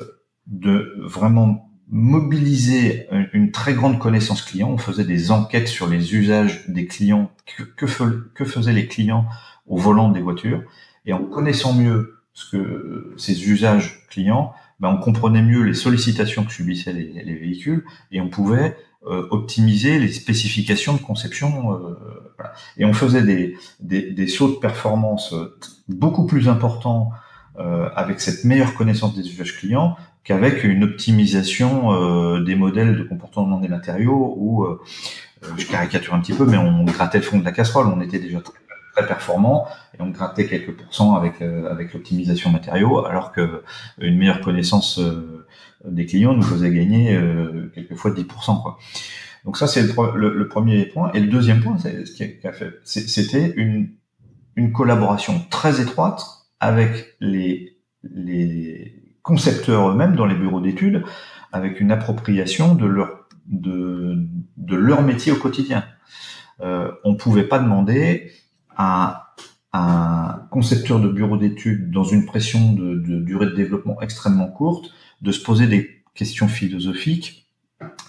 de 0.47 0.95
vraiment 0.99 1.69
mobiliser 1.90 3.09
une 3.33 3.50
très 3.50 3.74
grande 3.74 3.98
connaissance 3.98 4.42
client. 4.42 4.70
On 4.70 4.79
faisait 4.79 5.05
des 5.05 5.31
enquêtes 5.31 5.68
sur 5.68 5.88
les 5.88 6.14
usages 6.14 6.68
des 6.68 6.87
clients, 6.87 7.31
que, 7.76 7.87
faisaient 8.44 8.72
les 8.72 8.87
clients 8.87 9.26
au 9.66 9.76
volant 9.76 10.11
des 10.11 10.20
voitures. 10.20 10.62
Et 11.05 11.12
en 11.12 11.24
connaissant 11.24 11.74
mieux 11.74 12.20
ce 12.33 12.57
que 12.57 13.14
ces 13.16 13.50
usages 13.50 14.07
clients, 14.09 14.53
ben 14.79 14.88
on 14.90 14.98
comprenait 14.98 15.42
mieux 15.42 15.62
les 15.62 15.74
sollicitations 15.74 16.44
que 16.44 16.53
subissaient 16.53 16.92
les, 16.92 17.22
les 17.24 17.35
véhicules 17.35 17.85
et 18.12 18.20
on 18.20 18.29
pouvait 18.29 18.76
euh, 19.07 19.26
optimiser 19.31 19.98
les 19.98 20.12
spécifications 20.12 20.94
de 20.94 21.00
conception. 21.00 21.74
Euh, 21.74 21.96
voilà. 22.37 22.53
Et 22.76 22.85
on 22.85 22.92
faisait 22.92 23.22
des, 23.22 23.57
des, 23.81 24.11
des, 24.11 24.26
sauts 24.26 24.50
de 24.50 24.57
performance 24.57 25.33
euh, 25.33 25.57
beaucoup 25.88 26.26
plus 26.26 26.48
importants 26.48 27.11
euh, 27.59 27.88
avec 27.96 28.20
cette 28.20 28.44
meilleure 28.44 28.74
connaissance 28.74 29.14
des 29.14 29.26
usages 29.26 29.57
clients 29.57 29.96
qu'avec 30.24 30.64
une 30.64 30.85
optimisation 30.85 31.92
euh, 31.92 32.42
des 32.42 32.54
modèles 32.54 32.96
de 32.96 33.02
comportement 33.04 33.59
des 33.59 33.68
matériaux 33.68 34.35
où, 34.37 34.64
euh, 34.64 34.80
je 35.56 35.66
caricature 35.66 36.14
un 36.14 36.20
petit 36.20 36.35
peu, 36.35 36.44
mais 36.44 36.59
on 36.59 36.85
grattait 36.85 37.18
le 37.18 37.24
fond 37.24 37.38
de 37.38 37.44
la 37.44 37.52
casserole, 37.52 37.87
on 37.87 38.00
était 38.00 38.18
déjà 38.18 38.40
très, 38.40 38.52
très 38.94 39.06
performant 39.06 39.66
et 39.98 40.02
on 40.02 40.11
grattait 40.11 40.46
quelques 40.46 40.76
pourcents 40.76 41.14
avec 41.14 41.40
euh, 41.40 41.70
avec 41.70 41.94
l'optimisation 41.94 42.50
matériaux, 42.50 43.04
alors 43.06 43.33
que 43.33 43.62
une 43.98 44.18
meilleure 44.18 44.42
connaissance 44.42 44.98
euh, 44.98 45.46
des 45.87 46.04
clients 46.04 46.35
nous 46.35 46.42
faisait 46.42 46.70
gagner 46.70 47.18
quelquefois 47.74 48.11
10%. 48.11 48.62
Quoi. 48.62 48.78
Donc 49.46 49.56
ça 49.56 49.66
c'est 49.66 49.83
le, 49.83 50.35
le, 50.35 50.48
premier 50.48 50.85
point. 50.85 51.11
Et 51.14 51.20
le 51.20 51.28
deuxième 51.28 51.62
point, 51.62 51.78
c'est 51.78 52.04
ce 52.04 52.46
a 52.46 52.52
fait, 52.52 52.70
c'était 52.85 53.54
une 53.56 53.94
une 54.56 54.72
collaboration 54.72 55.40
très 55.48 55.80
étroite 55.80 56.22
avec 56.61 57.16
les 57.20 57.78
les 58.02 59.00
concepteurs 59.22 59.90
eux-mêmes 59.90 60.16
dans 60.16 60.26
les 60.26 60.35
bureaux 60.35 60.61
d'études 60.61 61.04
avec 61.52 61.80
une 61.80 61.90
appropriation 61.90 62.74
de 62.74 62.87
leur, 62.87 63.26
de, 63.46 64.26
de 64.56 64.76
leur 64.76 65.02
métier 65.02 65.33
au 65.33 65.37
quotidien. 65.37 65.85
Euh, 66.61 66.92
on 67.04 67.16
pouvait 67.16 67.44
pas 67.44 67.59
demander 67.59 68.30
à 68.76 69.35
un 69.72 70.46
concepteur 70.50 71.00
de 71.00 71.09
bureau 71.09 71.37
d'études 71.37 71.90
dans 71.90 72.04
une 72.04 72.26
pression 72.26 72.72
de, 72.72 72.96
de, 72.96 73.20
durée 73.20 73.46
de 73.46 73.54
développement 73.54 74.00
extrêmement 74.00 74.48
courte 74.48 74.90
de 75.22 75.33
se 75.33 75.42
poser 75.42 75.66
des 75.66 76.02
questions 76.14 76.48
philosophiques 76.48 77.40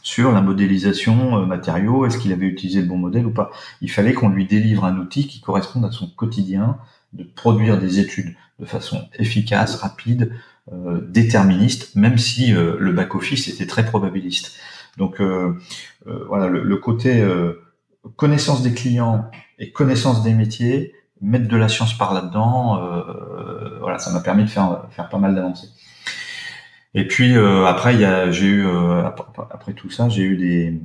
sur 0.02 0.32
la 0.32 0.42
modélisation 0.42 1.38
euh, 1.38 1.46
matériaux, 1.46 2.06
est-ce 2.06 2.18
qu'il 2.18 2.34
avait 2.34 2.48
utilisé 2.48 2.82
le 2.82 2.88
bon 2.88 2.98
modèle 2.98 3.26
ou 3.26 3.32
pas. 3.32 3.52
Il 3.82 3.92
fallait 3.92 4.14
qu'on 4.14 4.30
lui 4.30 4.46
délivre 4.46 4.86
un 4.86 4.98
outil 4.98 5.28
qui 5.28 5.40
corresponde 5.40 5.86
à 5.86 5.92
son 5.92 6.08
quotidien, 6.08 6.78
de 7.14 7.24
produire 7.24 7.78
des 7.78 8.00
études 8.00 8.36
de 8.60 8.66
façon 8.66 9.08
efficace, 9.18 9.76
rapide, 9.76 10.32
euh, 10.72 11.02
déterministe, 11.02 11.96
même 11.96 12.18
si 12.20 12.54
euh, 12.54 12.78
le 12.80 12.92
back-office 12.92 13.48
était 13.48 13.66
très 13.66 13.84
probabiliste. 13.84 14.56
Donc 14.98 15.20
euh, 15.20 15.58
voilà, 16.28 16.48
le, 16.48 16.78
côté 16.78 17.26
connaissance 18.18 18.62
des 18.62 18.74
clients 18.74 19.30
et 19.58 19.72
connaissance 19.72 20.22
des 20.22 20.34
métiers, 20.34 20.94
mettre 21.22 21.48
de 21.48 21.58
la 21.58 21.70
science 21.70 21.98
par 21.98 22.14
là-dedans, 22.14 22.80
voilà, 23.80 24.00
ça 24.00 24.12
m'a 24.12 24.20
permis 24.20 24.44
de 24.44 24.50
faire, 24.50 24.86
faire 24.90 25.08
pas 25.08 25.18
mal 25.18 25.34
d'avancées. 25.34 25.70
Et 26.94 27.08
puis 27.08 27.38
après, 27.38 27.94
il 27.94 28.02
y 28.02 28.06
a, 28.06 28.32
j'ai 28.32 28.48
eu 28.48 28.68
après 29.50 29.74
tout 29.74 29.90
ça, 29.90 30.10
j'ai 30.10 30.24
eu 30.24 30.36
des 30.36 30.82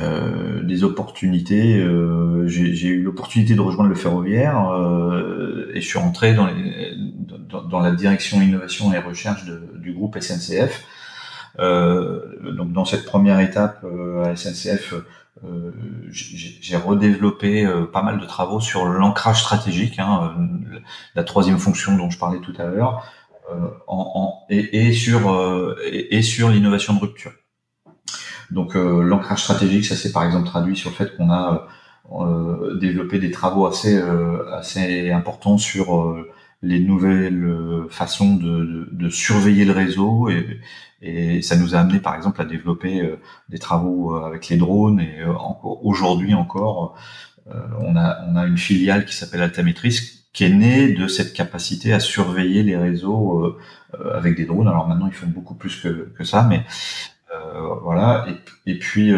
euh, 0.00 0.62
des 0.62 0.84
opportunités. 0.84 1.76
Euh, 1.76 2.46
j'ai 2.46 2.88
eu 2.88 3.02
l'opportunité 3.02 3.54
de 3.54 3.60
rejoindre 3.60 3.90
le 3.90 3.94
ferroviaire 3.94 4.70
euh, 4.70 5.70
et 5.74 5.82
je 5.82 5.86
suis 5.86 5.98
rentré 5.98 6.32
dans, 6.32 6.46
les, 6.46 6.94
dans, 7.50 7.80
la 7.80 7.90
direction 7.90 8.40
innovation 8.40 8.92
et 8.94 8.98
recherche 8.98 9.44
de, 9.44 9.68
du 9.76 9.92
groupe 9.92 10.18
SNCF. 10.18 10.84
donc 11.58 12.72
dans 12.72 12.86
cette 12.86 13.04
première 13.04 13.40
étape 13.40 13.84
à 14.24 14.34
SNCF, 14.34 14.94
j'ai 16.10 16.76
redéveloppé 16.76 17.68
pas 17.92 18.02
mal 18.02 18.18
de 18.18 18.24
travaux 18.24 18.60
sur 18.60 18.86
l'ancrage 18.86 19.40
stratégique, 19.40 19.98
hein, 19.98 20.34
la 21.14 21.24
troisième 21.24 21.58
fonction 21.58 21.96
dont 21.96 22.08
je 22.08 22.18
parlais 22.18 22.40
tout 22.40 22.54
à 22.58 22.64
l'heure, 22.64 23.04
en, 23.86 24.12
en, 24.14 24.46
et, 24.48 24.86
et, 24.88 24.92
sur 24.92 25.84
et 25.84 26.22
sur 26.22 26.48
l'innovation 26.48 26.94
de 26.94 27.00
rupture. 27.00 27.32
Donc 28.52 28.76
euh, 28.76 29.02
l'ancrage 29.02 29.42
stratégique, 29.42 29.86
ça 29.86 29.96
s'est 29.96 30.12
par 30.12 30.24
exemple 30.24 30.46
traduit 30.46 30.76
sur 30.76 30.90
le 30.90 30.96
fait 30.96 31.16
qu'on 31.16 31.30
a 31.30 31.66
euh, 32.12 32.78
développé 32.78 33.18
des 33.18 33.30
travaux 33.30 33.66
assez 33.66 33.96
euh, 33.96 34.54
assez 34.54 35.10
importants 35.10 35.58
sur 35.58 36.16
les 36.60 36.78
nouvelles 36.78 37.48
façons 37.90 38.36
de, 38.36 38.88
de, 38.92 39.08
surveiller 39.08 39.64
le 39.64 39.72
réseau 39.72 40.28
et, 40.28 40.60
et, 41.00 41.42
ça 41.42 41.56
nous 41.56 41.74
a 41.74 41.78
amené 41.78 41.98
par 41.98 42.14
exemple 42.14 42.40
à 42.40 42.44
développer 42.44 43.02
des 43.48 43.58
travaux 43.58 44.14
avec 44.14 44.48
les 44.48 44.56
drones 44.58 45.00
et 45.00 45.24
aujourd'hui 45.64 46.34
encore 46.34 46.96
on 47.80 47.96
a 47.96 48.18
on 48.28 48.36
a 48.36 48.46
une 48.46 48.58
filiale 48.58 49.04
qui 49.06 49.16
s'appelle 49.16 49.42
Altametris 49.42 50.26
qui 50.32 50.44
est 50.44 50.50
née 50.50 50.92
de 50.92 51.08
cette 51.08 51.32
capacité 51.32 51.92
à 51.92 52.00
surveiller 52.00 52.62
les 52.62 52.76
réseaux 52.76 53.56
avec 54.14 54.36
des 54.36 54.44
drones. 54.44 54.68
Alors 54.68 54.86
maintenant 54.86 55.08
ils 55.08 55.12
font 55.12 55.26
beaucoup 55.26 55.54
plus 55.54 55.80
que, 55.80 56.12
que 56.16 56.22
ça, 56.22 56.46
mais 56.48 56.62
voilà. 57.82 58.26
Et, 58.66 58.78
puis 58.78 59.12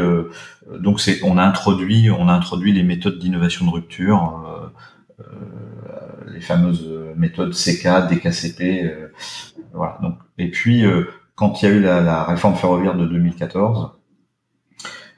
donc 0.79 1.01
c'est 1.01 1.23
on 1.23 1.39
a 1.39 1.43
introduit 1.43 2.11
on 2.11 2.29
a 2.29 2.33
introduit 2.33 2.73
les 2.73 2.83
méthodes 2.83 3.19
d'innovation 3.19 3.67
de 3.67 3.71
rupture, 3.71 4.73
les 6.27 6.41
fameuses 6.41 6.89
méthodes 7.17 7.53
CK, 7.53 8.09
DKCP, 8.11 8.93
voilà. 9.73 9.99
Donc 10.03 10.19
et 10.39 10.51
puis 10.51 10.85
quand 11.35 11.63
il 11.63 11.69
y 11.69 11.73
a 11.73 11.75
eu 11.75 11.81
la, 11.81 12.25
réforme 12.25 12.57
ferroviaire 12.57 12.97
de 12.97 13.07
2014 13.07 13.91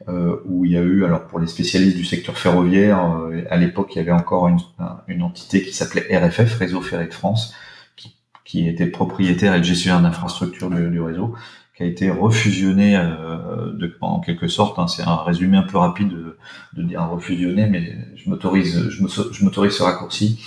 euh, 0.09 0.41
où 0.45 0.65
il 0.65 0.73
y 0.73 0.77
a 0.77 0.83
eu, 0.83 1.05
alors 1.05 1.27
pour 1.27 1.41
les 1.41 1.47
spécialistes 1.47 1.97
du 1.97 2.05
secteur 2.05 2.39
ferroviaire, 2.39 3.05
euh, 3.17 3.45
à 3.51 3.57
l'époque 3.57 3.95
il 3.95 3.99
y 3.99 4.01
avait 4.01 4.13
encore 4.13 4.49
une, 4.49 5.23
entité 5.23 5.63
qui 5.63 5.73
s'appelait 5.73 6.17
RFF, 6.17 6.55
Réseau 6.59 6.81
Ferré 6.81 7.07
de 7.07 7.15
France, 7.15 7.55
qui, 8.45 8.69
était 8.69 8.87
propriétaire 8.87 9.55
et 9.55 9.63
gestionnaire 9.63 10.01
d'infrastructure 10.01 10.71
du, 10.71 10.89
du, 10.89 11.01
réseau, 11.01 11.35
qui 11.77 11.83
a 11.83 11.87
été 11.87 12.11
refusionné 12.11 12.97
euh, 12.97 13.73
de, 13.73 13.95
en 14.01 14.21
quelque 14.21 14.49
sorte. 14.49 14.79
Hein, 14.79 14.89
c'est 14.89 15.03
un 15.03 15.17
résumé 15.17 15.57
un 15.57 15.63
peu 15.63 15.79
rapide 15.79 16.09
de, 16.09 16.37
de 16.75 16.83
dire 16.83 17.07
refusionné, 17.09 17.67
mais 17.67 17.97
je 18.15 18.31
m'autorise, 18.31 18.89
je 18.91 19.45
m'autorise 19.45 19.73
ce 19.73 19.83
raccourci. 19.83 20.41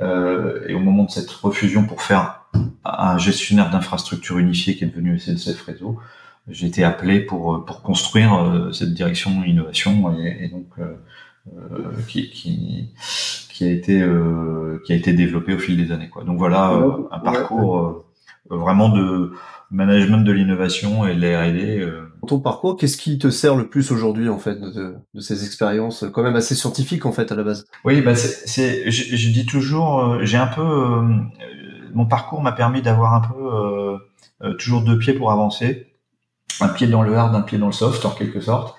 Euh, 0.00 0.66
et 0.66 0.74
au 0.74 0.80
moment 0.80 1.04
de 1.04 1.10
cette 1.10 1.30
refusion, 1.30 1.84
pour 1.84 2.02
faire 2.02 2.46
un 2.84 3.16
gestionnaire 3.16 3.70
d'infrastructure 3.70 4.38
unifié 4.38 4.74
qui 4.74 4.84
est 4.84 4.88
devenu 4.88 5.18
SNCF 5.18 5.62
Réseau, 5.62 6.00
j'ai 6.48 6.66
été 6.66 6.84
appelé 6.84 7.20
pour 7.20 7.54
euh, 7.54 7.64
pour 7.64 7.82
construire 7.82 8.34
euh, 8.34 8.72
cette 8.72 8.92
direction 8.92 9.44
innovation 9.44 10.14
et, 10.18 10.44
et 10.44 10.48
donc 10.48 10.66
euh, 10.78 10.94
qui, 12.08 12.30
qui 12.30 12.90
qui 13.50 13.64
a 13.64 13.70
été 13.70 14.04
qui 14.84 14.92
a 14.92 14.96
été 14.96 15.12
développé 15.12 15.54
au 15.54 15.58
fil 15.58 15.76
des 15.76 15.92
années 15.92 16.08
quoi. 16.08 16.24
Donc 16.24 16.38
voilà 16.38 16.72
un 17.12 17.18
parcours 17.20 18.04
vraiment 18.48 18.88
de 18.88 19.32
management 19.70 20.24
de 20.24 20.32
l'innovation 20.32 21.06
et 21.06 21.14
de 21.14 21.20
la 21.20 21.42
R&D. 21.42 21.86
Dans 22.22 22.28
ton 22.28 22.40
parcours, 22.40 22.76
qu'est-ce 22.76 22.96
qui 22.96 23.18
te 23.18 23.30
sert 23.30 23.56
le 23.56 23.68
plus 23.68 23.90
aujourd'hui 23.90 24.28
en 24.28 24.38
fait 24.38 24.60
de, 24.60 24.96
de, 25.14 25.20
ces 25.20 25.44
expériences 25.44 26.04
quand 26.12 26.22
même 26.22 26.36
assez 26.36 26.54
scientifiques 26.54 27.06
en 27.06 27.12
fait 27.12 27.32
à 27.32 27.34
la 27.34 27.42
base? 27.42 27.66
Oui, 27.84 28.00
bah 28.00 28.14
c'est, 28.14 28.90
je, 28.90 29.16
je, 29.16 29.30
dis 29.30 29.46
toujours, 29.46 30.22
j'ai 30.22 30.38
un 30.38 30.46
peu, 30.46 31.00
mon 31.92 32.06
parcours 32.06 32.42
m'a 32.42 32.52
permis 32.52 32.82
d'avoir 32.82 33.14
un 33.14 33.20
peu 33.20 34.54
toujours 34.58 34.82
deux 34.82 34.98
pieds 34.98 35.14
pour 35.14 35.32
avancer 35.32 35.94
un 36.60 36.68
pied 36.68 36.86
dans 36.86 37.02
le 37.02 37.16
hard, 37.16 37.34
un 37.34 37.42
pied 37.42 37.58
dans 37.58 37.66
le 37.66 37.72
soft 37.72 38.04
en 38.04 38.10
quelque 38.10 38.40
sorte. 38.40 38.76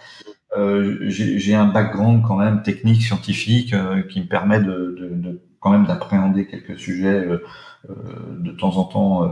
Euh, 0.57 0.97
j'ai 1.09 1.55
un 1.55 1.65
background 1.65 2.23
quand 2.25 2.37
même 2.37 2.63
technique, 2.63 3.01
scientifique, 3.01 3.73
euh, 3.73 4.01
qui 4.03 4.21
me 4.21 4.27
permet 4.27 4.59
de, 4.59 4.95
de, 4.97 5.09
de 5.13 5.41
quand 5.59 5.71
même 5.71 5.85
d'appréhender 5.85 6.47
quelques 6.47 6.79
sujets 6.79 7.07
euh, 7.07 7.43
euh 7.89 7.93
de 8.39 8.51
temps 8.51 8.77
en 8.77 8.83
temps 8.85 9.23
euh, 9.23 9.27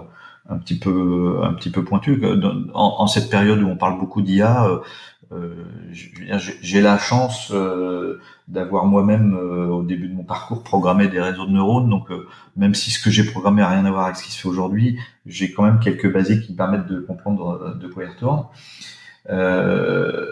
un 0.50 0.58
petit 0.58 0.78
peu 0.78 1.40
un 1.44 1.54
petit 1.54 1.70
peu 1.70 1.84
pointus. 1.84 2.20
En, 2.74 2.96
en 3.00 3.08
cette 3.08 3.30
période 3.30 3.62
où 3.62 3.68
on 3.68 3.78
parle 3.78 4.00
beaucoup 4.00 4.22
d'IA, 4.22 4.82
j'ai 5.92 6.82
la 6.82 6.98
chance 6.98 7.52
d'avoir 8.48 8.86
moi-même 8.86 9.34
au 9.36 9.84
début 9.84 10.08
de 10.08 10.14
mon 10.14 10.24
parcours 10.24 10.64
programmé 10.64 11.08
des 11.08 11.22
réseaux 11.22 11.46
de 11.46 11.52
neurones. 11.52 11.90
Donc 11.90 12.10
même 12.56 12.76
si 12.76 12.92
ce 12.92 13.04
que 13.04 13.10
j'ai 13.10 13.24
programmé 13.24 13.62
a 13.62 13.70
rien 13.70 13.86
à 13.86 13.92
voir 13.92 14.06
avec 14.06 14.18
ce 14.18 14.24
qui 14.24 14.32
se 14.32 14.42
fait 14.42 14.50
aujourd'hui, 14.50 15.00
j'ai 15.26 15.52
quand 15.52 15.64
même 15.64 15.80
quelques 15.80 16.12
basiques 16.12 16.42
qui 16.42 16.52
me 16.52 16.58
permettent 16.58 16.88
de 16.88 17.00
comprendre 17.00 17.76
de 17.80 17.88
quoi 17.88 18.04
il 18.04 18.10
retourne. 18.10 18.46
Euh, 19.30 20.26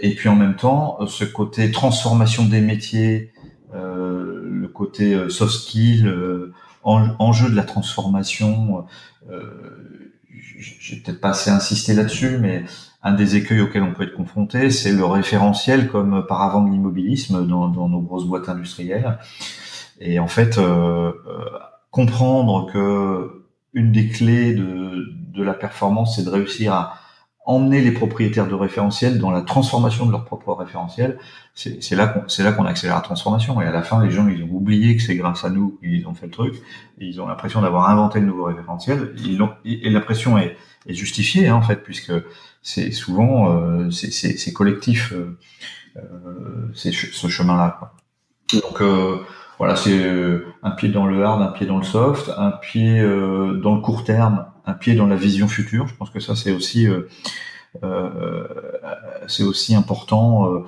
et 0.00 0.14
puis 0.14 0.28
en 0.28 0.36
même 0.36 0.56
temps, 0.56 0.98
ce 1.06 1.24
côté 1.24 1.70
transformation 1.70 2.44
des 2.44 2.60
métiers, 2.60 3.32
euh, 3.74 4.40
le 4.42 4.68
côté 4.68 5.14
euh, 5.14 5.28
soft 5.28 5.52
skill, 5.52 6.08
euh, 6.08 6.52
enjeu 6.82 7.48
de 7.48 7.54
la 7.54 7.62
transformation, 7.62 8.78
euh, 8.78 8.82
j'ai 10.58 10.96
peut-être 10.96 11.20
pas 11.20 11.30
assez 11.30 11.50
insisté 11.50 11.94
là-dessus, 11.94 12.38
mais 12.38 12.64
un 13.02 13.14
des 13.14 13.36
écueils 13.36 13.60
auxquels 13.60 13.82
on 13.82 13.92
peut 13.92 14.04
être 14.04 14.14
confronté, 14.14 14.70
c'est 14.70 14.92
le 14.92 15.04
référentiel 15.04 15.88
comme 15.88 16.24
paravent 16.26 16.62
de 16.62 16.70
l'immobilisme 16.70 17.46
dans, 17.46 17.68
dans, 17.68 17.88
nos 17.88 18.00
grosses 18.00 18.26
boîtes 18.26 18.48
industrielles. 18.48 19.18
Et 20.00 20.18
en 20.18 20.28
fait, 20.28 20.58
euh, 20.58 21.12
comprendre 21.90 22.70
que 22.72 23.44
une 23.74 23.92
des 23.92 24.08
clés 24.08 24.54
de 24.54 25.42
la 25.42 25.54
performance, 25.54 26.16
c'est 26.16 26.24
de 26.24 26.30
réussir 26.30 26.74
à 26.74 26.94
emmener 27.44 27.80
les 27.80 27.90
propriétaires 27.90 28.46
de 28.46 28.54
référentiels 28.54 29.18
dans 29.18 29.30
la 29.30 29.42
transformation 29.42 30.06
de 30.06 30.12
leur 30.12 30.24
propre 30.24 30.52
référentiel. 30.52 31.18
C'est 31.54 31.96
là 31.96 32.06
qu'on 32.06 32.28
c'est 32.28 32.46
accélère 32.46 32.96
la 32.96 33.00
transformation. 33.00 33.60
Et 33.60 33.66
à 33.66 33.72
la 33.72 33.82
fin, 33.82 34.04
les 34.04 34.10
gens 34.10 34.28
ils 34.28 34.42
ont 34.44 34.50
oublié 34.52 34.96
que 34.96 35.02
c'est 35.02 35.16
grâce 35.16 35.44
à 35.44 35.50
nous 35.50 35.78
qu'ils 35.82 36.06
ont 36.06 36.14
fait 36.14 36.26
le 36.26 36.32
truc. 36.32 36.54
ils 36.98 37.20
ont 37.20 37.26
l'impression 37.26 37.60
d'avoir 37.60 37.90
inventé 37.90 38.20
le 38.20 38.26
nouveau 38.26 38.44
référentiel. 38.44 39.14
Ils 39.24 39.42
ont, 39.42 39.50
et 39.64 39.90
l'impression 39.90 40.38
est, 40.38 40.56
est 40.86 40.94
justifiée 40.94 41.48
hein, 41.48 41.56
en 41.56 41.62
fait, 41.62 41.82
puisque 41.82 42.12
c'est 42.62 42.92
souvent 42.92 43.52
euh, 43.52 43.90
c'est 43.90 44.52
collectif 44.52 45.12
euh, 45.12 45.36
euh, 45.96 46.70
ce 46.74 47.28
chemin-là. 47.28 47.92
Donc 48.52 48.80
euh, 48.80 49.18
voilà, 49.62 49.76
c'est 49.76 49.96
euh, 49.96 50.44
un 50.64 50.72
pied 50.72 50.88
dans 50.88 51.06
le 51.06 51.24
hard, 51.24 51.40
un 51.40 51.52
pied 51.52 51.68
dans 51.68 51.78
le 51.78 51.84
soft, 51.84 52.32
un 52.36 52.50
pied 52.50 52.98
euh, 52.98 53.60
dans 53.62 53.76
le 53.76 53.80
court 53.80 54.02
terme, 54.02 54.46
un 54.66 54.72
pied 54.72 54.96
dans 54.96 55.06
la 55.06 55.14
vision 55.14 55.46
future. 55.46 55.86
Je 55.86 55.94
pense 55.94 56.10
que 56.10 56.18
ça 56.18 56.34
c'est 56.34 56.50
aussi 56.50 56.88
euh, 56.88 58.48
c'est 59.28 59.44
aussi 59.44 59.76
important 59.76 60.64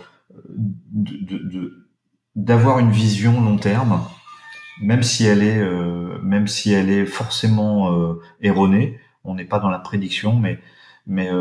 de, 0.92 1.84
d'avoir 2.36 2.78
une 2.78 2.92
vision 2.92 3.42
long 3.42 3.56
terme, 3.56 4.00
même 4.80 5.02
si 5.02 5.26
elle 5.26 5.42
est 5.42 5.60
même 6.22 6.46
si 6.46 6.72
elle 6.72 6.88
est 6.88 7.04
forcément 7.04 8.16
erronée. 8.42 9.00
On 9.24 9.34
n'est 9.34 9.44
pas 9.44 9.58
dans 9.58 9.70
la 9.70 9.80
prédiction, 9.80 10.36
mais 10.36 10.60
mais 11.08 11.32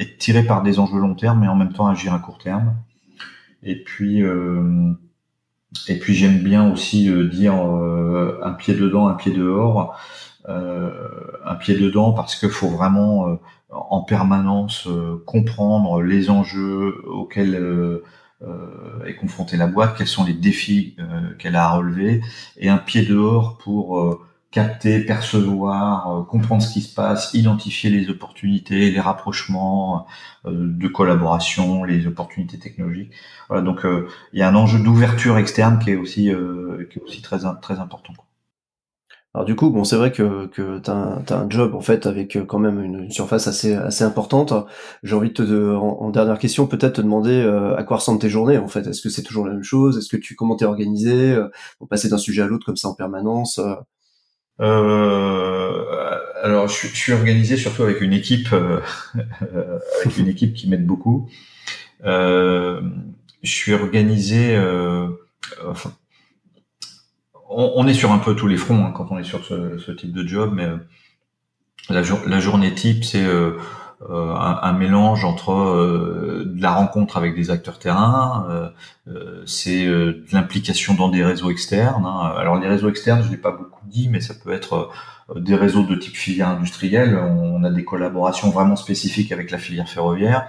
être 0.00 0.18
tiré 0.18 0.42
par 0.42 0.64
des 0.64 0.80
enjeux 0.80 0.98
long 0.98 1.14
terme, 1.14 1.42
mais 1.42 1.48
en 1.48 1.54
même 1.54 1.74
temps 1.74 1.86
agir 1.86 2.12
à 2.12 2.18
court 2.18 2.38
terme. 2.38 2.74
Et 3.62 3.84
puis 3.84 4.20
et 5.88 5.98
puis 5.98 6.14
j'aime 6.14 6.38
bien 6.38 6.70
aussi 6.70 7.08
euh, 7.08 7.28
dire 7.28 7.54
euh, 7.54 8.40
un 8.42 8.52
pied 8.52 8.74
dedans, 8.74 9.08
un 9.08 9.14
pied 9.14 9.32
dehors. 9.32 9.98
Euh, 10.48 10.90
un 11.44 11.54
pied 11.54 11.78
dedans 11.78 12.12
parce 12.12 12.34
qu'il 12.34 12.50
faut 12.50 12.68
vraiment 12.68 13.38
en 13.70 14.02
permanence 14.02 14.88
comprendre 15.24 16.02
les 16.02 16.30
enjeux 16.30 17.00
auxquels 17.06 18.00
est 19.06 19.14
confrontée 19.14 19.56
la 19.56 19.68
boîte, 19.68 19.96
quels 19.96 20.08
sont 20.08 20.24
les 20.24 20.32
défis 20.32 20.96
qu'elle 21.38 21.54
a 21.54 21.66
à 21.68 21.72
relever, 21.74 22.22
et 22.56 22.68
un 22.68 22.78
pied 22.78 23.02
dehors 23.02 23.56
pour 23.58 24.20
capter, 24.52 25.00
percevoir, 25.00 26.20
euh, 26.20 26.22
comprendre 26.24 26.62
ce 26.62 26.72
qui 26.72 26.82
se 26.82 26.94
passe, 26.94 27.32
identifier 27.34 27.90
les 27.90 28.10
opportunités, 28.10 28.90
les 28.90 29.00
rapprochements 29.00 30.06
euh, 30.46 30.50
de 30.52 30.88
collaboration, 30.88 31.84
les 31.84 32.06
opportunités 32.06 32.58
technologiques. 32.58 33.12
Voilà, 33.48 33.62
donc 33.62 33.84
euh, 33.84 34.08
il 34.32 34.38
y 34.40 34.42
a 34.42 34.48
un 34.48 34.54
enjeu 34.54 34.78
d'ouverture 34.78 35.38
externe 35.38 35.78
qui 35.78 35.90
est 35.90 35.96
aussi 35.96 36.30
qui 36.90 36.98
est 36.98 37.02
aussi 37.02 37.22
très 37.22 37.38
très 37.60 37.80
important. 37.80 38.12
Alors 39.34 39.46
du 39.46 39.56
coup, 39.56 39.70
bon, 39.70 39.84
c'est 39.84 39.96
vrai 39.96 40.12
que, 40.12 40.46
que 40.46 40.78
tu 40.78 40.90
as, 40.90 41.34
un 41.34 41.48
job 41.48 41.74
en 41.74 41.80
fait 41.80 42.06
avec 42.06 42.36
quand 42.46 42.58
même 42.58 42.82
une, 42.82 43.10
surface 43.10 43.46
assez 43.46 43.74
assez 43.74 44.04
importante. 44.04 44.52
J'ai 45.02 45.14
envie 45.16 45.30
de 45.30 45.34
te, 45.34 45.74
en, 45.74 46.10
dernière 46.10 46.38
question, 46.38 46.66
peut-être 46.66 46.96
te 46.96 47.00
demander 47.00 47.40
à 47.76 47.82
quoi 47.84 47.96
ressemblent 47.96 48.20
tes 48.20 48.28
journées 48.28 48.58
en 48.58 48.68
fait. 48.68 48.86
Est-ce 48.86 49.00
que 49.00 49.08
c'est 49.08 49.22
toujours 49.22 49.46
la 49.46 49.54
même 49.54 49.62
chose? 49.62 49.96
Est-ce 49.96 50.08
que 50.08 50.18
tu 50.18 50.34
comment 50.34 50.56
t'es 50.56 50.66
organisé? 50.66 51.38
Pour 51.78 51.88
passer 51.88 52.10
d'un 52.10 52.18
sujet 52.18 52.42
à 52.42 52.46
l'autre 52.46 52.66
comme 52.66 52.76
ça 52.76 52.88
en 52.88 52.94
permanence 52.94 53.58
euh, 54.62 56.18
alors, 56.42 56.68
je, 56.68 56.86
je, 56.86 56.94
suis 56.94 57.12
organisé 57.12 57.56
surtout 57.56 57.82
avec 57.82 58.00
une 58.00 58.12
équipe, 58.12 58.52
euh, 58.52 58.80
avec 60.04 60.18
une 60.18 60.28
équipe 60.28 60.54
qui 60.54 60.68
m'aide 60.68 60.86
beaucoup. 60.86 61.28
Euh, 62.04 62.80
je 63.42 63.50
suis 63.50 63.72
organisé. 63.74 64.56
Euh, 64.56 65.08
enfin, 65.66 65.92
on, 67.48 67.72
on, 67.76 67.86
est 67.86 67.94
sur 67.94 68.12
un 68.12 68.18
peu 68.18 68.34
tous 68.36 68.48
les 68.48 68.56
fronts 68.56 68.84
hein, 68.84 68.92
quand 68.94 69.08
on 69.10 69.18
est 69.18 69.24
sur 69.24 69.44
ce, 69.44 69.78
ce, 69.78 69.92
type 69.92 70.12
de 70.12 70.26
job, 70.26 70.52
mais 70.54 70.68
la, 71.88 72.02
la 72.26 72.40
journée 72.40 72.74
type, 72.74 73.04
c'est 73.04 73.24
euh, 73.24 73.58
un, 74.08 74.58
un, 74.62 74.72
mélange 74.72 75.24
entre 75.24 75.52
euh, 75.52 76.52
la 76.56 76.72
rencontre 76.72 77.16
avec 77.16 77.34
des 77.34 77.50
acteurs 77.50 77.78
terrain, 77.78 78.72
euh, 79.08 79.42
c'est 79.46 79.86
de 79.86 80.24
l'implication 80.32 80.94
dans 80.94 81.08
des 81.08 81.24
réseaux 81.24 81.50
externes. 81.50 82.04
Hein. 82.06 82.34
Alors 82.36 82.58
les 82.58 82.68
réseaux 82.68 82.88
externes, 82.88 83.22
je 83.24 83.30
l'ai 83.30 83.36
pas 83.36 83.52
beaucoup 83.52 83.86
dit, 83.86 84.08
mais 84.08 84.20
ça 84.20 84.34
peut 84.34 84.52
être 84.52 84.90
des 85.36 85.54
réseaux 85.54 85.84
de 85.84 85.94
type 85.94 86.16
filière 86.16 86.48
industrielle. 86.48 87.16
On 87.16 87.62
a 87.64 87.70
des 87.70 87.84
collaborations 87.84 88.50
vraiment 88.50 88.76
spécifiques 88.76 89.32
avec 89.32 89.50
la 89.50 89.58
filière 89.58 89.88
ferroviaire. 89.88 90.46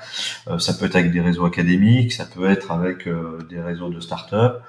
ça 0.57 0.73
peut 0.73 0.85
être 0.85 0.95
avec 0.95 1.11
des 1.11 1.21
réseaux 1.21 1.45
académiques, 1.45 2.11
ça 2.11 2.25
peut 2.25 2.49
être 2.49 2.71
avec 2.71 3.07
des 3.49 3.61
réseaux 3.61 3.89
de 3.89 3.99
start-up 3.99 4.61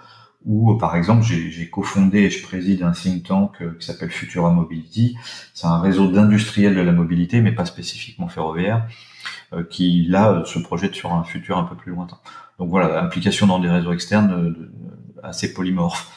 où, 0.44 0.72
euh, 0.72 0.78
par 0.78 0.96
exemple, 0.96 1.22
j'ai 1.22 1.70
cofondé 1.70 2.20
et 2.20 2.30
je 2.30 2.42
préside 2.42 2.82
un 2.82 2.92
think 2.92 3.24
tank 3.24 3.52
euh, 3.60 3.76
qui 3.78 3.86
s'appelle 3.86 4.10
Futura 4.10 4.50
Mobility. 4.50 5.16
C'est 5.54 5.66
un 5.66 5.80
réseau 5.80 6.10
d'industriels 6.10 6.74
de 6.74 6.80
la 6.80 6.92
mobilité, 6.92 7.40
mais 7.40 7.52
pas 7.52 7.64
spécifiquement 7.64 8.28
ferroviaire, 8.28 8.86
euh, 9.52 9.64
qui, 9.64 10.04
là, 10.06 10.42
se 10.44 10.58
projette 10.58 10.94
sur 10.94 11.12
un 11.12 11.24
futur 11.24 11.56
un 11.56 11.64
peu 11.64 11.76
plus 11.76 11.92
lointain. 11.92 12.18
Donc 12.58 12.68
voilà, 12.68 13.02
implication 13.02 13.46
dans 13.46 13.58
des 13.58 13.70
réseaux 13.70 13.92
externes 13.92 14.54
assez 15.22 15.52
polymorphes. 15.54 16.10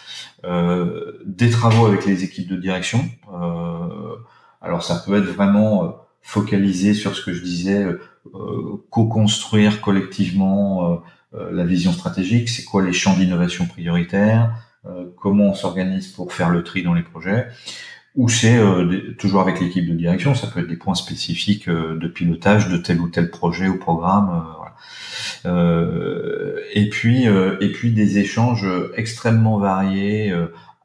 Euh, 0.46 1.14
des 1.26 1.50
travaux 1.50 1.88
avec 1.88 2.06
les 2.06 2.24
équipes 2.24 2.48
de 2.48 2.58
direction. 2.58 3.04
Euh, 3.34 4.18
alors 4.62 4.84
ça 4.84 5.02
peut 5.04 5.18
être 5.18 5.26
vraiment 5.26 5.96
focalisé 6.22 6.94
sur 6.94 7.16
ce 7.16 7.24
que 7.24 7.34
je 7.34 7.42
disais, 7.42 7.88
co-construire 8.90 9.82
collectivement 9.82 11.02
la 11.52 11.64
vision 11.64 11.92
stratégique, 11.92 12.50
c'est 12.50 12.64
quoi 12.64 12.84
les 12.84 12.94
champs 12.94 13.16
d'innovation 13.16 13.66
prioritaires, 13.66 14.54
comment 15.20 15.50
on 15.50 15.54
s'organise 15.54 16.08
pour 16.08 16.34
faire 16.34 16.50
le 16.50 16.64
tri 16.64 16.84
dans 16.84 16.94
les 16.94 17.04
projets, 17.04 17.48
ou 18.16 18.30
c'est 18.30 18.60
toujours 19.20 19.42
avec 19.42 19.60
l'équipe 19.60 19.88
de 19.88 19.94
direction, 19.94 20.34
ça 20.36 20.48
peut 20.48 20.62
être 20.62 20.68
des 20.68 20.78
points 20.78 20.96
spécifiques 20.96 21.70
de 21.70 22.08
pilotage 22.08 22.70
de 22.70 22.78
tel 22.78 23.00
ou 23.00 23.10
tel 23.10 23.30
projet 23.30 23.68
ou 23.68 23.78
programme. 23.78 24.46
et 25.46 26.90
puis 26.90 27.26
et 27.26 27.72
puis 27.72 27.92
des 27.92 28.18
échanges 28.18 28.66
extrêmement 28.96 29.58
variés 29.58 30.34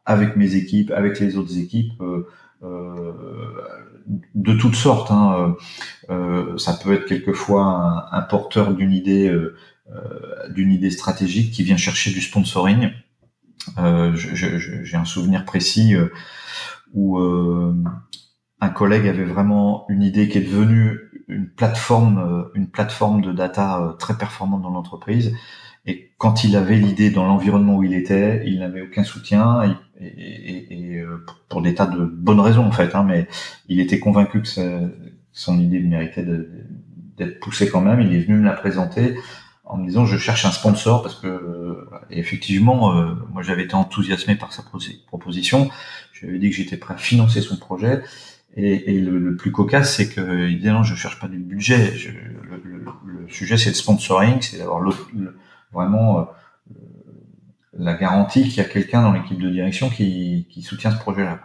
avec 0.04 0.36
mes 0.36 0.54
équipes, 0.56 0.90
avec 0.90 1.20
les 1.20 1.36
autres 1.36 1.58
équipes, 1.58 2.00
euh, 2.00 2.26
euh, 2.62 3.12
de 4.34 4.54
toutes 4.54 4.74
sortes. 4.74 5.10
Hein. 5.10 5.56
Euh, 6.10 6.58
ça 6.58 6.78
peut 6.82 6.92
être 6.92 7.06
quelquefois 7.06 8.08
un, 8.10 8.22
porteur 8.22 8.74
d'une 8.74 8.92
idée, 8.92 9.32
d'une 10.50 10.72
idée 10.72 10.90
stratégique 10.90 11.52
qui 11.52 11.62
vient 11.62 11.76
chercher 11.76 12.10
du 12.10 12.20
sponsoring. 12.20 12.90
J'ai 13.76 14.96
un 14.96 15.04
souvenir 15.04 15.44
précis 15.44 15.94
où 16.94 17.18
un 17.18 18.68
collègue 18.68 19.08
avait 19.08 19.24
vraiment 19.24 19.86
une 19.88 20.02
idée 20.02 20.28
qui 20.28 20.38
est 20.38 20.42
devenue 20.42 20.98
une 21.28 21.48
plateforme, 21.48 22.50
une 22.54 22.68
plateforme 22.68 23.22
de 23.22 23.32
data 23.32 23.96
très 23.98 24.16
performante 24.16 24.62
dans 24.62 24.70
l'entreprise. 24.70 25.34
Et 25.84 26.12
quand 26.16 26.44
il 26.44 26.54
avait 26.56 26.76
l'idée 26.76 27.10
dans 27.10 27.26
l'environnement 27.26 27.76
où 27.76 27.82
il 27.82 27.94
était, 27.94 28.44
il 28.46 28.60
n'avait 28.60 28.82
aucun 28.82 29.02
soutien 29.02 29.76
et, 30.00 31.00
euh, 31.00 31.24
pour 31.48 31.60
des 31.62 31.74
tas 31.74 31.86
de 31.86 32.04
bonnes 32.04 32.40
raisons 32.40 32.64
en 32.64 32.72
fait. 32.72 32.94
Hein, 32.94 33.02
mais 33.02 33.26
il 33.68 33.80
était 33.80 33.98
convaincu 33.98 34.42
que 34.42 34.48
son 35.32 35.58
idée 35.58 35.80
méritait 35.80 36.24
d'être 37.16 37.40
poussée 37.40 37.68
quand 37.68 37.80
même. 37.80 38.00
Il 38.00 38.14
est 38.14 38.20
venu 38.20 38.38
me 38.38 38.44
la 38.44 38.52
présenter 38.52 39.16
en 39.64 39.76
me 39.76 39.86
disant 39.86 40.04
je 40.06 40.18
cherche 40.18 40.44
un 40.44 40.50
sponsor 40.50 41.02
parce 41.02 41.14
que 41.14 41.86
et 42.10 42.18
effectivement 42.18 42.96
euh, 42.96 43.14
moi 43.32 43.42
j'avais 43.42 43.64
été 43.64 43.74
enthousiasmé 43.74 44.36
par 44.36 44.52
sa 44.52 44.62
proposition. 45.06 45.70
Je 46.12 46.22
lui 46.22 46.30
avais 46.30 46.38
dit 46.38 46.50
que 46.50 46.56
j'étais 46.56 46.76
prêt 46.76 46.94
à 46.94 46.98
financer 46.98 47.40
son 47.40 47.56
projet. 47.56 48.02
Et, 48.54 48.94
et 48.94 49.00
le, 49.00 49.34
plus 49.34 49.50
cocasse, 49.50 49.96
c'est 49.96 50.10
qu'il 50.12 50.60
dit 50.60 50.66
non, 50.66 50.82
je 50.82 50.94
cherche 50.94 51.18
pas 51.18 51.28
du 51.28 51.38
budget. 51.38 51.96
Je, 51.96 52.10
le, 52.10 52.84
le, 53.06 53.28
sujet, 53.28 53.56
c'est 53.56 53.70
le 53.70 53.74
sponsoring, 53.74 54.42
c'est 54.42 54.58
d'avoir 54.58 54.80
le, 54.80 54.92
vraiment 55.72 56.20
euh, 56.20 56.24
la 57.78 57.94
garantie 57.94 58.42
qu'il 58.42 58.58
y 58.58 58.60
a 58.60 58.64
quelqu'un 58.64 59.00
dans 59.02 59.12
l'équipe 59.12 59.40
de 59.40 59.48
direction 59.48 59.88
qui, 59.88 60.46
qui 60.50 60.60
soutient 60.62 60.90
ce 60.90 60.98
projet-là. 60.98 61.40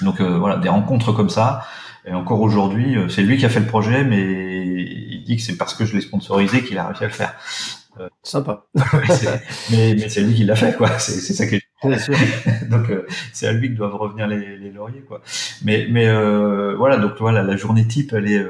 Donc 0.00 0.20
euh, 0.20 0.38
voilà, 0.38 0.56
des 0.56 0.68
rencontres 0.68 1.12
comme 1.12 1.28
ça. 1.28 1.64
Et 2.04 2.12
encore 2.12 2.40
aujourd'hui, 2.40 2.96
euh, 2.96 3.08
c'est 3.08 3.22
lui 3.22 3.36
qui 3.36 3.46
a 3.46 3.48
fait 3.48 3.60
le 3.60 3.66
projet, 3.66 4.04
mais 4.04 4.61
il 5.22 5.26
dit 5.26 5.36
que 5.36 5.42
c'est 5.42 5.56
parce 5.56 5.74
que 5.74 5.84
je 5.84 5.94
l'ai 5.94 6.00
sponsorisé 6.00 6.62
qu'il 6.62 6.78
a 6.78 6.86
réussi 6.86 7.04
à 7.04 7.06
le 7.06 7.12
faire. 7.12 7.34
Euh, 8.00 8.08
Sympa. 8.22 8.66
mais, 9.70 9.94
mais 9.94 10.08
c'est 10.08 10.22
lui 10.22 10.34
qui 10.34 10.44
l'a 10.44 10.56
fait, 10.56 10.76
quoi. 10.76 10.98
C'est, 10.98 11.32
ça 11.32 11.46
qui 11.46 11.56
est. 11.56 11.62
donc 12.70 12.86
c'est 13.32 13.48
à 13.48 13.52
lui 13.52 13.70
que 13.70 13.76
doivent 13.76 13.96
revenir 13.96 14.28
les, 14.28 14.56
les 14.56 14.70
lauriers, 14.70 15.02
quoi. 15.02 15.20
Mais, 15.64 15.86
mais 15.90 16.06
voilà, 16.74 16.96
donc 16.96 17.12
voilà, 17.18 17.42
la 17.42 17.56
journée 17.56 17.86
type, 17.86 18.12
elle 18.12 18.30
est 18.30 18.46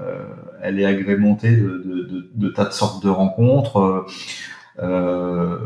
euh, 0.00 0.26
elle 0.62 0.78
est 0.80 0.84
agrémentée 0.84 1.56
de, 1.56 1.82
de, 1.84 2.30
de, 2.34 2.48
tas 2.48 2.66
de 2.66 2.72
sortes 2.72 3.02
de 3.02 3.08
rencontres. 3.08 4.06
Euh, 4.78 5.58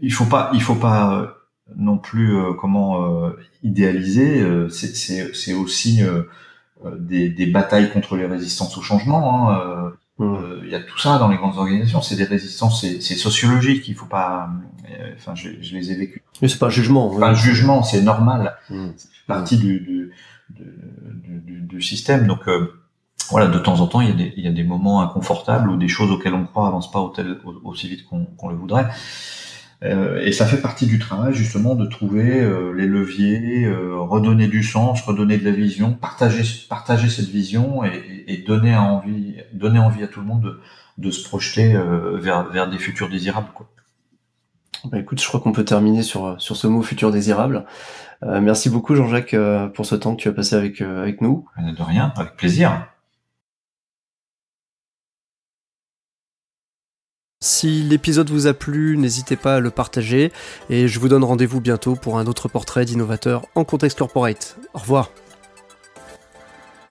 il 0.00 0.12
faut 0.12 0.26
pas, 0.26 0.50
il 0.54 0.62
faut 0.62 0.74
pas 0.74 1.38
non 1.76 1.98
plus 1.98 2.36
euh, 2.36 2.52
comment 2.52 3.32
idéaliser. 3.62 4.44
C'est 4.70 5.54
aussi 5.54 6.00
des, 6.98 7.28
des, 7.28 7.46
batailles 7.46 7.90
contre 7.92 8.16
les 8.16 8.26
résistances 8.26 8.76
au 8.76 8.82
changement. 8.82 9.50
Hein. 9.50 9.92
Mmh. 10.18 10.36
Il 10.64 10.70
y 10.70 10.74
a 10.74 10.80
tout 10.80 10.98
ça 10.98 11.18
dans 11.18 11.28
les 11.28 11.36
grandes 11.36 11.56
organisations. 11.56 12.02
C'est 12.02 12.16
des 12.16 12.24
résistances, 12.24 12.80
c'est 12.80 13.14
sociologique. 13.14 13.88
Il 13.88 13.94
faut 13.94 14.06
pas. 14.06 14.50
Enfin, 15.16 15.34
je, 15.34 15.50
je 15.60 15.74
les 15.74 15.90
ai 15.90 15.96
vécues. 15.96 16.22
Mais 16.40 16.48
c'est 16.48 16.58
pas 16.58 16.66
un 16.66 16.70
jugement. 16.70 17.18
Pas 17.18 17.30
un 17.30 17.34
jugement, 17.34 17.82
c'est 17.82 18.02
normal. 18.02 18.56
Mmh. 18.70 18.88
C'est 18.96 19.08
partie 19.26 19.56
du, 19.56 19.80
du, 19.80 20.12
du, 20.50 21.60
du, 21.60 21.82
système. 21.82 22.26
Donc, 22.26 22.40
voilà, 23.30 23.46
de 23.46 23.58
temps 23.58 23.80
en 23.80 23.86
temps, 23.86 24.00
il 24.00 24.08
y, 24.08 24.12
a 24.12 24.14
des, 24.14 24.34
il 24.36 24.44
y 24.44 24.48
a 24.48 24.52
des 24.52 24.64
moments 24.64 25.00
inconfortables 25.00 25.70
ou 25.70 25.76
des 25.76 25.88
choses 25.88 26.10
auxquelles 26.10 26.34
on 26.34 26.44
croit 26.44 26.68
avancent 26.68 26.90
pas 26.90 27.00
aussi 27.64 27.88
vite 27.88 28.04
qu'on 28.06 28.48
le 28.48 28.56
voudrait. 28.56 28.88
Euh, 29.84 30.20
et 30.20 30.30
ça 30.32 30.46
fait 30.46 30.60
partie 30.60 30.86
du 30.86 30.98
travail 30.98 31.34
justement 31.34 31.74
de 31.74 31.86
trouver 31.86 32.40
euh, 32.40 32.72
les 32.72 32.86
leviers, 32.86 33.64
euh, 33.64 33.96
redonner 33.98 34.46
du 34.46 34.62
sens, 34.62 35.02
redonner 35.02 35.38
de 35.38 35.44
la 35.44 35.50
vision, 35.50 35.92
partager, 35.92 36.44
partager 36.68 37.08
cette 37.08 37.28
vision 37.28 37.84
et, 37.84 38.24
et 38.28 38.38
donner 38.38 38.76
envie, 38.76 39.36
donner 39.52 39.80
envie 39.80 40.04
à 40.04 40.06
tout 40.06 40.20
le 40.20 40.26
monde 40.26 40.42
de, 40.42 40.60
de 40.98 41.10
se 41.10 41.26
projeter 41.26 41.76
vers, 42.14 42.44
vers 42.44 42.70
des 42.70 42.78
futurs 42.78 43.08
désirables. 43.08 43.48
Quoi. 43.54 43.68
Bah 44.84 44.98
écoute, 44.98 45.20
je 45.20 45.26
crois 45.26 45.40
qu'on 45.40 45.52
peut 45.52 45.64
terminer 45.64 46.02
sur, 46.02 46.40
sur 46.40 46.56
ce 46.56 46.66
mot 46.66 46.82
futur 46.82 47.10
désirable. 47.10 47.64
merci 48.22 48.68
beaucoup 48.68 48.94
Jean-Jacques 48.94 49.36
pour 49.74 49.86
ce 49.86 49.94
temps 49.94 50.14
que 50.14 50.22
tu 50.22 50.28
as 50.28 50.32
passé 50.32 50.54
avec, 50.54 50.80
avec 50.80 51.20
nous. 51.20 51.46
De 51.56 51.82
rien, 51.82 52.12
avec 52.16 52.36
plaisir. 52.36 52.86
Si 57.42 57.82
l'épisode 57.82 58.30
vous 58.30 58.46
a 58.46 58.54
plu, 58.54 58.96
n'hésitez 58.96 59.34
pas 59.34 59.56
à 59.56 59.60
le 59.60 59.72
partager 59.72 60.30
et 60.70 60.86
je 60.86 61.00
vous 61.00 61.08
donne 61.08 61.24
rendez-vous 61.24 61.60
bientôt 61.60 61.96
pour 61.96 62.16
un 62.20 62.28
autre 62.28 62.46
portrait 62.46 62.84
d'innovateur 62.84 63.46
en 63.56 63.64
contexte 63.64 63.98
corporate. 63.98 64.56
Au 64.74 64.78
revoir. 64.78 65.10